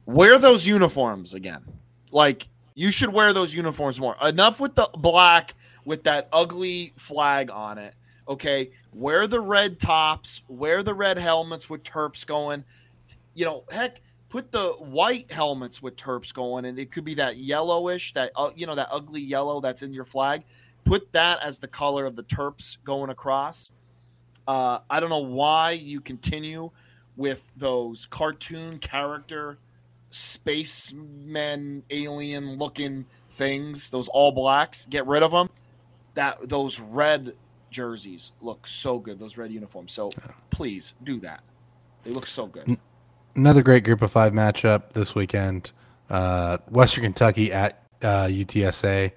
[0.06, 1.64] wear those uniforms again.
[2.10, 4.16] Like you should wear those uniforms more.
[4.22, 7.94] Enough with the black with that ugly flag on it.
[8.28, 12.64] Okay, wear the red tops, wear the red helmets with Terps going.
[13.34, 17.38] You know, heck, put the white helmets with Terps going, and it could be that
[17.38, 20.44] yellowish, that uh, you know, that ugly yellow that's in your flag.
[20.84, 23.70] Put that as the color of the Terps going across.
[24.46, 26.70] Uh, I don't know why you continue
[27.16, 29.58] with those cartoon character
[30.10, 35.50] spacemen alien looking things those all blacks get rid of them
[36.14, 37.34] that those red
[37.70, 40.10] jerseys look so good those red uniforms so
[40.50, 41.42] please do that
[42.04, 42.78] they look so good
[43.38, 45.70] Another great Group of Five matchup this weekend.
[46.10, 49.12] Uh, Western Kentucky at uh, UTSA.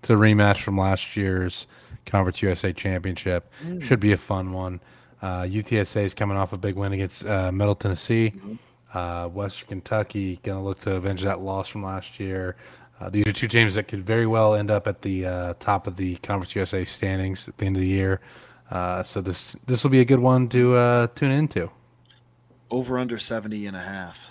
[0.00, 1.68] It's a rematch from last year's
[2.04, 3.48] Conference USA Championship.
[3.80, 4.80] Should be a fun one.
[5.22, 8.32] Uh, UTSA is coming off a big win against uh, Middle Tennessee.
[8.92, 12.56] Uh, Western Kentucky going to look to avenge that loss from last year.
[13.00, 15.86] Uh, these are two teams that could very well end up at the uh, top
[15.86, 18.20] of the Conference USA standings at the end of the year.
[18.70, 21.70] Uh, so this this will be a good one to uh, tune into.
[22.70, 24.30] Over under 70 and a half.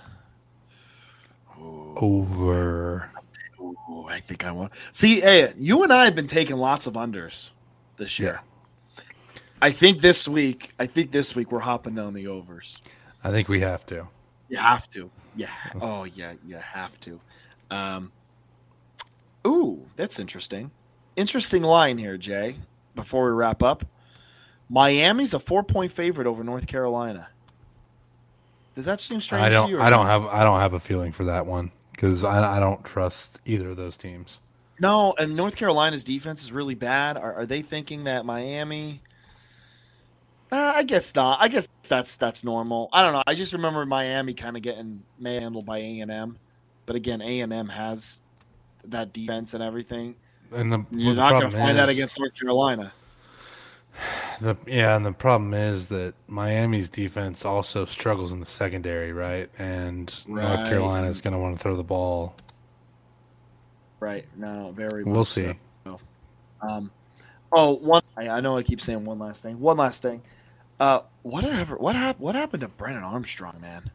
[1.60, 1.94] Ooh.
[1.98, 3.12] Over.
[3.60, 4.72] Ooh, I think I want.
[4.94, 7.50] See, hey, you and I have been taking lots of unders
[7.98, 8.42] this year.
[8.98, 9.04] Yeah.
[9.62, 12.78] I think this week, I think this week we're hopping down the overs.
[13.24, 14.08] I think we have to.
[14.48, 15.10] You have to.
[15.36, 15.50] Yeah.
[15.82, 17.20] Oh yeah, you have to.
[17.70, 18.12] Um,
[19.46, 20.72] ooh, that's interesting.
[21.16, 22.58] Interesting line here, Jay.
[22.96, 23.86] Before we wrap up,
[24.70, 27.30] Miami's a four-point favorite over North Carolina.
[28.76, 29.44] Does that seem strange?
[29.44, 29.80] I don't.
[29.80, 30.26] I don't have.
[30.26, 33.78] I don't have a feeling for that one because I, I don't trust either of
[33.78, 34.40] those teams.
[34.80, 37.18] No, and North Carolina's defense is really bad.
[37.18, 39.02] Are, are they thinking that Miami?
[40.52, 41.42] Uh, I guess not.
[41.42, 42.90] I guess that's that's normal.
[42.94, 43.24] I don't know.
[43.28, 46.38] I just remember Miami kind of getting handled by A and M,
[46.86, 48.22] but again, A and M has
[48.92, 50.16] that defense and everything.
[50.52, 52.94] And the, you're not going to find that against North Carolina.
[54.42, 59.50] The, yeah, and the problem is that Miami's defense also struggles in the secondary, right?
[59.60, 60.44] And right.
[60.44, 62.34] North Carolina is going to want to throw the ball.
[64.00, 64.26] Right.
[64.38, 65.04] No, very.
[65.04, 65.54] We'll see.
[65.84, 66.00] So.
[66.62, 66.90] Um,
[67.52, 68.02] oh, one.
[68.16, 69.60] I, I, know I keep saying one last thing.
[69.60, 70.22] One last thing.
[70.80, 71.76] Uh, whatever.
[71.76, 72.24] What happened?
[72.24, 73.92] What happened to Brennan Armstrong, man?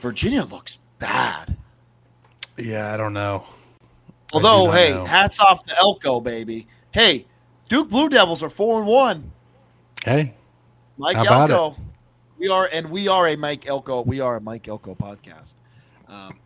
[0.00, 1.56] Virginia looks bad.
[2.60, 3.44] Yeah, I don't know.
[4.32, 5.04] Although, hey, know.
[5.04, 6.66] hats off to Elko, baby.
[6.92, 7.26] Hey,
[7.68, 9.32] Duke Blue Devils are four and one.
[10.04, 10.34] Hey,
[10.98, 11.76] Mike Elko.
[12.38, 14.02] We are, and we are a Mike Elko.
[14.02, 15.54] We are a Mike Elko podcast.
[16.08, 16.38] Um,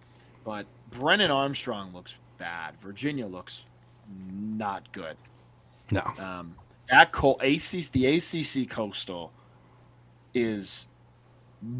[0.45, 2.75] but Brennan Armstrong looks bad.
[2.81, 3.65] Virginia looks
[4.33, 5.17] not good.
[5.91, 6.03] No.
[6.19, 6.55] Um,
[6.91, 9.33] that co- ACC, the ACC Coastal
[10.35, 10.87] is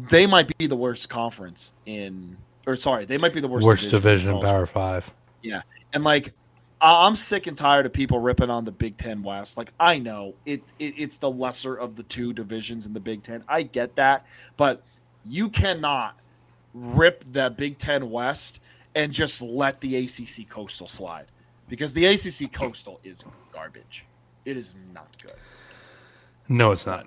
[0.09, 3.89] they might be the worst conference in, or sorry, they might be the worst worst
[3.89, 5.13] division, in Power Five.
[5.41, 5.61] Yeah,
[5.93, 6.33] and like
[6.81, 9.57] I'm sick and tired of people ripping on the Big Ten West.
[9.57, 13.23] Like I know it, it, it's the lesser of the two divisions in the Big
[13.23, 13.43] Ten.
[13.47, 14.25] I get that,
[14.57, 14.83] but
[15.23, 16.15] you cannot
[16.73, 18.59] rip the Big Ten West
[18.93, 21.25] and just let the ACC Coastal slide
[21.67, 24.05] because the ACC Coastal is garbage.
[24.43, 25.33] It is not good.
[26.47, 27.05] No, it's not.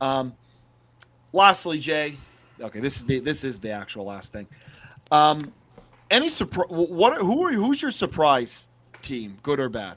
[0.00, 0.34] Um,
[1.32, 2.18] lastly, Jay.
[2.60, 4.46] Okay, this is the this is the actual last thing.
[5.10, 5.52] Um,
[6.10, 6.68] any surprise?
[6.70, 7.18] What?
[7.18, 7.52] Who are?
[7.52, 8.66] Who's your surprise
[9.02, 9.96] team, good or bad?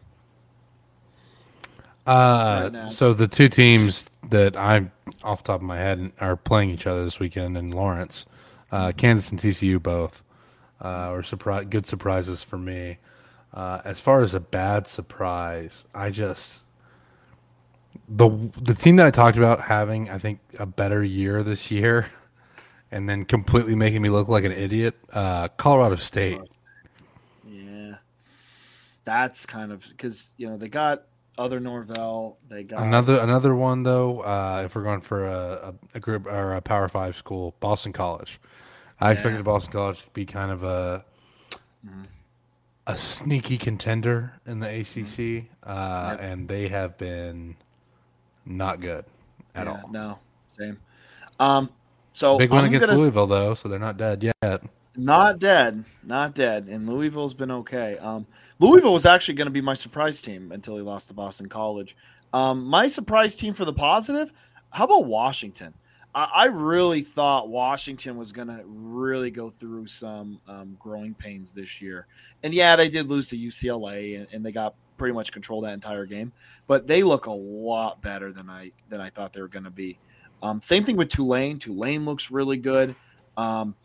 [2.06, 4.92] Uh, right so the two teams that I'm
[5.24, 8.26] off top of my head are playing each other this weekend in Lawrence.
[8.72, 10.24] Uh, Kansas and TCU both
[10.82, 12.98] uh, were surprise good surprises for me.
[13.54, 16.64] Uh, as far as a bad surprise, I just
[18.08, 18.30] the
[18.62, 22.08] the team that I talked about having I think a better year this year
[22.92, 24.96] and then completely making me look like an idiot.
[25.12, 26.40] Uh, Colorado State.
[27.46, 27.96] Yeah,
[29.04, 31.04] that's kind of because you know they got
[31.38, 32.38] other Norvell.
[32.50, 34.22] They got another another one though.
[34.22, 37.94] Uh, if we're going for a, a, a, group or a Power Five school, Boston
[37.94, 38.40] College.
[39.00, 39.14] I yeah.
[39.14, 41.06] expected Boston College to be kind of a
[41.86, 42.04] mm-hmm.
[42.88, 45.70] a sneaky contender in the ACC, mm-hmm.
[45.70, 46.22] uh, yep.
[46.22, 47.56] and they have been
[48.46, 49.06] not good
[49.56, 49.90] at yeah, all.
[49.90, 50.78] No, same.
[51.40, 51.70] Um,
[52.20, 54.64] so big one I'm against gonna, Louisville though, so they're not dead yet.
[54.98, 57.98] Not dead, not dead, and Louisville's been okay.
[57.98, 58.28] Um,
[58.60, 61.96] Louisville was actually going to be my surprise team until he lost to Boston College.
[62.34, 64.34] Um, my surprise team for the positive,
[64.72, 65.74] how about Washington?
[66.14, 71.54] I, I really thought Washington was going to really go through some um, growing pains
[71.54, 72.08] this year,
[72.44, 75.74] and yeah, they did lose to UCLA, and, and they got pretty much control that
[75.74, 76.34] entire game.
[76.68, 79.72] But they look a lot better than I than I thought they were going to
[79.72, 79.98] be.
[80.42, 81.60] Um, same thing with Tulane.
[81.60, 82.96] Tulane looks really good.
[83.38, 83.76] Um,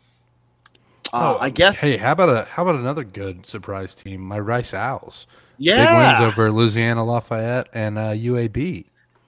[1.13, 1.81] uh, oh, I guess.
[1.81, 4.21] Hey, how about a how about another good surprise team?
[4.21, 5.27] My Rice Owls.
[5.57, 8.85] Yeah, big wins over Louisiana Lafayette and uh, UAB.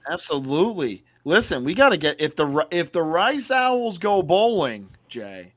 [0.10, 1.04] Absolutely.
[1.24, 5.54] Listen, we got to get if the if the Rice Owls go bowling, Jay.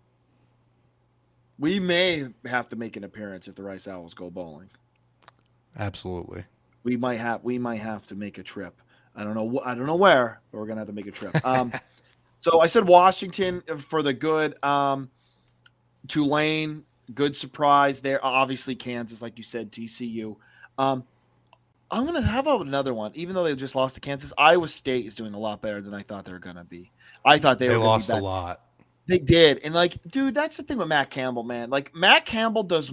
[1.58, 4.70] We may have to make an appearance if the Rice Owls go bowling.
[5.78, 6.44] Absolutely.
[6.82, 8.80] We might have we might have to make a trip.
[9.20, 9.60] I don't know.
[9.62, 11.44] I don't know where, but we're gonna have to make a trip.
[11.44, 11.74] Um,
[12.40, 14.62] so I said Washington for the good.
[14.64, 15.10] Um,
[16.08, 16.84] Tulane,
[17.14, 18.24] good surprise there.
[18.24, 20.36] Obviously Kansas, like you said, TCU.
[20.78, 21.04] Um,
[21.90, 24.32] I'm gonna have another one, even though they just lost to Kansas.
[24.38, 26.90] Iowa State is doing a lot better than I thought they were gonna be.
[27.22, 28.62] I thought they, they were lost a lot.
[29.06, 31.68] They did, and like, dude, that's the thing with Matt Campbell, man.
[31.68, 32.90] Like Matt Campbell does,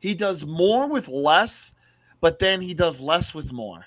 [0.00, 1.74] he does more with less,
[2.20, 3.86] but then he does less with more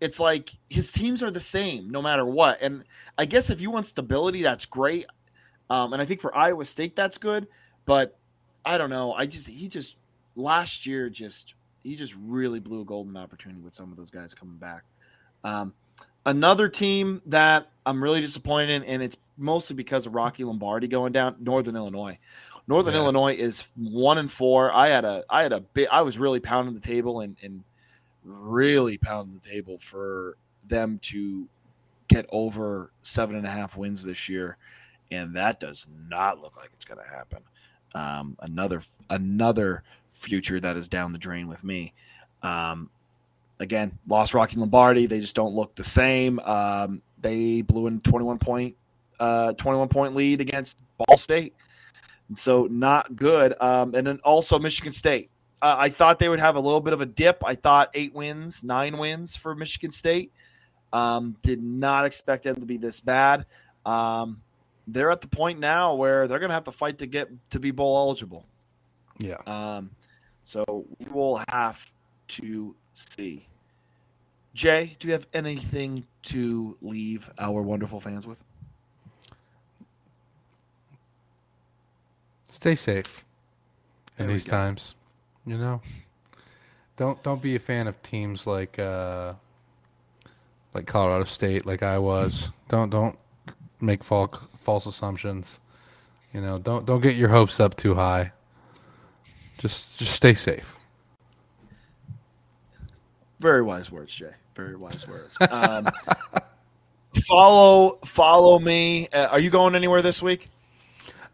[0.00, 2.58] it's like his teams are the same no matter what.
[2.60, 2.84] And
[3.18, 5.06] I guess if you want stability, that's great.
[5.68, 7.46] Um, and I think for Iowa State that's good,
[7.84, 8.18] but
[8.64, 9.12] I don't know.
[9.12, 9.96] I just he just
[10.34, 14.34] last year just he just really blew a golden opportunity with some of those guys
[14.34, 14.82] coming back.
[15.44, 15.74] Um,
[16.26, 21.12] another team that I'm really disappointed in, and it's mostly because of Rocky Lombardi going
[21.12, 21.36] down.
[21.40, 22.18] Northern Illinois.
[22.66, 23.00] Northern yeah.
[23.00, 24.72] Illinois is one and four.
[24.72, 25.88] I had a I had a bit.
[25.90, 27.64] I was really pounding the table and and
[28.24, 30.36] really pounding the table for
[30.66, 31.48] them to
[32.08, 34.56] get over seven and a half wins this year,
[35.10, 37.42] and that does not look like it's going to happen.
[37.94, 39.82] Um, another another
[40.12, 41.92] future that is down the drain with me.
[42.42, 42.90] Um,
[43.58, 45.06] again, lost Rocky Lombardi.
[45.06, 46.38] They just don't look the same.
[46.40, 48.76] Um, they blew in 21 point,
[49.18, 51.54] uh, 21 point lead against Ball State.
[52.34, 53.54] So not good.
[53.60, 55.30] Um, and then also Michigan State.
[55.62, 57.42] Uh, I thought they would have a little bit of a dip.
[57.44, 60.32] I thought eight wins, nine wins for Michigan State.
[60.92, 63.46] Um, did not expect them to be this bad.
[63.84, 64.42] Um,
[64.86, 67.60] they're at the point now where they're going to have to fight to get to
[67.60, 68.46] be bowl eligible.
[69.18, 69.36] Yeah.
[69.46, 69.90] Um,
[70.44, 71.86] so we will have
[72.28, 73.46] to see.
[74.54, 78.42] Jay, do you have anything to leave our wonderful fans with?
[82.48, 83.24] Stay safe
[84.18, 84.94] in these times.
[85.46, 85.80] You know,
[86.96, 89.32] don't don't be a fan of teams like uh,
[90.74, 92.50] like Colorado State, like I was.
[92.68, 93.18] Don't don't
[93.80, 95.60] make false false assumptions.
[96.32, 98.32] You know, don't don't get your hopes up too high.
[99.58, 100.76] Just just stay safe.
[103.40, 104.32] Very wise words, Jay.
[104.54, 105.36] Very wise words.
[105.50, 105.88] Um,
[107.26, 109.08] follow follow me.
[109.08, 110.50] Uh, are you going anywhere this week?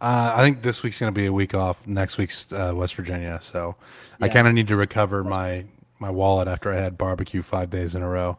[0.00, 1.86] Uh, I think this week's going to be a week off.
[1.86, 3.76] Next week's uh, West Virginia, so
[4.20, 4.26] yeah.
[4.26, 5.64] I kind of need to recover my
[5.98, 8.38] my wallet after I had barbecue five days in a row.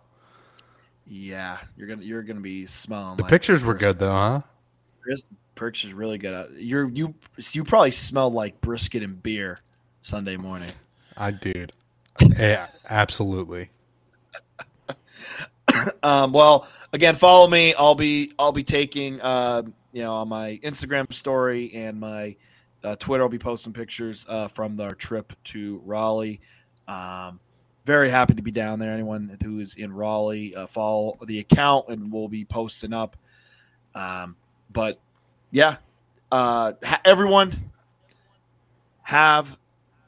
[1.08, 3.18] Yeah, you're gonna you're gonna be smelling.
[3.18, 4.42] The like pictures were good though, huh?
[5.02, 5.26] Chris,
[5.56, 6.52] pictures really good.
[6.58, 7.16] You're you
[7.52, 9.60] you probably smelled like brisket and beer.
[10.08, 10.72] Sunday morning.
[11.18, 11.74] I did.
[12.40, 13.70] yeah, absolutely.
[16.04, 17.74] um, well, again, follow me.
[17.74, 22.36] I'll be I'll be taking uh, you know on my Instagram story and my
[22.84, 23.24] uh, Twitter.
[23.24, 26.42] I'll be posting pictures uh, from our trip to Raleigh.
[26.88, 27.40] Um,
[27.86, 28.92] very happy to be down there.
[28.92, 33.16] Anyone who is in Raleigh, uh, follow the account and we'll be posting up.
[33.96, 34.36] Um,
[34.72, 35.00] but
[35.52, 35.78] yeah,
[36.32, 37.72] uh, ha- everyone
[39.04, 39.58] have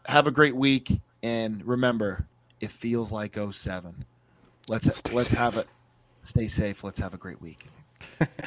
[0.06, 2.28] have a great week, and remember,
[2.60, 4.06] it feels like 07.
[4.68, 5.40] Let's Stay let's safe.
[5.40, 5.68] have it.
[6.24, 6.84] Stay safe.
[6.84, 7.66] Let's have a great week.